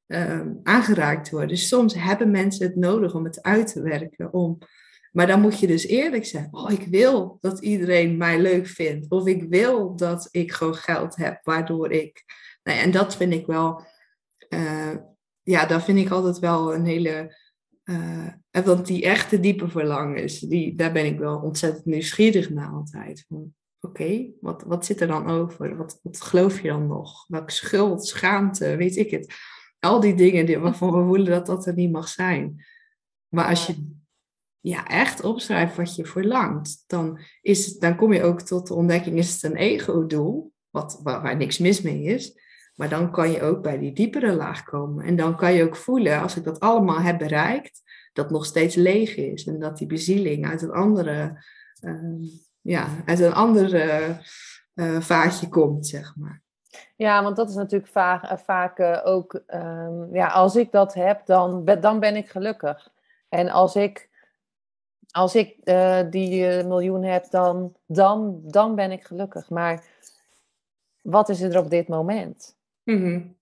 um, 0.06 0.60
aangeraakt 0.62 1.30
worden. 1.30 1.48
Dus 1.48 1.68
soms 1.68 1.94
hebben 1.94 2.30
mensen 2.30 2.66
het 2.66 2.76
nodig 2.76 3.14
om 3.14 3.24
het 3.24 3.42
uit 3.42 3.72
te 3.72 3.82
werken. 3.82 4.32
Om, 4.32 4.58
maar 5.12 5.26
dan 5.26 5.40
moet 5.40 5.58
je 5.58 5.66
dus 5.66 5.86
eerlijk 5.86 6.26
zijn. 6.26 6.48
Oh, 6.50 6.70
ik 6.70 6.86
wil 6.86 7.38
dat 7.40 7.60
iedereen 7.60 8.16
mij 8.16 8.40
leuk 8.40 8.66
vindt. 8.66 9.10
Of 9.10 9.26
ik 9.26 9.42
wil 9.48 9.96
dat 9.96 10.28
ik 10.30 10.52
gewoon 10.52 10.74
geld 10.74 11.16
heb, 11.16 11.40
waardoor 11.42 11.92
ik. 11.92 12.24
Nou 12.62 12.78
ja, 12.78 12.84
en 12.84 12.90
dat 12.90 13.16
vind 13.16 13.32
ik 13.32 13.46
wel. 13.46 13.86
Uh, 14.48 14.90
ja, 15.42 15.66
dat 15.66 15.84
vind 15.84 15.98
ik 15.98 16.10
altijd 16.10 16.38
wel 16.38 16.74
een 16.74 16.84
hele. 16.84 17.40
Uh, 17.84 18.28
want 18.50 18.86
die 18.86 19.02
echte 19.04 19.40
diepe 19.40 19.68
verlangens, 19.68 20.38
die, 20.38 20.74
daar 20.74 20.92
ben 20.92 21.06
ik 21.06 21.18
wel 21.18 21.38
ontzettend 21.38 21.84
nieuwsgierig 21.84 22.50
naar 22.50 22.70
altijd. 22.70 23.26
Oké, 23.80 24.30
wat, 24.40 24.62
wat 24.62 24.86
zit 24.86 25.00
er 25.00 25.06
dan 25.06 25.30
over? 25.30 25.76
Wat, 25.76 26.00
wat 26.02 26.20
geloof 26.20 26.60
je 26.60 26.68
dan 26.68 26.86
nog? 26.86 27.24
Welke 27.28 27.52
schuld, 27.52 28.06
schaamte, 28.06 28.76
weet 28.76 28.96
ik 28.96 29.10
het. 29.10 29.34
Al 29.78 30.00
die 30.00 30.14
dingen 30.14 30.46
die, 30.46 30.58
waarvan 30.58 30.92
we 30.92 31.06
voelen 31.06 31.30
dat 31.30 31.46
dat 31.46 31.66
er 31.66 31.74
niet 31.74 31.92
mag 31.92 32.08
zijn. 32.08 32.64
Maar 33.28 33.48
als 33.48 33.66
je 33.66 33.94
ja, 34.60 34.86
echt 34.86 35.24
opschrijft 35.24 35.76
wat 35.76 35.96
je 35.96 36.06
verlangt, 36.06 36.84
dan, 36.86 37.20
is, 37.40 37.78
dan 37.78 37.96
kom 37.96 38.12
je 38.12 38.22
ook 38.22 38.40
tot 38.40 38.66
de 38.66 38.74
ontdekking, 38.74 39.18
is 39.18 39.32
het 39.32 39.42
een 39.42 39.56
ego-doel, 39.56 40.52
wat, 40.70 41.00
waar, 41.02 41.22
waar 41.22 41.36
niks 41.36 41.58
mis 41.58 41.80
mee 41.82 42.02
is. 42.02 42.40
Maar 42.74 42.88
dan 42.88 43.10
kan 43.10 43.30
je 43.30 43.42
ook 43.42 43.62
bij 43.62 43.78
die 43.78 43.92
diepere 43.92 44.32
laag 44.32 44.62
komen. 44.62 45.04
En 45.04 45.16
dan 45.16 45.36
kan 45.36 45.52
je 45.52 45.64
ook 45.64 45.76
voelen, 45.76 46.20
als 46.20 46.36
ik 46.36 46.44
dat 46.44 46.60
allemaal 46.60 47.00
heb 47.00 47.18
bereikt, 47.18 47.82
dat 48.12 48.30
nog 48.30 48.44
steeds 48.44 48.74
leeg 48.74 49.16
is. 49.16 49.46
En 49.46 49.58
dat 49.58 49.78
die 49.78 49.86
bezieling 49.86 50.46
uit 50.46 50.62
een 50.62 50.72
andere, 50.72 51.44
uh, 51.80 52.30
ja, 52.60 52.88
uit 53.06 53.20
een 53.20 53.32
andere 53.32 54.16
uh, 54.74 55.00
vaatje 55.00 55.48
komt, 55.48 55.86
zeg 55.86 56.16
maar. 56.16 56.42
Ja, 56.96 57.22
want 57.22 57.36
dat 57.36 57.48
is 57.48 57.54
natuurlijk 57.54 57.90
vaak, 57.90 58.24
uh, 58.24 58.36
vaak 58.36 59.00
ook, 59.04 59.42
um, 59.46 60.14
ja, 60.14 60.26
als 60.26 60.56
ik 60.56 60.70
dat 60.70 60.94
heb, 60.94 61.26
dan, 61.26 61.64
dan 61.64 62.00
ben 62.00 62.16
ik 62.16 62.28
gelukkig. 62.28 62.92
En 63.28 63.48
als 63.48 63.76
ik, 63.76 64.10
als 65.10 65.34
ik 65.34 65.56
die 66.10 66.64
miljoen 66.64 67.02
heb, 67.02 67.30
dan, 67.30 67.76
dan, 67.86 68.40
dan 68.44 68.74
ben 68.74 68.92
ik 68.92 69.04
gelukkig. 69.04 69.50
Maar 69.50 69.84
wat 71.00 71.28
is 71.28 71.40
er 71.40 71.58
op 71.58 71.70
dit 71.70 71.88
moment? 71.88 72.56
Mm 72.84 73.36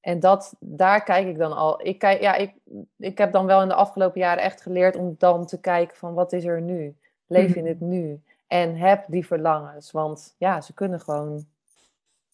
En 0.00 0.20
dat, 0.20 0.54
daar 0.60 1.04
kijk 1.04 1.26
ik 1.26 1.38
dan 1.38 1.52
al. 1.52 1.86
Ik, 1.86 1.98
kijk, 1.98 2.20
ja, 2.20 2.34
ik, 2.34 2.54
ik 2.96 3.18
heb 3.18 3.32
dan 3.32 3.46
wel 3.46 3.62
in 3.62 3.68
de 3.68 3.74
afgelopen 3.74 4.20
jaren 4.20 4.42
echt 4.42 4.62
geleerd 4.62 4.96
om 4.96 5.14
dan 5.18 5.46
te 5.46 5.60
kijken 5.60 5.96
van 5.96 6.14
wat 6.14 6.32
is 6.32 6.44
er 6.44 6.62
nu? 6.62 6.96
Leef 7.26 7.54
in 7.54 7.62
mhm. 7.62 7.70
het 7.70 7.80
nu. 7.80 8.22
En 8.46 8.76
heb 8.76 9.04
die 9.08 9.26
verlangens. 9.26 9.90
Want 9.90 10.34
ja, 10.38 10.60
ze 10.60 10.74
kunnen 10.74 11.00
gewoon 11.00 11.46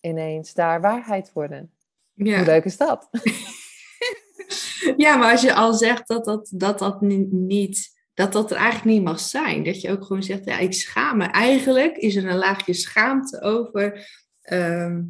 ineens 0.01 0.55
daar 0.55 0.81
waarheid 0.81 1.33
worden. 1.33 1.71
Ja. 2.13 2.37
Hoe 2.37 2.47
leuk 2.47 2.65
is 2.65 2.77
dat? 2.77 3.09
ja, 4.97 5.17
maar 5.17 5.31
als 5.31 5.43
je 5.43 5.55
al 5.55 5.75
zegt 5.75 6.09
dat 6.09 6.25
dat, 6.25 6.51
dat, 6.55 6.79
dat 6.79 7.01
niet 7.01 7.95
dat 8.17 8.33
dat 8.33 8.51
er 8.51 8.57
eigenlijk 8.57 8.97
niet 8.97 9.05
mag 9.05 9.21
zijn. 9.21 9.65
Dat 9.65 9.81
je 9.81 9.91
ook 9.91 10.05
gewoon 10.05 10.23
zegt, 10.23 10.45
ja, 10.45 10.59
ik 10.59 10.73
schaam 10.73 11.17
me. 11.17 11.25
Eigenlijk 11.25 11.97
is 11.97 12.17
er 12.17 12.27
een 12.27 12.37
laagje 12.37 12.73
schaamte 12.73 13.41
over 13.41 14.09
ehm, 14.41 15.03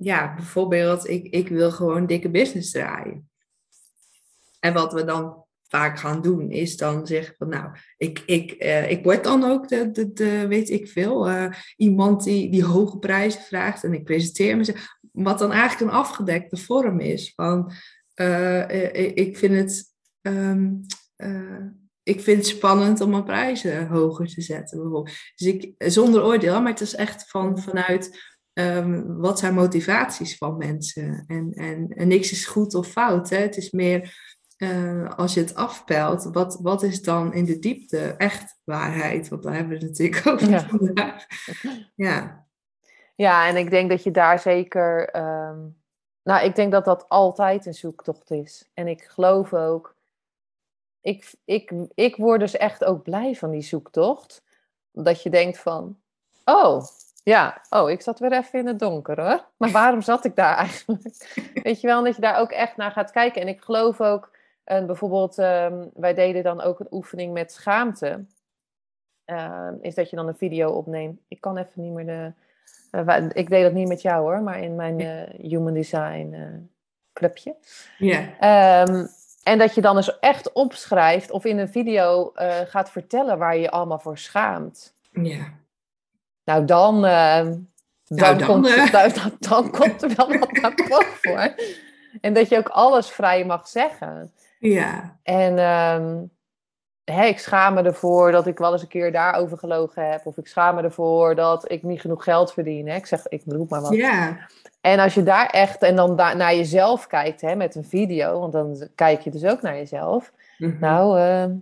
ja, 0.00 0.34
bijvoorbeeld, 0.34 1.08
ik, 1.08 1.26
ik 1.26 1.48
wil 1.48 1.70
gewoon 1.70 2.06
dikke 2.06 2.30
business 2.30 2.70
draaien. 2.70 3.30
En 4.60 4.72
wat 4.72 4.92
we 4.92 5.04
dan 5.04 5.44
vaak 5.68 5.98
gaan 5.98 6.22
doen, 6.22 6.50
is 6.50 6.76
dan 6.76 7.06
zeggen 7.06 7.34
van 7.38 7.48
nou, 7.48 7.70
ik, 7.96 8.22
ik, 8.26 8.62
uh, 8.62 8.90
ik 8.90 9.04
word 9.04 9.24
dan 9.24 9.44
ook 9.44 9.68
de, 9.68 9.90
de, 9.90 10.12
de 10.12 10.46
weet 10.46 10.70
ik 10.70 10.88
veel, 10.88 11.30
uh, 11.30 11.52
iemand 11.76 12.24
die, 12.24 12.50
die 12.50 12.64
hoge 12.64 12.98
prijzen 12.98 13.42
vraagt 13.42 13.84
en 13.84 13.94
ik 13.94 14.04
presenteer 14.04 14.56
mezelf. 14.56 14.86
Wat 15.12 15.38
dan 15.38 15.52
eigenlijk 15.52 15.90
een 15.90 15.98
afgedekte 15.98 16.56
vorm 16.56 17.00
is 17.00 17.32
van 17.34 17.72
uh, 18.14 19.14
ik 19.14 19.36
vind 19.36 19.54
het. 19.54 19.94
Um, 20.20 20.86
ik 22.02 22.20
vind 22.20 22.36
het 22.36 22.46
spannend 22.46 23.00
om 23.00 23.10
mijn 23.10 23.24
prijzen 23.24 23.86
hoger 23.86 24.26
te 24.26 24.40
zetten, 24.40 24.78
bijvoorbeeld. 24.78 25.16
Dus 25.34 25.46
ik, 25.46 25.74
zonder 25.78 26.24
oordeel, 26.24 26.60
maar 26.60 26.70
het 26.70 26.80
is 26.80 26.94
echt 26.94 27.30
van, 27.30 27.58
vanuit 27.58 28.29
ehm, 28.66 29.16
wat 29.16 29.38
zijn 29.38 29.54
motivaties 29.54 30.36
van 30.36 30.56
mensen? 30.56 31.24
En, 31.26 31.52
en, 31.52 31.88
en 31.88 32.08
niks 32.08 32.32
is 32.32 32.46
goed 32.46 32.74
of 32.74 32.86
fout. 32.86 33.30
Hè? 33.30 33.36
Het 33.36 33.56
is 33.56 33.70
meer 33.70 34.14
uh, 34.62 35.10
als 35.16 35.34
je 35.34 35.40
het 35.40 35.54
afpelt, 35.54 36.24
wat, 36.24 36.58
wat 36.62 36.82
is 36.82 37.02
dan 37.02 37.34
in 37.34 37.44
de 37.44 37.58
diepte 37.58 38.14
echt 38.16 38.58
waarheid? 38.64 39.28
Want 39.28 39.42
daar 39.42 39.54
hebben 39.54 39.78
we 39.78 39.78
het 39.78 39.88
natuurlijk 39.88 40.26
over 40.32 40.50
ja. 40.50 40.60
vandaag. 40.60 41.26
Ja. 41.94 42.46
ja, 43.16 43.48
en 43.48 43.56
ik 43.56 43.70
denk 43.70 43.90
dat 43.90 44.02
je 44.02 44.10
daar 44.10 44.38
zeker... 44.38 45.16
Um, 45.16 45.78
nou, 46.22 46.44
ik 46.44 46.56
denk 46.56 46.72
dat 46.72 46.84
dat 46.84 47.08
altijd 47.08 47.66
een 47.66 47.74
zoektocht 47.74 48.30
is. 48.30 48.70
En 48.74 48.88
ik 48.88 49.02
geloof 49.02 49.54
ook... 49.54 49.94
Ik, 51.00 51.34
ik, 51.44 51.72
ik 51.94 52.16
word 52.16 52.40
dus 52.40 52.56
echt 52.56 52.84
ook 52.84 53.02
blij 53.02 53.34
van 53.34 53.50
die 53.50 53.62
zoektocht. 53.62 54.42
Dat 54.92 55.22
je 55.22 55.30
denkt 55.30 55.58
van... 55.58 55.98
Oh, 56.44 56.84
ja, 57.22 57.60
oh, 57.70 57.90
ik 57.90 58.02
zat 58.02 58.18
weer 58.18 58.32
even 58.32 58.58
in 58.58 58.66
het 58.66 58.78
donker 58.78 59.20
hoor. 59.20 59.44
Maar 59.56 59.70
waarom 59.70 60.02
zat 60.02 60.24
ik 60.24 60.36
daar 60.36 60.56
eigenlijk? 60.66 61.50
Weet 61.62 61.80
je 61.80 61.86
wel, 61.86 62.04
dat 62.04 62.14
je 62.14 62.20
daar 62.22 62.38
ook 62.38 62.50
echt 62.50 62.76
naar 62.76 62.90
gaat 62.90 63.10
kijken. 63.10 63.42
En 63.42 63.48
ik 63.48 63.60
geloof 63.60 64.00
ook 64.00 64.30
en 64.70 64.86
bijvoorbeeld, 64.86 65.38
ehm, 65.38 65.86
wij 65.94 66.14
deden 66.14 66.42
dan 66.42 66.60
ook 66.60 66.80
een 66.80 66.86
oefening 66.90 67.32
met 67.32 67.52
schaamte. 67.52 68.24
Ehm, 69.24 69.74
is 69.80 69.94
dat 69.94 70.10
je 70.10 70.16
dan 70.16 70.28
een 70.28 70.36
video 70.36 70.70
opneemt. 70.70 71.20
Ik 71.28 71.40
kan 71.40 71.56
even 71.56 71.82
niet 71.82 71.92
meer 71.92 72.06
de. 72.06 72.32
Uh, 72.92 73.28
ik 73.32 73.48
deed 73.48 73.62
dat 73.62 73.72
niet 73.72 73.88
met 73.88 74.02
jou 74.02 74.20
hoor, 74.22 74.42
maar 74.42 74.62
in 74.62 74.74
mijn 74.74 75.00
uh, 75.00 75.50
Human 75.50 75.74
Design 75.74 76.32
uh, 76.32 76.46
clubje. 77.12 77.56
Ja. 77.98 78.20
Um, 78.82 79.08
en 79.42 79.58
dat 79.58 79.74
je 79.74 79.80
dan 79.80 79.96
eens 79.96 80.06
dus 80.06 80.18
echt 80.18 80.52
opschrijft 80.52 81.30
of 81.30 81.44
in 81.44 81.58
een 81.58 81.68
video 81.68 82.32
gaat 82.66 82.90
vertellen 82.90 83.38
waar 83.38 83.54
je 83.54 83.60
je 83.60 83.70
allemaal 83.70 83.98
voor 83.98 84.18
schaamt. 84.18 84.94
Ja. 85.10 85.59
Nou, 86.44 86.64
dan. 86.64 87.02
dan, 87.02 87.02
nou, 88.06 88.38
dan, 88.38 88.46
komt, 88.46 88.92
dan, 88.92 89.32
dan, 89.38 89.70
komt 89.70 90.02
er 90.02 90.14
wel 90.16 90.38
wat 90.38 90.52
naar 90.52 90.74
voor. 91.22 91.54
En 92.20 92.34
dat 92.34 92.48
je 92.48 92.58
ook 92.58 92.68
alles 92.68 93.10
vrij 93.10 93.44
mag 93.44 93.68
zeggen. 93.68 94.32
Ja. 94.58 95.16
En 95.22 95.58
um, 95.58 96.30
hè, 97.04 97.24
ik 97.24 97.38
schaam 97.38 97.74
me 97.74 97.82
ervoor 97.82 98.32
dat 98.32 98.46
ik 98.46 98.58
wel 98.58 98.72
eens 98.72 98.82
een 98.82 98.88
keer 98.88 99.12
daarover 99.12 99.58
gelogen 99.58 100.10
heb. 100.10 100.26
Of 100.26 100.36
ik 100.36 100.46
schaam 100.46 100.74
me 100.74 100.82
ervoor 100.82 101.34
dat 101.34 101.70
ik 101.70 101.82
niet 101.82 102.00
genoeg 102.00 102.24
geld 102.24 102.52
verdien. 102.52 102.88
Hè. 102.88 102.94
Ik 102.94 103.06
zeg, 103.06 103.26
ik 103.28 103.42
roep 103.46 103.70
maar 103.70 103.80
wat. 103.80 103.94
Ja. 103.94 104.48
En 104.80 104.98
als 104.98 105.14
je 105.14 105.22
daar 105.22 105.46
echt, 105.46 105.82
en 105.82 105.96
dan 105.96 106.16
daar 106.16 106.36
naar 106.36 106.54
jezelf 106.54 107.06
kijkt 107.06 107.40
hè, 107.40 107.54
met 107.54 107.74
een 107.74 107.84
video, 107.84 108.40
want 108.40 108.52
dan 108.52 108.88
kijk 108.94 109.20
je 109.20 109.30
dus 109.30 109.44
ook 109.44 109.62
naar 109.62 109.76
jezelf. 109.76 110.32
Mm 110.58 110.70
-hmm. 110.70 110.80
Nou, 110.80 111.20
uh, 111.20 111.56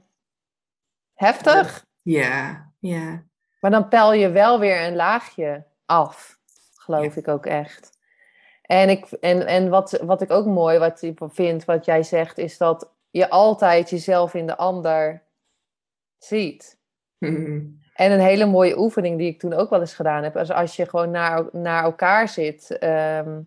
heftig. 1.15 1.87
Ja, 2.03 2.67
ja. 2.79 3.23
Maar 3.61 3.71
dan 3.71 3.89
pel 3.89 4.13
je 4.13 4.31
wel 4.31 4.59
weer 4.59 4.87
een 4.87 4.97
laagje 4.97 5.65
af, 5.87 6.39
geloof 6.75 7.15
ja. 7.15 7.21
ik 7.21 7.29
ook 7.29 7.47
echt. 7.47 7.99
En, 8.63 8.89
ik, 8.89 9.05
en, 9.05 9.47
en 9.47 9.69
wat, 9.69 10.01
wat 10.03 10.23
ik 10.23 10.31
ook 10.31 10.47
mooi 10.47 10.79
wat 10.79 11.03
ik 11.03 11.19
vind, 11.23 11.65
wat 11.65 11.85
jij 11.85 12.03
zegt, 12.03 12.39
is 12.39 12.59
dat 12.59 12.91
je 13.11 13.31
altijd 13.31 13.91
jezelf 13.91 14.35
in 14.35 14.47
de 14.47 14.57
ander 14.57 15.23
ziet. 16.19 16.79
En 17.99 18.13
een 18.13 18.21
hele 18.21 18.47
mooie 18.47 18.79
oefening 18.79 19.19
die 19.19 19.29
ik 19.29 19.39
toen 19.39 19.53
ook 19.53 19.71
wel 19.71 19.81
eens 19.81 19.95
gedaan 19.95 20.23
heb, 20.23 20.37
is 20.37 20.51
als 20.51 20.77
je 20.77 20.87
gewoon 20.87 21.11
naar, 21.11 21.45
naar 21.53 21.83
elkaar 21.83 22.29
zit, 22.29 22.77
um, 22.83 23.47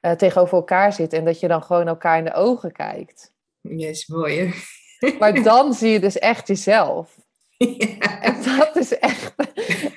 uh, 0.00 0.12
tegenover 0.12 0.56
elkaar 0.56 0.92
zit 0.92 1.12
en 1.12 1.24
dat 1.24 1.40
je 1.40 1.48
dan 1.48 1.62
gewoon 1.62 1.86
elkaar 1.86 2.18
in 2.18 2.24
de 2.24 2.32
ogen 2.32 2.72
kijkt. 2.72 3.32
Is 3.62 4.06
mooi 4.06 4.38
hè? 4.38 4.52
Maar 5.18 5.42
dan 5.52 5.74
zie 5.74 5.90
je 5.90 6.00
dus 6.00 6.18
echt 6.18 6.46
jezelf. 6.46 7.18
Ja. 7.60 7.98
En 8.20 8.42
dat 8.42 8.76
is 8.76 8.98
echt, 8.98 9.34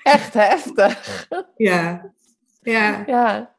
echt 0.03 0.33
heftig. 0.33 1.27
Ja. 1.55 2.13
Ja. 2.61 3.03
ja. 3.05 3.55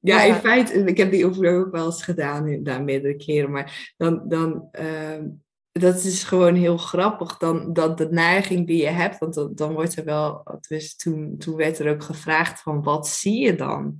Ja, 0.00 0.22
in 0.22 0.34
feite, 0.34 0.72
ik 0.72 0.96
heb 0.96 1.10
die 1.10 1.24
oefening 1.24 1.56
ook 1.56 1.72
wel 1.72 1.84
eens 1.84 2.02
gedaan, 2.02 2.62
daar 2.62 2.82
meerdere 2.82 3.16
keren, 3.16 3.50
maar 3.50 3.94
dan, 3.96 4.28
dan 4.28 4.68
uh, 4.80 5.18
dat 5.72 6.04
is 6.04 6.24
gewoon 6.24 6.54
heel 6.54 6.76
grappig, 6.76 7.36
dan, 7.36 7.72
dat 7.72 7.98
de 7.98 8.08
neiging 8.10 8.66
die 8.66 8.82
je 8.82 8.88
hebt, 8.88 9.18
want 9.18 9.34
dan, 9.34 9.54
dan 9.54 9.72
wordt 9.72 9.96
er 9.96 10.04
wel, 10.04 10.58
dus 10.68 10.96
toen, 10.96 11.38
toen 11.38 11.56
werd 11.56 11.78
er 11.78 11.90
ook 11.90 12.02
gevraagd 12.02 12.60
van, 12.60 12.82
wat 12.82 13.08
zie 13.08 13.44
je 13.44 13.54
dan? 13.54 13.96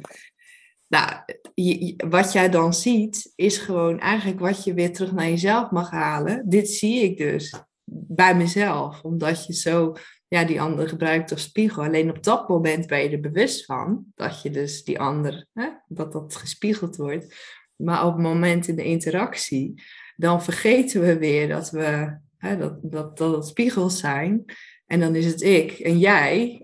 Nou, 0.86 1.10
je, 1.54 2.04
wat 2.08 2.32
jij 2.32 2.48
dan 2.50 2.74
ziet, 2.74 3.32
is 3.34 3.58
gewoon 3.58 4.00
eigenlijk 4.00 4.40
wat 4.40 4.64
je 4.64 4.74
weer 4.74 4.92
terug 4.92 5.12
naar 5.12 5.28
jezelf 5.28 5.70
mag 5.70 5.90
halen. 5.90 6.48
Dit 6.48 6.68
zie 6.68 7.02
ik 7.02 7.16
dus 7.16 7.54
bij 7.91 8.36
mezelf, 8.36 9.03
omdat 9.03 9.47
je 9.47 9.53
zo 9.53 9.97
ja, 10.28 10.45
die 10.45 10.61
ander 10.61 10.89
gebruikt 10.89 11.30
als 11.30 11.43
spiegel. 11.43 11.82
Alleen 11.82 12.11
op 12.11 12.22
dat 12.22 12.49
moment 12.49 12.86
ben 12.86 13.03
je 13.03 13.09
er 13.09 13.20
bewust 13.20 13.64
van 13.64 14.05
dat 14.14 14.43
je 14.43 14.51
dus 14.51 14.84
die 14.84 15.01
ander, 15.01 15.47
hè, 15.53 15.68
dat 15.89 16.12
dat 16.12 16.36
gespiegeld 16.36 16.97
wordt. 16.97 17.36
Maar 17.76 18.07
op 18.07 18.12
het 18.12 18.22
moment 18.22 18.68
in 18.68 18.76
de 18.76 18.84
interactie, 18.84 19.82
dan 20.16 20.43
vergeten 20.43 21.01
we 21.01 21.18
weer 21.18 21.49
dat 21.49 21.70
we, 21.70 22.18
hè, 22.39 22.57
dat, 22.57 22.78
dat, 22.82 23.18
dat 23.18 23.49
spiegels 23.49 23.99
zijn. 23.99 24.45
En 24.86 25.01
dan 25.01 25.14
is 25.14 25.26
het 25.26 25.43
ik 25.43 25.78
en 25.78 25.99
jij. 25.99 26.61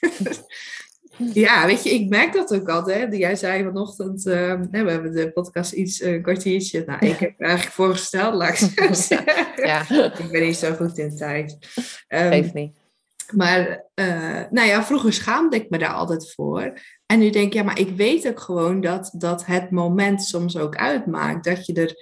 ja, 1.32 1.66
weet 1.66 1.82
je, 1.82 1.90
ik 1.90 2.08
merk 2.08 2.32
dat 2.32 2.54
ook 2.54 2.68
altijd. 2.68 3.16
Jij 3.16 3.36
zei 3.36 3.64
vanochtend, 3.64 4.26
uh, 4.26 4.60
we 4.70 4.90
hebben 4.90 5.12
de 5.12 5.32
podcast 5.32 5.72
iets, 5.72 6.02
een 6.02 6.22
kwartiertje. 6.22 6.82
Nou, 6.86 7.06
ik 7.06 7.18
heb 7.18 7.40
eigenlijk 7.40 7.74
voorgesteld, 7.74 8.34
laat 8.34 8.48
ik 8.48 8.56
zo 8.56 8.92
zeggen. 9.14 9.66
Ja. 9.66 9.90
ik 10.18 10.30
ben 10.30 10.42
niet 10.42 10.56
zo 10.56 10.74
goed 10.74 10.98
in 10.98 11.16
tijd. 11.16 11.58
Um, 12.08 12.30
Geeft 12.30 12.54
niet. 12.54 12.72
Maar 13.34 13.84
uh, 13.94 14.42
nou 14.50 14.68
ja, 14.68 14.84
vroeger 14.84 15.12
schaamde 15.12 15.56
ik 15.56 15.70
me 15.70 15.78
daar 15.78 15.92
altijd 15.92 16.34
voor. 16.34 16.72
En 17.06 17.18
nu 17.18 17.30
denk 17.30 17.46
ik, 17.46 17.52
ja, 17.52 17.62
maar 17.62 17.78
ik 17.78 17.96
weet 17.96 18.28
ook 18.28 18.40
gewoon 18.40 18.80
dat, 18.80 19.14
dat 19.18 19.46
het 19.46 19.70
moment 19.70 20.22
soms 20.22 20.56
ook 20.56 20.76
uitmaakt. 20.76 21.44
Dat 21.44 21.66
je 21.66 21.72
er, 21.72 21.94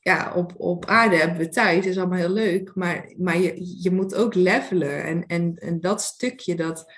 ja, 0.00 0.32
op, 0.34 0.54
op 0.56 0.86
aarde 0.86 1.16
hebben 1.16 1.38
we 1.38 1.48
tijd, 1.48 1.86
is 1.86 1.98
allemaal 1.98 2.18
heel 2.18 2.32
leuk. 2.32 2.74
Maar, 2.74 3.12
maar 3.16 3.38
je, 3.38 3.82
je 3.82 3.90
moet 3.90 4.14
ook 4.14 4.34
levelen. 4.34 5.04
En, 5.04 5.26
en, 5.26 5.54
en 5.56 5.80
dat 5.80 6.02
stukje, 6.02 6.54
dat, 6.54 6.92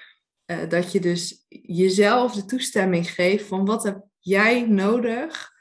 uh, 0.47 0.69
dat 0.69 0.93
je 0.93 1.01
dus 1.01 1.47
jezelf 1.49 2.35
de 2.35 2.45
toestemming 2.45 3.11
geeft 3.11 3.47
van 3.47 3.65
wat 3.65 3.85
heb 3.85 4.05
jij 4.19 4.67
nodig 4.69 5.53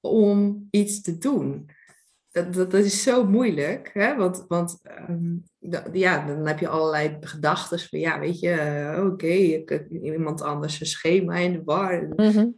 om 0.00 0.68
iets 0.70 1.00
te 1.00 1.18
doen 1.18 1.70
dat, 2.34 2.54
dat, 2.54 2.70
dat, 2.70 2.84
is 2.84 3.02
zo 3.02 3.24
moeilijk, 3.24 3.90
hè? 3.92 4.16
want, 4.16 4.44
want 4.48 4.80
um, 5.08 5.42
ja, 5.92 6.26
dan 6.26 6.46
heb 6.46 6.58
je 6.58 6.68
allerlei 6.68 7.16
gedachten 7.20 7.78
van, 7.78 7.98
ja, 7.98 8.18
weet 8.18 8.40
je, 8.40 8.50
uh, 8.96 9.04
oké, 9.04 9.62
okay, 9.62 9.86
iemand 9.90 10.42
anders 10.42 10.80
een 10.80 10.86
schema 10.86 11.36
in 11.36 11.52
de 11.52 11.62
war. 11.64 12.08
Mm-hmm. 12.16 12.56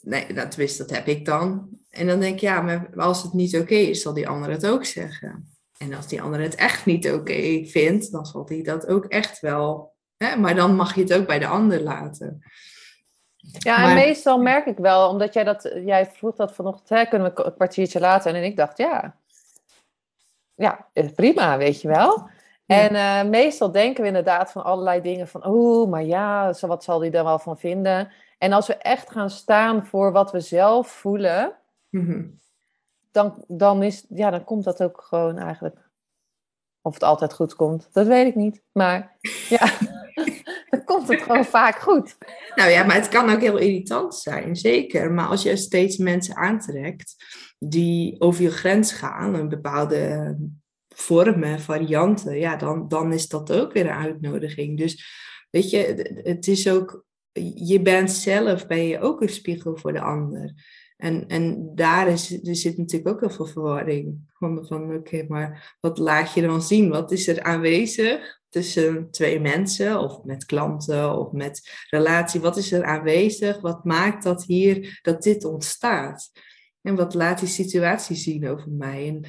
Nee, 0.00 0.32
dat 0.32 0.54
wist, 0.54 0.78
dat 0.78 0.90
heb 0.90 1.06
ik 1.06 1.24
dan. 1.24 1.68
En 1.90 2.06
dan 2.06 2.20
denk 2.20 2.34
ik, 2.34 2.40
ja, 2.40 2.60
maar 2.60 2.90
als 2.96 3.22
het 3.22 3.32
niet 3.32 3.54
oké 3.54 3.62
okay 3.62 3.82
is, 3.82 4.02
zal 4.02 4.14
die 4.14 4.28
ander 4.28 4.50
het 4.50 4.66
ook 4.66 4.84
zeggen. 4.84 5.56
En 5.78 5.94
als 5.94 6.08
die 6.08 6.22
ander 6.22 6.40
het 6.40 6.54
echt 6.54 6.86
niet 6.86 7.06
oké 7.06 7.16
okay 7.16 7.66
vindt, 7.66 8.12
dan 8.12 8.26
zal 8.26 8.44
die 8.44 8.62
dat 8.62 8.86
ook 8.86 9.04
echt 9.04 9.40
wel. 9.40 9.93
Hè? 10.16 10.36
Maar 10.36 10.54
dan 10.54 10.76
mag 10.76 10.94
je 10.94 11.00
het 11.00 11.14
ook 11.14 11.26
bij 11.26 11.38
de 11.38 11.46
ander 11.46 11.80
laten. 11.80 12.42
Ja, 13.58 13.88
en 13.88 13.94
meestal 13.94 14.38
merk 14.38 14.66
ik 14.66 14.78
wel, 14.78 15.08
omdat 15.08 15.34
jij 15.34 15.44
dat, 15.44 15.70
jij 15.84 16.06
vroeg 16.06 16.36
dat 16.36 16.54
vanochtend, 16.54 16.88
hè, 16.88 17.04
kunnen 17.04 17.34
we 17.34 17.44
een 17.44 17.54
kwartiertje 17.54 18.00
later. 18.00 18.34
En 18.34 18.44
ik 18.44 18.56
dacht, 18.56 18.78
ja, 18.78 19.16
ja, 20.54 20.88
prima, 21.14 21.56
weet 21.56 21.80
je 21.80 21.88
wel. 21.88 22.28
En 22.66 22.94
uh, 22.94 23.30
meestal 23.30 23.72
denken 23.72 24.02
we 24.02 24.08
inderdaad 24.08 24.52
van 24.52 24.64
allerlei 24.64 25.00
dingen 25.00 25.28
van, 25.28 25.44
oh, 25.44 25.90
maar 25.90 26.04
ja, 26.04 26.54
wat 26.60 26.84
zal 26.84 26.98
die 26.98 27.10
daar 27.10 27.24
wel 27.24 27.38
van 27.38 27.58
vinden? 27.58 28.12
En 28.38 28.52
als 28.52 28.66
we 28.66 28.76
echt 28.76 29.10
gaan 29.10 29.30
staan 29.30 29.86
voor 29.86 30.12
wat 30.12 30.32
we 30.32 30.40
zelf 30.40 30.88
voelen, 30.88 31.52
mm-hmm. 31.90 32.40
dan, 33.12 33.44
dan, 33.46 33.82
is, 33.82 34.06
ja, 34.08 34.30
dan 34.30 34.44
komt 34.44 34.64
dat 34.64 34.82
ook 34.82 35.00
gewoon 35.02 35.38
eigenlijk. 35.38 35.83
Of 36.86 36.94
het 36.94 37.02
altijd 37.02 37.34
goed 37.34 37.54
komt, 37.54 37.88
dat 37.92 38.06
weet 38.06 38.26
ik 38.26 38.34
niet. 38.34 38.62
Maar 38.72 39.16
ja, 39.48 39.70
dan 40.70 40.84
komt 40.84 41.08
het 41.08 41.22
gewoon 41.22 41.44
vaak 41.44 41.78
goed. 41.78 42.16
Nou 42.54 42.70
ja, 42.70 42.84
maar 42.84 42.96
het 42.96 43.08
kan 43.08 43.30
ook 43.30 43.40
heel 43.40 43.56
irritant 43.56 44.14
zijn, 44.14 44.56
zeker. 44.56 45.12
Maar 45.12 45.26
als 45.26 45.42
je 45.42 45.56
steeds 45.56 45.96
mensen 45.96 46.36
aantrekt 46.36 47.14
die 47.58 48.20
over 48.20 48.42
je 48.42 48.50
grens 48.50 48.92
gaan, 48.92 49.34
een 49.34 49.48
bepaalde 49.48 50.36
vormen, 50.88 51.60
varianten, 51.60 52.38
ja, 52.38 52.56
dan, 52.56 52.88
dan 52.88 53.12
is 53.12 53.28
dat 53.28 53.52
ook 53.52 53.72
weer 53.72 53.86
een 53.86 53.96
uitnodiging. 53.96 54.78
Dus 54.78 55.06
weet 55.50 55.70
je, 55.70 56.10
het 56.22 56.48
is 56.48 56.68
ook, 56.68 57.04
je 57.54 57.80
bent 57.80 58.10
zelf, 58.10 58.66
ben 58.66 58.86
je 58.86 59.00
ook 59.00 59.22
een 59.22 59.28
spiegel 59.28 59.76
voor 59.76 59.92
de 59.92 60.00
ander. 60.00 60.52
En, 61.04 61.26
en 61.28 61.70
daar 61.74 62.08
is, 62.08 62.42
er 62.42 62.56
zit 62.56 62.76
natuurlijk 62.76 63.08
ook 63.08 63.20
heel 63.20 63.36
veel 63.36 63.46
verwarring. 63.46 64.16
Van, 64.38 64.66
van 64.66 64.94
oké, 64.94 65.24
maar 65.28 65.76
wat 65.80 65.98
laat 65.98 66.34
je 66.34 66.42
dan 66.42 66.62
zien? 66.62 66.88
Wat 66.88 67.12
is 67.12 67.28
er 67.28 67.42
aanwezig 67.42 68.40
tussen 68.48 69.10
twee 69.10 69.40
mensen 69.40 69.98
of 69.98 70.24
met 70.24 70.44
klanten 70.44 71.18
of 71.18 71.32
met 71.32 71.86
relatie? 71.90 72.40
Wat 72.40 72.56
is 72.56 72.72
er 72.72 72.84
aanwezig? 72.84 73.60
Wat 73.60 73.84
maakt 73.84 74.22
dat 74.22 74.44
hier, 74.44 74.98
dat 75.02 75.22
dit 75.22 75.44
ontstaat? 75.44 76.30
En 76.82 76.94
wat 76.94 77.14
laat 77.14 77.38
die 77.38 77.48
situatie 77.48 78.16
zien 78.16 78.48
over 78.48 78.70
mij? 78.70 79.08
En 79.08 79.24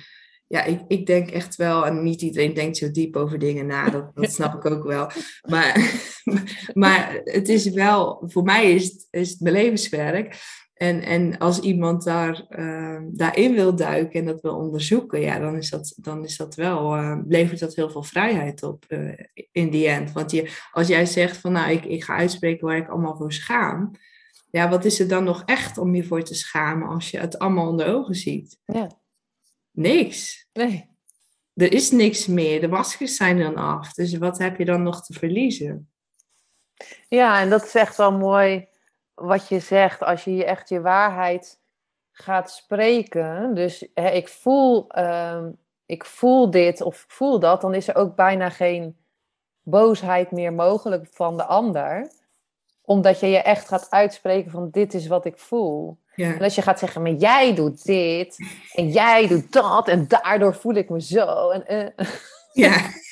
ja, 0.47 0.63
ik, 0.63 0.81
ik 0.87 1.05
denk 1.05 1.29
echt 1.29 1.55
wel, 1.55 1.85
en 1.85 2.03
niet 2.03 2.21
iedereen 2.21 2.53
denkt 2.53 2.77
zo 2.77 2.91
diep 2.91 3.15
over 3.15 3.39
dingen 3.39 3.65
na, 3.65 3.89
dat, 3.89 4.11
dat 4.13 4.31
snap 4.31 4.53
ik 4.53 4.71
ook 4.71 4.83
wel. 4.83 5.09
Maar, 5.51 5.93
maar 6.73 7.21
het 7.23 7.49
is 7.49 7.69
wel, 7.69 8.23
voor 8.25 8.43
mij 8.43 8.71
is 8.71 8.83
het, 8.83 9.07
is 9.09 9.29
het 9.29 9.39
mijn 9.39 9.55
levenswerk. 9.55 10.37
En, 10.75 11.01
en 11.01 11.37
als 11.37 11.59
iemand 11.59 12.03
daar, 12.03 12.45
uh, 12.49 13.01
daarin 13.07 13.53
wil 13.53 13.75
duiken 13.75 14.19
en 14.19 14.25
dat 14.25 14.41
wil 14.41 14.55
onderzoeken, 14.55 15.19
ja, 15.19 15.39
dan 15.39 15.55
is 15.55 15.69
dat, 15.69 15.93
dan 15.97 16.23
is 16.23 16.37
dat 16.37 16.55
wel, 16.55 16.97
uh, 16.97 17.19
levert 17.27 17.59
dat 17.59 17.75
heel 17.75 17.89
veel 17.89 18.03
vrijheid 18.03 18.63
op 18.63 18.85
uh, 18.87 19.13
in 19.51 19.69
die 19.69 19.87
end. 19.87 20.11
Want 20.11 20.31
je, 20.31 20.51
als 20.71 20.87
jij 20.87 21.05
zegt 21.05 21.37
van 21.37 21.51
nou, 21.51 21.71
ik, 21.71 21.85
ik 21.85 22.03
ga 22.03 22.15
uitspreken 22.15 22.67
waar 22.67 22.77
ik 22.77 22.89
allemaal 22.89 23.15
voor 23.15 23.33
schaam, 23.33 23.91
ja, 24.51 24.69
wat 24.69 24.85
is 24.85 24.99
er 24.99 25.07
dan 25.07 25.23
nog 25.23 25.43
echt 25.45 25.77
om 25.77 25.95
je 25.95 26.03
voor 26.03 26.23
te 26.23 26.35
schamen 26.35 26.87
als 26.87 27.11
je 27.11 27.19
het 27.19 27.39
allemaal 27.39 27.67
onder 27.67 27.87
ogen 27.87 28.15
ziet? 28.15 28.57
Ja. 28.65 28.91
Niks. 29.71 30.47
Nee. 30.53 30.89
Er 31.53 31.73
is 31.73 31.91
niks 31.91 32.27
meer. 32.27 32.61
De 32.61 32.67
maskers 32.67 33.15
zijn 33.15 33.39
dan 33.39 33.55
af. 33.55 33.93
Dus 33.93 34.17
wat 34.17 34.37
heb 34.37 34.57
je 34.57 34.65
dan 34.65 34.83
nog 34.83 35.05
te 35.05 35.13
verliezen? 35.13 35.89
Ja, 37.07 37.41
en 37.41 37.49
dat 37.49 37.65
is 37.65 37.75
echt 37.75 37.97
wel 37.97 38.11
mooi 38.11 38.67
wat 39.15 39.47
je 39.47 39.59
zegt. 39.59 40.03
Als 40.03 40.23
je 40.23 40.35
je 40.35 40.45
echt 40.45 40.69
je 40.69 40.81
waarheid 40.81 41.59
gaat 42.11 42.51
spreken. 42.51 43.55
Dus 43.55 43.87
hè, 43.93 44.09
ik, 44.09 44.27
voel, 44.27 44.87
uh, 44.97 45.45
ik 45.85 46.05
voel 46.05 46.49
dit 46.49 46.81
of 46.81 47.03
ik 47.03 47.11
voel 47.11 47.39
dat. 47.39 47.61
Dan 47.61 47.73
is 47.73 47.87
er 47.87 47.95
ook 47.95 48.15
bijna 48.15 48.49
geen 48.49 48.97
boosheid 49.61 50.31
meer 50.31 50.53
mogelijk 50.53 51.07
van 51.11 51.37
de 51.37 51.43
ander 51.43 52.09
omdat 52.85 53.19
je 53.19 53.27
je 53.27 53.37
echt 53.37 53.67
gaat 53.67 53.89
uitspreken 53.89 54.51
van 54.51 54.69
dit 54.71 54.93
is 54.93 55.07
wat 55.07 55.25
ik 55.25 55.37
voel. 55.37 55.97
Ja. 56.15 56.33
En 56.33 56.41
als 56.41 56.55
je 56.55 56.61
gaat 56.61 56.79
zeggen, 56.79 57.01
maar 57.01 57.11
jij 57.11 57.55
doet 57.55 57.85
dit 57.85 58.37
en 58.73 58.89
jij 58.89 59.27
doet 59.27 59.51
dat 59.51 59.87
en 59.87 60.07
daardoor 60.07 60.55
voel 60.55 60.73
ik 60.73 60.89
me 60.89 61.01
zo. 61.01 61.49
En, 61.49 61.63
uh. 61.75 62.07
Ja. 62.53 62.77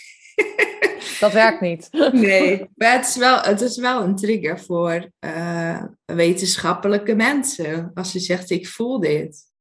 dat 1.19 1.33
werkt 1.33 1.61
niet. 1.61 1.87
Nee, 2.11 2.69
maar 2.75 2.91
het 2.91 3.07
is 3.07 3.15
wel, 3.15 3.41
het 3.41 3.61
is 3.61 3.77
wel 3.77 4.03
een 4.03 4.15
trigger 4.15 4.59
voor 4.59 5.09
uh, 5.25 5.83
wetenschappelijke 6.05 7.15
mensen. 7.15 7.91
Als 7.93 8.11
je 8.11 8.19
zegt, 8.19 8.49
ik 8.49 8.67
voel 8.67 8.99
dit. 8.99 9.51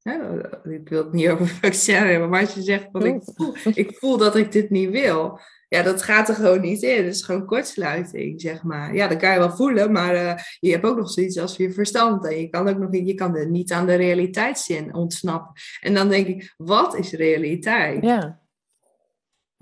Ik 0.64 0.88
wil 0.88 1.04
het 1.04 1.12
niet 1.12 1.28
over 1.28 1.48
vaccin 1.62 1.94
hebben, 1.94 2.28
maar 2.28 2.40
als 2.40 2.54
je 2.54 2.62
zegt, 2.62 2.88
van, 2.92 3.06
ik, 3.06 3.20
voel, 3.24 3.54
ik 3.74 3.96
voel 3.98 4.16
dat 4.16 4.36
ik 4.36 4.52
dit 4.52 4.70
niet 4.70 4.90
wil 4.90 5.40
ja, 5.72 5.82
dat 5.82 6.02
gaat 6.02 6.28
er 6.28 6.34
gewoon 6.34 6.60
niet 6.60 6.82
in. 6.82 7.04
Het 7.04 7.14
is 7.14 7.22
gewoon 7.22 7.46
kortsluiting, 7.46 8.40
zeg 8.40 8.62
maar. 8.62 8.94
Ja, 8.94 9.08
dat 9.08 9.18
kan 9.18 9.32
je 9.32 9.38
wel 9.38 9.50
voelen, 9.50 9.92
maar 9.92 10.14
uh, 10.14 10.34
je 10.60 10.70
hebt 10.70 10.84
ook 10.84 10.96
nog 10.96 11.10
zoiets 11.10 11.38
als 11.38 11.56
je 11.56 11.72
verstand. 11.72 12.26
En 12.26 12.40
je 12.40 12.48
kan 12.48 12.68
ook 12.68 12.78
nog 12.78 12.92
je 12.92 13.14
kan 13.14 13.36
er 13.36 13.50
niet 13.50 13.72
aan 13.72 13.86
de 13.86 13.94
realiteitszin 13.94 14.94
ontsnappen. 14.94 15.52
En 15.80 15.94
dan 15.94 16.08
denk 16.08 16.26
ik, 16.26 16.54
wat 16.56 16.98
is 16.98 17.12
realiteit? 17.12 18.04
Ja. 18.04 18.40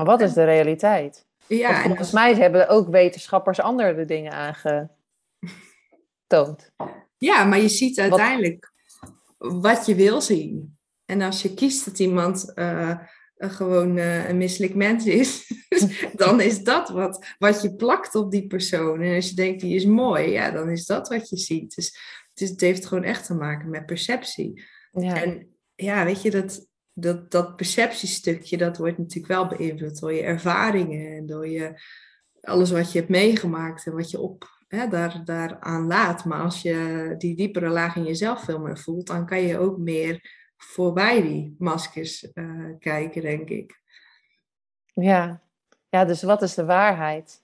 Maar 0.01 0.09
wat 0.09 0.21
is 0.21 0.33
de 0.33 0.45
realiteit? 0.45 1.27
Ja, 1.47 1.73
Want 1.73 1.87
volgens 1.87 2.11
mij 2.11 2.35
hebben 2.35 2.69
ook 2.69 2.89
wetenschappers 2.89 3.61
andere 3.61 4.05
dingen 4.05 4.33
aangetoond. 4.33 4.91
Ja, 7.19 7.45
maar 7.45 7.61
je 7.61 7.69
ziet 7.69 7.99
uiteindelijk 7.99 8.73
wat, 9.39 9.53
wat 9.63 9.87
je 9.87 9.95
wil 9.95 10.21
zien. 10.21 10.79
En 11.05 11.23
als 11.23 11.43
je 11.43 11.55
kiest 11.55 11.85
dat 11.85 11.99
iemand... 11.99 12.53
Uh, 12.55 12.99
gewoon 13.37 13.97
uh, 13.97 14.29
een 14.29 14.37
misselijk 14.37 14.75
mens 14.75 15.07
is, 15.07 15.53
dan 16.17 16.41
is 16.41 16.63
dat 16.63 16.89
wat, 16.89 17.27
wat 17.39 17.63
je 17.63 17.75
plakt 17.75 18.15
op 18.15 18.31
die 18.31 18.47
persoon. 18.47 19.01
En 19.01 19.15
als 19.15 19.29
je 19.29 19.35
denkt, 19.35 19.61
die 19.61 19.75
is 19.75 19.85
mooi, 19.85 20.31
ja, 20.31 20.51
dan 20.51 20.71
is 20.71 20.87
dat 20.87 21.09
wat 21.09 21.29
je 21.29 21.37
ziet. 21.37 21.75
Dus 21.75 21.87
het, 22.31 22.41
is, 22.41 22.51
het 22.51 22.61
heeft 22.61 22.87
gewoon 22.87 23.05
echt 23.05 23.27
te 23.27 23.35
maken 23.35 23.71
met 23.71 23.87
perceptie. 23.87 24.65
Ja. 24.93 25.23
En 25.23 25.57
ja, 25.75 26.05
weet 26.05 26.23
je, 26.23 26.31
dat, 26.31 26.67
dat, 27.01 27.31
dat 27.31 27.57
perceptiestukje, 27.57 28.57
dat 28.57 28.79
wordt 28.79 28.99
natuurlijk 28.99 29.33
wel 29.33 29.47
beïnvloed 29.47 30.01
door 30.01 30.13
je 30.13 30.23
ervaringen 30.23 31.17
en 31.17 31.27
door 31.27 31.49
je, 31.49 31.81
alles 32.41 32.71
wat 32.71 32.93
je 32.93 32.99
hebt 32.99 33.11
meegemaakt 33.11 33.87
en 33.87 33.93
wat 33.93 34.11
je 34.11 34.21
op, 34.21 34.49
hè, 34.69 34.89
daar, 34.89 35.23
daaraan 35.25 35.87
laat. 35.87 36.25
Maar 36.25 36.41
als 36.41 36.63
je 36.63 37.15
die 37.19 37.37
diepere 37.37 37.69
laag 37.69 37.97
in 37.97 38.05
jezelf 38.05 38.45
veel 38.45 38.59
meer 38.59 38.79
voelt, 38.79 39.07
dan 39.07 39.27
kan 39.27 39.41
je 39.41 39.59
ook 39.59 39.79
meer 39.79 40.39
voorbij 40.57 41.23
die 41.23 41.55
maskers 41.59 42.29
uh, 42.35 42.79
kijken, 42.79 43.23
denk 43.23 43.49
ik. 43.49 43.81
Ja. 44.95 45.43
ja, 45.89 46.05
dus 46.05 46.23
wat 46.23 46.43
is 46.43 46.55
de 46.55 46.65
waarheid? 46.65 47.43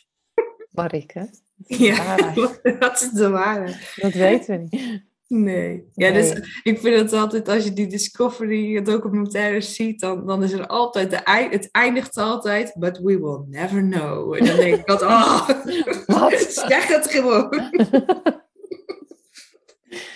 Marike? 0.70 1.30
Ja, 1.66 2.32
wat 2.78 3.00
is 3.00 3.10
de 3.10 3.28
waarheid? 3.28 3.94
Dat 3.96 4.12
weten 4.12 4.58
we 4.58 4.66
niet. 4.70 5.10
Nee. 5.34 5.88
Ja, 5.92 6.10
nee. 6.10 6.12
dus 6.12 6.60
ik 6.62 6.78
vind 6.78 6.96
het 7.00 7.12
altijd, 7.12 7.48
als 7.48 7.64
je 7.64 7.72
die 7.72 7.86
Discovery 7.86 8.82
documentaires 8.82 9.74
ziet, 9.74 10.00
dan, 10.00 10.26
dan 10.26 10.42
is 10.42 10.52
er 10.52 10.66
altijd, 10.66 11.10
de, 11.10 11.20
het 11.50 11.68
eindigt 11.70 12.16
altijd, 12.16 12.74
but 12.78 12.98
we 12.98 13.18
will 13.20 13.44
never 13.48 13.82
know. 13.82 14.34
En 14.34 14.44
dan 14.44 14.56
denk 14.56 14.74
ik 14.76 14.88
altijd, 14.88 15.10
oh, 16.06 16.20
wat? 16.20 16.32
zeg 16.68 16.86
het 16.86 17.10
gewoon. 17.10 17.48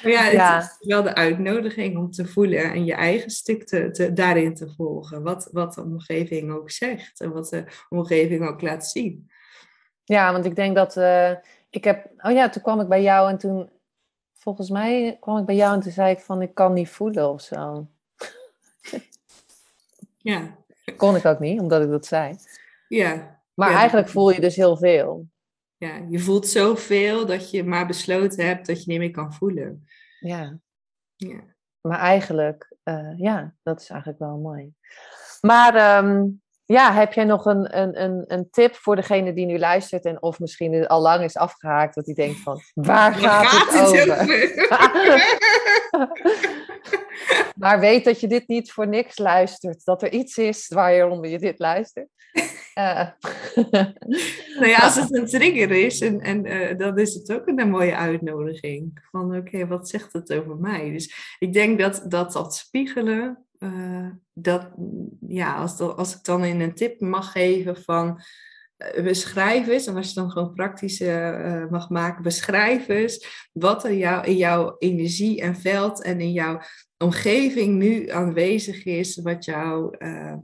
Maar 0.03 0.13
ja, 0.13 0.23
het 0.23 0.33
Ja. 0.33 0.59
is 0.59 0.77
wel 0.79 1.03
de 1.03 1.15
uitnodiging 1.15 1.97
om 1.97 2.11
te 2.11 2.27
voelen 2.27 2.73
en 2.73 2.85
je 2.85 2.95
eigen 2.95 3.31
stuk 3.31 3.67
te, 3.67 3.91
te, 3.91 4.13
daarin 4.13 4.55
te 4.55 4.73
volgen. 4.77 5.23
Wat, 5.23 5.49
wat 5.53 5.75
de 5.75 5.83
omgeving 5.83 6.53
ook 6.53 6.71
zegt 6.71 7.21
en 7.21 7.33
wat 7.33 7.49
de 7.49 7.65
omgeving 7.89 8.49
ook 8.49 8.63
laat 8.63 8.87
zien. 8.87 9.31
Ja, 10.05 10.33
want 10.33 10.45
ik 10.45 10.57
denk 10.57 10.75
dat 10.75 10.97
eh, 10.97 11.33
ik 11.71 11.85
heb. 11.85 12.11
Oh 12.19 12.33
ja, 12.33 12.49
toen 12.49 12.63
kwam 12.63 12.81
ik 12.81 12.89
bij 12.89 13.03
jou 13.03 13.31
en 13.31 13.39
toen. 13.39 13.71
Volgens 14.47 14.71
mij 14.71 15.17
kwam 15.21 15.39
ik 15.39 15.45
bij 15.47 15.55
jou 15.55 15.75
en 15.75 15.81
toen 15.81 15.93
zei 15.93 16.11
ik 16.11 16.19
van 16.21 16.43
ik 16.43 16.55
kan 16.55 16.73
niet 16.73 16.89
voelen 16.89 17.31
of 17.31 17.41
zo. 17.41 17.89
Ja, 20.17 20.57
Kon 20.97 21.17
ik 21.17 21.25
ook 21.25 21.39
niet, 21.39 21.61
omdat 21.61 21.83
ik 21.83 21.89
dat 21.89 22.07
zei. 22.07 22.37
ja, 22.89 23.41
Maar 23.55 23.71
Ja, 23.71 23.77
eigenlijk 23.79 24.09
voel 24.09 24.31
je 24.31 24.41
dus 24.41 24.57
heel 24.57 24.77
veel. 24.77 25.29
ja. 25.77 25.97
Je 26.09 26.19
voelt 26.19 26.47
zoveel 26.47 27.27
dat 27.27 27.51
je 27.51 27.65
maar 27.65 27.87
besloten 27.87 28.47
hebt 28.47 28.67
dat 28.67 28.85
je 28.85 28.91
niet 28.91 28.99
meer 28.99 29.11
kan 29.11 29.33
voelen. 29.35 29.87
Ja. 30.21 30.59
Ja. 31.17 31.41
Maar 31.81 31.99
eigenlijk, 31.99 32.77
eh, 32.83 33.19
ja, 33.19 33.55
dat 33.63 33.81
is 33.81 33.89
eigenlijk 33.89 34.21
wel 34.21 34.39
mooi. 34.39 34.75
Maar 35.41 35.75
ehm, 35.75 36.27
ja, 36.67 36.93
heb 36.93 37.13
jij 37.13 37.25
nog 37.25 37.45
een, 37.45 37.79
een, 37.79 38.03
een, 38.03 38.25
een 38.27 38.51
tip 38.51 38.75
voor 38.75 38.97
degene 38.97 39.33
die 39.33 39.47
nu 39.47 39.59
luistert 39.59 40.05
en 40.05 40.23
of 40.23 40.39
misschien 40.39 40.87
al 40.87 41.01
lang 41.01 41.25
is 41.25 41.37
afgehaakt, 41.37 41.95
dat 41.95 42.05
die 42.05 42.15
denkt 42.15 42.41
van, 42.41 42.61
waar 42.75 43.15
gaat, 43.15 43.73
het, 43.73 43.83
over? 43.83 44.27
maar 47.63 47.81
weet 47.81 48.05
dat 48.05 48.21
je 48.21 48.29
dit 48.29 48.49
niet 48.49 48.73
voor 48.73 48.89
niks 48.89 49.19
luistert, 49.19 49.85
dat 49.85 50.03
er 50.03 50.13
iets 50.13 50.37
is 50.37 50.69
waarom 50.69 51.25
je 51.25 51.39
dit 51.39 51.59
luistert. 51.59 52.09
Eh, 52.77 53.09
Nou 54.59 54.69
ja, 54.69 54.79
als 54.79 54.95
het 54.95 55.15
een 55.15 55.27
trigger 55.27 55.71
is, 55.71 56.01
en, 56.01 56.21
en 56.21 56.45
eh, 56.45 56.79
dan 56.79 56.99
is 56.99 57.15
het 57.15 57.33
ook 57.33 57.47
een 57.47 57.71
mooie 57.71 57.97
uitnodiging. 57.97 59.09
Van 59.11 59.37
oké, 59.37 59.67
wat 59.67 59.89
zegt 59.89 60.13
het 60.13 60.33
over 60.33 60.57
mij? 60.57 60.91
Dus 60.91 61.37
ik 61.39 61.53
denk 61.53 61.79
dat 61.79 62.05
dat, 62.09 62.33
dat 62.33 62.55
spiegelen, 62.55 63.46
eh, 63.67 64.09
dat, 64.33 64.71
ja, 65.29 65.55
als, 65.55 65.79
als 65.79 66.17
ik 66.17 66.25
dan 66.25 66.45
in 66.45 66.61
een 66.61 66.75
tip 66.75 67.01
mag 67.01 67.33
geven 67.33 67.77
van 67.77 68.21
eh, 68.77 69.05
beschrijf 69.05 69.69
eens, 69.69 69.87
en 69.87 69.97
als 69.97 70.09
je 70.09 70.15
dan 70.15 70.31
gewoon 70.31 70.53
praktisch 70.53 71.01
eh, 71.01 71.67
mag 71.71 71.91
maken, 71.91 72.23
beschrijf 72.23 72.89
eens 72.89 73.47
wat 73.53 73.85
er 73.85 73.95
jou, 73.95 74.27
in 74.27 74.37
jouw 74.37 74.77
energie 74.79 75.41
en 75.41 75.57
veld 75.57 76.03
en 76.03 76.21
in 76.21 76.33
jouw 76.33 76.61
omgeving 76.99 77.75
nu 77.75 78.09
aanwezig 78.09 78.85
is, 78.85 79.17
wat 79.17 79.45
jou 79.45 79.97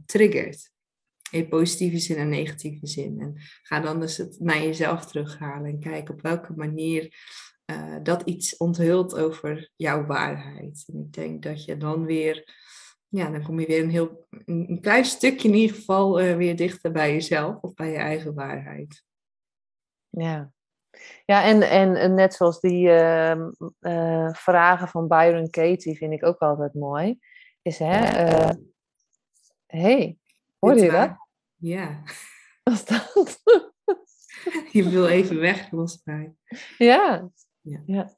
triggert. 0.06 0.70
In 1.30 1.48
positieve 1.48 1.98
zin 1.98 2.16
en 2.16 2.28
negatieve 2.28 2.86
zin. 2.86 3.20
En 3.20 3.34
ga 3.62 3.80
dan 3.80 4.00
dus 4.00 4.16
het 4.16 4.36
naar 4.40 4.62
jezelf 4.62 5.06
terughalen 5.06 5.70
en 5.70 5.80
kijk 5.80 6.08
op 6.08 6.22
welke 6.22 6.52
manier 6.56 7.14
dat 8.02 8.22
iets 8.22 8.56
onthult 8.56 9.14
over 9.14 9.70
jouw 9.76 10.06
waarheid. 10.06 10.84
En 10.92 11.00
ik 11.00 11.12
denk 11.12 11.42
dat 11.42 11.64
je 11.64 11.76
dan 11.76 12.04
weer, 12.04 12.44
ja, 13.12 13.30
dan 13.30 13.42
kom 13.42 13.60
je 13.60 13.66
weer 13.66 13.82
een 13.82 13.90
heel, 13.90 14.26
een, 14.44 14.78
klein 14.80 15.04
stukje 15.04 15.48
in 15.48 15.54
ieder 15.54 15.76
geval 15.76 16.20
eh, 16.20 16.36
weer 16.36 16.56
dichter 16.56 16.92
bij 16.92 17.12
jezelf 17.12 17.60
of 17.60 17.74
bij 17.74 17.90
je 17.90 17.96
eigen 17.96 18.34
waarheid. 18.34 19.04
ja. 20.08 20.52
Ja, 21.24 21.44
en, 21.44 21.62
en, 21.62 22.14
net 22.14 22.34
zoals 22.34 22.60
die 22.60 22.90
ehm, 22.90 23.50
eh, 23.80 24.32
vragen 24.32 24.88
van 24.88 25.08
Byron 25.08 25.50
Katie 25.50 25.96
vind 25.96 26.12
ik 26.12 26.24
ook 26.24 26.38
altijd 26.38 26.74
mooi. 26.74 27.18
Is 27.62 27.78
hè, 27.78 28.04
eh, 28.04 28.50
hey, 29.66 30.18
hoorde 30.58 30.80
je 30.80 30.90
dat? 30.90 31.16
Ja, 31.56 32.02
Wat 32.62 32.74
is 32.74 32.84
dat? 32.84 33.42
je 34.72 34.88
wil 34.88 35.06
even 35.06 35.40
weg 35.40 35.68
volgens 35.68 36.00
mij. 36.04 36.34
Ja. 36.78 37.30
Ja. 37.60 37.82
ja. 37.86 38.14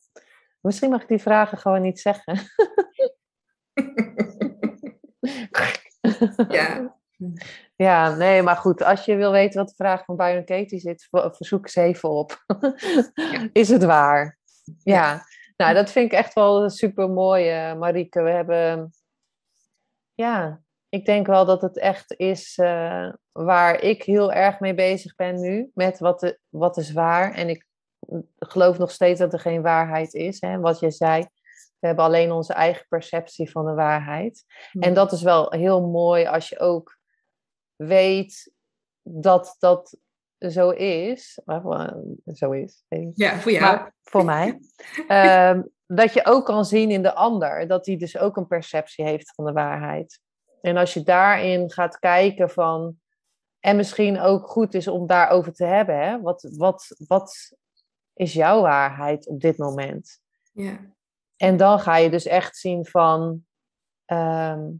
Misschien 0.61 0.91
mag 0.91 1.03
ik 1.03 1.09
die 1.09 1.19
vragen 1.19 1.59
gewoon 1.59 1.83
niet 1.83 2.01
zeggen. 2.01 2.39
Ja, 6.49 6.95
Ja, 7.77 8.15
nee, 8.15 8.43
maar 8.43 8.57
goed. 8.57 8.83
Als 8.83 9.05
je 9.05 9.17
wil 9.17 9.33
weten 9.33 9.59
wat 9.59 9.69
de 9.69 9.75
vraag 9.75 10.05
van 10.05 10.17
Byron 10.17 10.45
Katie 10.45 10.79
zit, 10.79 11.09
verzoek 11.11 11.69
ze 11.69 11.81
even 11.81 12.09
op. 12.09 12.45
Is 13.53 13.69
het 13.69 13.85
waar? 13.85 14.39
Ja. 14.83 15.25
Nou, 15.57 15.75
dat 15.75 15.91
vind 15.91 16.13
ik 16.13 16.19
echt 16.19 16.35
wel 16.35 16.71
super 16.71 17.11
mooi, 17.11 17.75
Marieke. 17.75 18.23
We 18.23 18.31
hebben, 18.31 18.93
ja, 20.15 20.63
ik 20.89 21.05
denk 21.05 21.27
wel 21.27 21.45
dat 21.45 21.63
het 21.63 21.79
echt 21.79 22.15
is 22.17 22.59
uh, 22.59 23.13
waar 23.33 23.81
ik 23.81 24.03
heel 24.03 24.33
erg 24.33 24.61
mee 24.61 24.75
bezig 24.75 25.15
ben 25.15 25.41
nu. 25.41 25.71
Met 25.75 25.99
wat, 25.99 26.21
de, 26.21 26.39
wat 26.49 26.77
is 26.77 26.93
waar. 26.93 27.33
En 27.33 27.49
ik 27.49 27.67
geloof 28.39 28.79
nog 28.79 28.91
steeds 28.91 29.21
dat 29.21 29.33
er 29.33 29.41
geen 29.41 29.63
waarheid 29.63 30.15
is. 30.15 30.41
Hè? 30.41 30.61
Wat 30.61 30.81
je 30.81 30.91
zei, 30.91 31.27
we 31.85 31.91
hebben 31.91 32.09
alleen 32.09 32.33
onze 32.33 32.53
eigen 32.53 32.87
perceptie 32.89 33.51
van 33.51 33.65
de 33.65 33.75
waarheid. 33.75 34.45
En 34.73 34.95
dat 34.95 35.13
is 35.13 35.23
wel 35.23 35.51
heel 35.51 35.87
mooi 35.89 36.27
als 36.27 36.49
je 36.49 36.59
ook 36.59 36.99
weet 37.77 38.53
dat 39.03 39.57
dat 39.59 39.97
zo 40.39 40.71
is. 40.71 41.41
Zo 42.33 42.51
is. 42.51 42.85
Ja, 43.15 43.37
voor 43.37 43.53
jou. 43.53 43.65
Maar 43.65 43.95
voor 44.03 44.25
mij. 44.25 44.61
Ehm, 45.09 45.63
dat 45.87 46.13
je 46.13 46.27
ook 46.27 46.45
kan 46.45 46.65
zien 46.65 46.91
in 46.91 47.03
de 47.03 47.15
ander. 47.15 47.67
Dat 47.67 47.87
hij 47.87 47.97
dus 47.97 48.19
ook 48.19 48.37
een 48.37 48.47
perceptie 48.47 49.05
heeft 49.05 49.35
van 49.35 49.45
de 49.45 49.53
waarheid. 49.53 50.21
En 50.61 50.77
als 50.77 50.95
je 50.95 51.03
daarin 51.03 51.71
gaat 51.71 51.99
kijken 51.99 52.51
van. 52.51 52.99
En 53.61 53.77
misschien 53.77 54.21
ook 54.21 54.49
goed 54.49 54.75
is 54.75 54.89
om 54.89 55.07
daarover 55.07 55.53
te 55.53 55.65
hebben. 55.65 55.99
Hè? 55.99 56.21
Wat, 56.21 56.49
wat, 56.57 56.95
wat 57.07 57.57
is 58.15 58.33
jouw 58.33 58.61
waarheid 58.61 59.29
op 59.29 59.41
dit 59.41 59.59
moment? 59.59 60.21
Ja. 60.53 60.93
En 61.37 61.57
dan 61.57 61.81
ga 61.81 61.97
je 61.97 62.11
dus 62.11 62.27
echt 62.27 62.57
zien 62.57 62.87
van. 62.87 63.45
Ehm, 64.05 64.71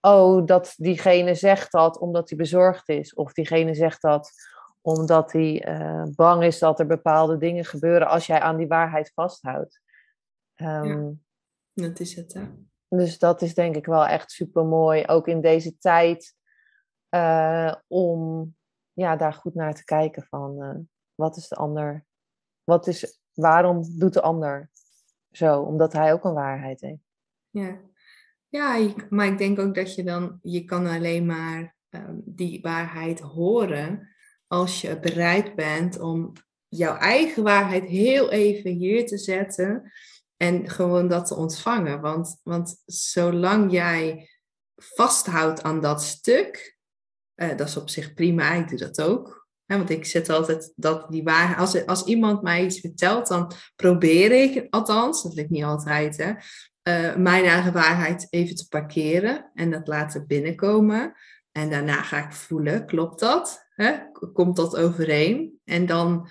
oh, 0.00 0.46
dat 0.46 0.74
diegene 0.76 1.34
zegt 1.34 1.72
dat 1.72 1.98
omdat 1.98 2.28
hij 2.28 2.38
bezorgd 2.38 2.88
is. 2.88 3.14
Of 3.14 3.32
diegene 3.32 3.74
zegt 3.74 4.02
dat 4.02 4.32
omdat 4.80 5.32
hij 5.32 5.68
uh, 5.68 6.04
bang 6.14 6.42
is 6.42 6.58
dat 6.58 6.80
er 6.80 6.86
bepaalde 6.86 7.36
dingen 7.36 7.64
gebeuren 7.64 8.08
als 8.08 8.26
jij 8.26 8.40
aan 8.40 8.56
die 8.56 8.66
waarheid 8.66 9.12
vasthoudt. 9.14 9.80
Um, 10.56 10.66
ja, 10.66 10.82
ehm, 10.82 11.12
dat 11.72 12.00
is 12.00 12.14
het, 12.16 12.32
hè? 12.32 12.48
Dus 12.88 13.18
dat 13.18 13.42
is 13.42 13.54
denk 13.54 13.76
ik 13.76 13.86
wel 13.86 14.06
echt 14.06 14.30
super 14.30 14.64
mooi, 14.64 15.06
ook 15.06 15.28
in 15.28 15.40
deze 15.40 15.78
tijd, 15.78 16.34
uh, 17.10 17.74
om 17.86 18.54
ja, 18.92 19.16
daar 19.16 19.32
goed 19.32 19.54
naar 19.54 19.74
te 19.74 19.84
kijken 19.84 20.22
van 20.22 20.62
uh, 20.62 20.74
wat 21.14 21.36
is 21.36 21.48
de 21.48 21.54
ander, 21.54 22.04
wat 22.64 22.86
is, 22.86 23.20
waarom 23.32 23.98
doet 23.98 24.12
de 24.12 24.22
ander 24.22 24.69
zo? 25.30 25.60
Omdat 25.60 25.92
hij 25.92 26.12
ook 26.12 26.24
een 26.24 26.34
waarheid 26.34 26.80
heeft. 26.80 27.02
Ja, 27.50 27.80
ja 28.48 28.94
maar 29.08 29.26
ik 29.26 29.38
denk 29.38 29.58
ook 29.58 29.74
dat 29.74 29.94
je 29.94 30.04
dan, 30.04 30.38
je 30.42 30.64
kan 30.64 30.86
alleen 30.86 31.26
maar 31.26 31.76
um, 31.90 32.22
die 32.24 32.60
waarheid 32.60 33.20
horen 33.20 34.08
als 34.46 34.80
je 34.80 35.00
bereid 35.00 35.54
bent 35.54 36.00
om 36.00 36.32
jouw 36.68 36.96
eigen 36.96 37.42
waarheid 37.42 37.84
heel 37.84 38.30
even 38.30 38.70
hier 38.70 39.06
te 39.06 39.18
zetten 39.18 39.92
en 40.36 40.70
gewoon 40.70 41.08
dat 41.08 41.26
te 41.26 41.34
ontvangen. 41.34 42.00
Want, 42.00 42.40
want 42.42 42.82
zolang 42.84 43.72
jij 43.72 44.30
vasthoudt 44.76 45.62
aan 45.62 45.80
dat 45.80 46.02
stuk, 46.02 46.78
uh, 47.36 47.56
dat 47.56 47.68
is 47.68 47.76
op 47.76 47.88
zich 47.88 48.14
prima, 48.14 48.52
ik 48.52 48.68
doe 48.68 48.78
dat 48.78 49.02
ook. 49.02 49.39
Want 49.78 49.90
ik 49.90 50.04
zet 50.04 50.28
altijd 50.28 50.72
dat 50.76 51.06
die 51.10 51.22
waarheid, 51.22 51.58
als, 51.58 51.86
als 51.86 52.04
iemand 52.04 52.42
mij 52.42 52.64
iets 52.64 52.80
vertelt, 52.80 53.28
dan 53.28 53.52
probeer 53.76 54.32
ik, 54.32 54.66
althans, 54.70 55.22
dat 55.22 55.34
lukt 55.34 55.50
niet 55.50 55.64
altijd, 55.64 56.16
hè, 56.16 56.32
uh, 56.82 57.16
mijn 57.16 57.44
eigen 57.44 57.72
waarheid 57.72 58.26
even 58.30 58.56
te 58.56 58.68
parkeren 58.68 59.50
en 59.54 59.70
dat 59.70 59.86
laten 59.86 60.26
binnenkomen. 60.26 61.14
En 61.52 61.70
daarna 61.70 62.02
ga 62.02 62.24
ik 62.26 62.32
voelen, 62.32 62.86
klopt 62.86 63.20
dat? 63.20 63.66
Hè? 63.74 63.96
Komt 64.32 64.56
dat 64.56 64.76
overeen? 64.76 65.60
En 65.64 65.86
dan, 65.86 66.28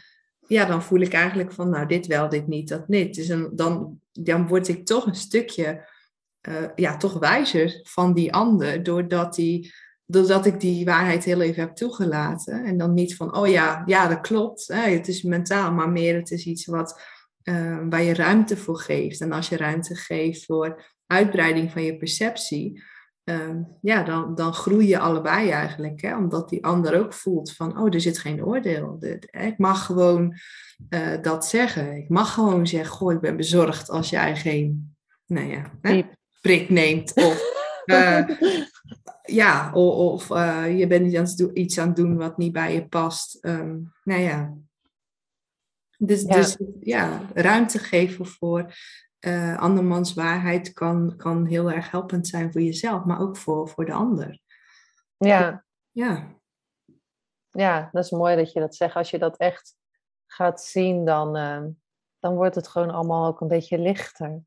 ja, 0.47 0.65
dan 0.65 0.83
voel 0.83 0.99
ik 0.99 1.13
eigenlijk 1.13 1.51
van, 1.51 1.69
nou, 1.69 1.87
dit 1.87 2.07
wel, 2.07 2.29
dit 2.29 2.47
niet, 2.47 2.69
dat 2.69 2.87
niet. 2.87 3.15
Dus 3.15 3.27
dan, 3.51 3.99
dan 4.11 4.47
word 4.47 4.67
ik 4.67 4.85
toch 4.85 5.05
een 5.05 5.15
stukje, 5.15 5.87
uh, 6.49 6.55
ja, 6.75 6.97
toch 6.97 7.19
wijzer 7.19 7.79
van 7.83 8.13
die 8.13 8.33
ander, 8.33 8.83
doordat, 8.83 9.35
die, 9.35 9.73
doordat 10.12 10.45
ik 10.45 10.60
die 10.60 10.86
waarheid 10.86 11.24
heel 11.24 11.41
even 11.41 11.62
heb 11.62 11.76
toegelaten. 11.76 12.66
En 12.66 12.78
dan 12.78 12.93
niet 12.93 13.16
van, 13.16 13.38
oh 13.38 13.47
ja, 13.47 13.84
ja, 13.86 14.07
dat 14.07 14.22
klopt. 14.22 14.68
Hè? 14.68 14.89
Het 14.89 15.07
is 15.07 15.22
mentaal, 15.22 15.72
maar 15.72 15.89
meer 15.89 16.16
het 16.16 16.32
is 16.32 16.45
iets 16.45 16.66
wat, 16.66 17.01
uh, 17.43 17.80
waar 17.89 18.03
je 18.03 18.14
ruimte 18.14 18.57
voor 18.57 18.80
geeft. 18.80 19.22
En 19.22 19.32
als 19.32 19.49
je 19.49 19.57
ruimte 19.57 19.95
geeft 19.95 20.45
voor 20.45 20.84
uitbreiding 21.05 21.72
van 21.72 21.84
je 21.84 21.97
perceptie, 21.97 22.82
Ehm, 23.30 23.62
ja, 23.82 24.03
dan, 24.03 24.36
dan 24.36 24.53
groei 24.53 24.88
je 24.88 24.99
allebei 24.99 25.49
eigenlijk. 25.49 26.01
Hè? 26.01 26.18
Omdat 26.18 26.49
die 26.49 26.66
ander 26.66 26.99
ook 26.99 27.14
voelt 27.14 27.51
van, 27.51 27.80
oh, 27.80 27.93
er 27.93 28.01
zit 28.01 28.18
geen 28.18 28.45
oordeel. 28.45 28.97
ik 29.32 29.57
mag 29.57 29.86
gewoon 29.86 30.38
uh, 30.89 31.22
dat 31.22 31.45
zeggen. 31.45 31.97
Ik 31.97 32.10
mag 32.10 32.34
gewoon 32.34 32.68
zeggen, 32.68 32.95
goh, 32.95 33.14
ik 33.14 33.20
ben 33.20 33.38
bezorgd 33.38 33.89
als 33.89 34.10
jij 34.10 34.36
geen, 34.36 34.95
nou 35.26 35.47
ja, 35.47 35.72
hè, 35.82 36.01
prik 36.41 36.70
neemt. 36.70 37.14
Of, 37.14 37.59
ja, 39.23 39.73
of, 39.73 39.95
of 39.95 40.29
uh, 40.29 40.79
je 40.79 40.87
bent 40.87 41.39
iets 41.53 41.77
aan 41.77 41.87
het 41.87 41.95
doen 41.95 42.17
wat 42.17 42.37
niet 42.37 42.51
bij 42.51 42.73
je 42.73 42.87
past. 42.87 43.45
Um, 43.45 43.93
nou 44.03 44.21
ja. 44.21 44.53
Dus 45.97 46.21
ja. 46.21 46.35
dus 46.35 46.57
ja, 46.79 47.21
ruimte 47.33 47.79
geven 47.79 48.25
voor 48.25 48.73
uh, 49.19 49.57
andermans 49.57 50.13
waarheid 50.13 50.73
kan, 50.73 51.15
kan 51.17 51.45
heel 51.45 51.71
erg 51.71 51.91
helpend 51.91 52.27
zijn 52.27 52.51
voor 52.51 52.61
jezelf, 52.61 53.03
maar 53.03 53.19
ook 53.19 53.37
voor, 53.37 53.69
voor 53.69 53.85
de 53.85 53.93
ander. 53.93 54.39
Ja. 55.17 55.65
Ja. 55.91 56.37
Ja, 57.49 57.89
dat 57.91 58.03
is 58.03 58.11
mooi 58.11 58.35
dat 58.35 58.51
je 58.51 58.59
dat 58.59 58.75
zegt. 58.75 58.95
Als 58.95 59.09
je 59.09 59.19
dat 59.19 59.37
echt 59.37 59.75
gaat 60.27 60.61
zien, 60.61 61.05
dan, 61.05 61.37
uh, 61.37 61.63
dan 62.19 62.35
wordt 62.35 62.55
het 62.55 62.67
gewoon 62.67 62.89
allemaal 62.89 63.27
ook 63.27 63.41
een 63.41 63.47
beetje 63.47 63.79
lichter. 63.79 64.41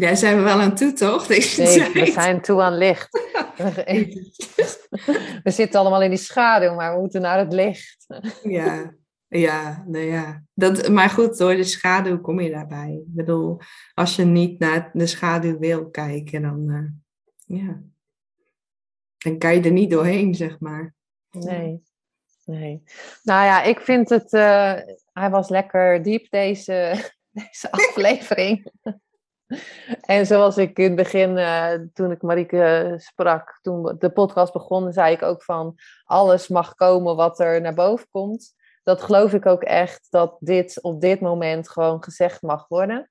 Ja, 0.00 0.14
zijn 0.14 0.36
we 0.36 0.42
wel 0.42 0.60
aan 0.60 0.74
toe, 0.74 0.92
toch? 0.92 1.26
Deze 1.36 1.62
nee, 1.62 1.92
we 1.92 2.10
zijn 2.10 2.40
toe 2.40 2.62
aan 2.62 2.76
licht. 2.76 3.08
we 5.44 5.50
zitten 5.50 5.80
allemaal 5.80 6.02
in 6.02 6.10
die 6.10 6.18
schaduw, 6.18 6.74
maar 6.74 6.94
we 6.94 7.00
moeten 7.00 7.20
naar 7.20 7.38
het 7.38 7.52
licht. 7.52 8.06
ja, 8.42 8.94
ja, 9.28 9.84
nou 9.86 10.04
ja. 10.04 10.42
Dat, 10.54 10.88
maar 10.88 11.10
goed, 11.10 11.38
door 11.38 11.54
de 11.54 11.64
schaduw 11.64 12.20
kom 12.20 12.40
je 12.40 12.50
daarbij. 12.50 12.92
Ik 12.92 13.14
bedoel, 13.14 13.58
als 13.94 14.16
je 14.16 14.24
niet 14.24 14.58
naar 14.58 14.90
de 14.92 15.06
schaduw 15.06 15.58
wil 15.58 15.90
kijken, 15.90 16.42
dan, 16.42 16.68
uh, 16.68 17.58
ja. 17.58 17.80
dan 19.18 19.38
kan 19.38 19.54
je 19.54 19.60
er 19.60 19.72
niet 19.72 19.90
doorheen, 19.90 20.34
zeg 20.34 20.60
maar. 20.60 20.94
Nee, 21.30 21.82
nee. 22.44 22.82
Nou 23.22 23.44
ja, 23.44 23.62
ik 23.62 23.80
vind 23.80 24.08
het, 24.08 24.32
uh, 24.32 24.74
hij 25.12 25.30
was 25.30 25.48
lekker 25.48 26.02
diep, 26.02 26.30
deze, 26.30 26.94
deze 27.30 27.70
aflevering. 27.70 28.72
en 30.00 30.26
zoals 30.26 30.56
ik 30.56 30.78
in 30.78 30.84
het 30.84 30.96
begin, 30.96 31.36
uh, 31.36 31.72
toen 31.92 32.10
ik 32.10 32.22
Marieke 32.22 32.94
sprak, 32.96 33.58
toen 33.62 33.96
de 33.98 34.10
podcast 34.10 34.52
begon, 34.52 34.92
zei 34.92 35.14
ik 35.14 35.22
ook 35.22 35.42
van, 35.42 35.74
alles 36.04 36.48
mag 36.48 36.74
komen 36.74 37.16
wat 37.16 37.40
er 37.40 37.60
naar 37.60 37.74
boven 37.74 38.06
komt 38.10 38.58
dat 38.82 39.02
geloof 39.02 39.32
ik 39.32 39.46
ook 39.46 39.62
echt 39.62 40.06
dat 40.10 40.36
dit 40.40 40.82
op 40.82 41.00
dit 41.00 41.20
moment 41.20 41.68
gewoon 41.68 42.02
gezegd 42.02 42.42
mag 42.42 42.68
worden. 42.68 43.10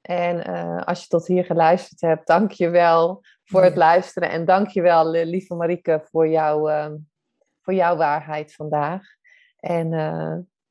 En 0.00 0.50
uh, 0.50 0.82
als 0.82 1.02
je 1.02 1.08
tot 1.08 1.26
hier 1.26 1.44
geluisterd 1.44 2.00
hebt, 2.00 2.26
dank 2.26 2.52
je 2.52 2.68
wel 2.68 3.24
voor 3.44 3.62
het 3.62 3.76
luisteren. 3.76 4.30
En 4.30 4.44
dank 4.44 4.68
je 4.68 4.82
wel, 4.82 5.10
lieve 5.10 5.54
Marieke, 5.54 6.00
voor, 6.10 6.28
jou, 6.28 6.70
uh, 6.70 6.90
voor 7.62 7.74
jouw 7.74 7.96
waarheid 7.96 8.54
vandaag. 8.54 9.02
En 9.56 9.90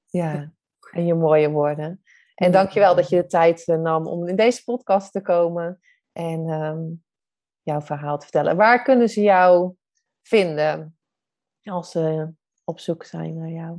ja, 0.05 0.51
en 0.91 1.05
je 1.05 1.13
mooie 1.13 1.49
woorden. 1.49 2.03
En 2.38 2.52
dank 2.52 2.70
je 2.70 2.80
wel 2.80 2.96
dat 2.96 3.10
je 3.10 3.16
de 3.16 3.26
tijd 3.26 3.68
nam 3.68 4.08
om 4.08 4.28
in 4.28 4.36
deze 4.36 4.64
podcast 4.64 5.12
te 5.12 5.22
komen 5.22 5.80
en 6.12 6.50
um, 6.50 7.04
jouw 7.62 7.82
verhaal 7.82 8.18
te 8.18 8.24
vertellen. 8.24 8.56
Waar 8.56 8.84
kunnen 8.84 9.10
ze 9.10 9.22
jou 9.22 9.74
vinden 10.22 10.98
als 11.64 11.92
ze 11.92 12.30
op 12.64 12.80
zoek 12.80 13.04
zijn 13.04 13.38
naar 13.38 13.50
jou? 13.50 13.78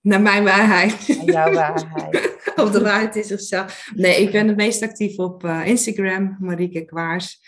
Naar 0.00 0.20
mijn 0.20 0.44
waarheid. 0.44 1.06
jouw 1.06 1.52
waarheid. 1.52 2.36
op 2.64 2.72
de 2.72 2.80
waarheid 2.82 3.16
is 3.16 3.26
zichzelf. 3.26 3.90
Nee, 3.94 4.22
ik 4.22 4.32
ben 4.32 4.48
het 4.48 4.56
meest 4.56 4.82
actief 4.82 5.18
op 5.18 5.44
uh, 5.44 5.66
Instagram, 5.66 6.36
Marieke 6.40 6.84
Kwaars. 6.84 7.40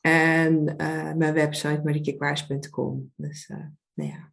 En 0.00 0.74
uh, 0.76 1.12
mijn 1.12 1.34
website 1.34 1.80
mariekekwaars.com. 1.84 3.12
Dus, 3.16 3.48
uh, 3.48 3.56
nou 3.94 4.10
ja. 4.10 4.32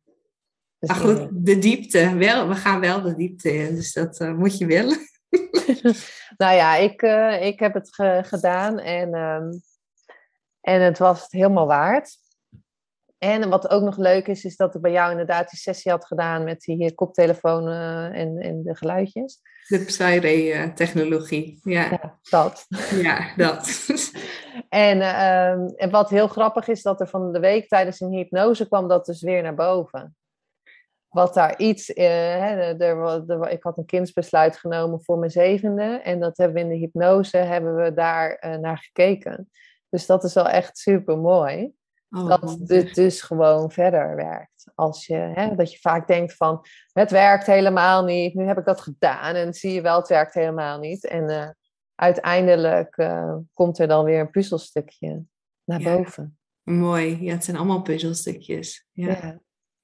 Dus 0.80 0.90
maar 0.90 0.98
goed, 0.98 1.28
de 1.32 1.60
diepte. 1.60 2.16
Wel, 2.16 2.48
we 2.48 2.56
gaan 2.56 2.80
wel 2.80 3.02
de 3.02 3.16
diepte 3.16 3.54
in. 3.54 3.76
Dus 3.76 3.94
dat 3.94 4.20
moet 4.38 4.58
je 4.58 4.66
willen. 4.66 4.98
nou 6.42 6.56
ja, 6.56 6.76
ik, 6.76 7.02
ik 7.42 7.60
heb 7.60 7.74
het 7.74 7.96
ge 7.96 8.22
gedaan. 8.26 8.80
En, 8.80 9.14
um, 9.16 9.62
en 10.62 10.82
het 10.82 10.98
was 10.98 11.22
het 11.22 11.32
helemaal 11.32 11.68
waard. 11.68 12.18
En 13.18 13.50
wat 13.50 13.70
ook 13.70 13.84
nog 13.84 13.98
leuk 13.98 14.28
is, 14.28 14.46
is 14.46 14.56
dat 14.56 14.76
ik 14.76 14.82
bij 14.82 14.92
jou 14.92 15.12
inderdaad 15.12 15.50
die 15.50 15.60
sessie 15.60 15.92
had 15.92 16.06
gedaan 16.06 16.44
met 16.44 16.62
die 16.62 16.94
koptelefoon 16.94 17.68
en, 17.68 18.38
en 18.38 18.64
de 18.64 18.76
geluidjes. 18.76 19.42
De 19.68 19.80
Psyre-technologie, 19.86 21.60
ja. 21.64 21.90
ja. 21.90 22.20
Dat. 22.30 22.66
Ja, 23.02 23.36
dat. 23.36 23.86
en, 24.70 25.26
um, 25.26 25.74
en 25.76 25.90
wat 25.90 26.10
heel 26.10 26.28
grappig 26.28 26.68
is, 26.68 26.82
dat 26.82 27.02
er 27.02 27.08
van 27.08 27.32
de 27.32 27.40
week 27.40 27.68
tijdens 27.68 28.00
een 28.00 28.12
hypnose 28.12 28.68
kwam 28.68 28.88
dat 28.88 29.06
dus 29.06 29.22
weer 29.22 29.42
naar 29.42 29.56
boven. 29.56 30.16
Wat 31.12 31.34
daar 31.34 31.60
iets, 31.60 31.90
uh, 31.90 31.96
hè, 32.06 32.78
er, 32.78 33.30
er, 33.30 33.50
ik 33.50 33.64
had 33.64 33.78
een 33.78 33.86
kindsbesluit 33.86 34.58
genomen 34.58 35.04
voor 35.04 35.18
mijn 35.18 35.32
zevende. 35.32 35.84
En 35.84 36.20
dat 36.20 36.38
hebben 36.38 36.56
we 36.56 36.62
in 36.62 36.70
de 36.70 36.76
hypnose, 36.76 37.38
hebben 37.38 37.76
we 37.76 37.94
daar 37.94 38.44
uh, 38.46 38.56
naar 38.56 38.78
gekeken. 38.78 39.50
Dus 39.90 40.06
dat 40.06 40.24
is 40.24 40.34
wel 40.34 40.48
echt 40.48 40.78
super 40.78 41.18
mooi. 41.18 41.72
Oh, 42.10 42.28
dat 42.28 42.42
man. 42.42 42.60
dit 42.64 42.96
dus 42.96 43.22
gewoon 43.22 43.72
verder 43.72 44.16
werkt. 44.16 44.72
Als 44.76 45.06
je, 45.06 45.16
hè, 45.16 45.56
dat 45.56 45.72
je 45.72 45.80
vaak 45.80 46.08
denkt 46.08 46.36
van, 46.36 46.66
het 46.94 47.12
werkt 47.12 47.46
helemaal 47.46 48.04
niet, 48.04 48.34
nu 48.34 48.46
heb 48.46 48.58
ik 48.58 48.66
dat 48.66 48.82
gedaan 48.82 49.36
en 49.36 49.54
zie 49.54 49.74
je 49.74 49.82
wel, 49.82 49.98
het 49.98 50.08
werkt 50.08 50.34
helemaal 50.34 50.80
niet. 50.80 51.08
En 51.08 51.30
eh, 51.30 51.50
uiteindelijk 51.96 52.98
eh, 52.98 53.36
komt 53.54 53.80
er 53.80 53.88
dan 53.88 54.06
weer 54.06 54.20
een 54.20 54.30
puzzelstukje 54.30 55.24
naar 55.64 55.82
Ja. 55.82 55.96
boven. 55.96 56.38
Mooi. 56.64 57.24
Ja, 57.24 57.34
het 57.34 57.44
zijn 57.44 57.58
allemaal 57.58 57.82
puzzelstukjes. 57.82 58.88
Ja. 58.92 59.08
Ja. 59.08 59.40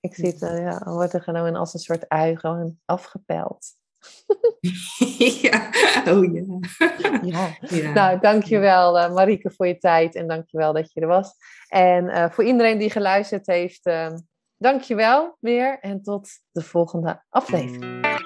Ik 0.07 0.15
zie 0.15 0.25
het, 0.25 0.41
eh, 0.41 0.61
ja, 0.61 0.81
wordt 0.85 1.13
er 1.13 1.21
gewoon 1.21 1.55
als 1.55 1.73
een 1.73 1.79
soort 1.79 2.07
ui 2.07 2.37
gewoon 2.37 2.77
afgepeld. 2.85 3.65
ja. 5.41 5.69
Oh 6.07 6.33
ja. 6.33 6.43
Ja. 7.21 7.57
ja. 7.59 7.91
Nou, 7.91 8.19
dankjewel 8.19 8.97
uh, 8.97 9.13
Marieke 9.13 9.51
voor 9.51 9.67
je 9.67 9.77
tijd 9.77 10.15
en 10.15 10.27
dankjewel 10.27 10.73
dat 10.73 10.93
je 10.93 11.01
er 11.01 11.07
was. 11.07 11.31
En 11.67 12.05
uh, 12.05 12.29
voor 12.29 12.43
iedereen 12.43 12.77
die 12.77 12.89
geluisterd 12.89 13.47
heeft, 13.47 13.87
uh, 13.87 14.13
dankjewel 14.57 15.37
weer 15.39 15.79
en 15.79 16.01
tot 16.01 16.29
de 16.51 16.61
volgende 16.61 17.23
aflevering. 17.29 18.25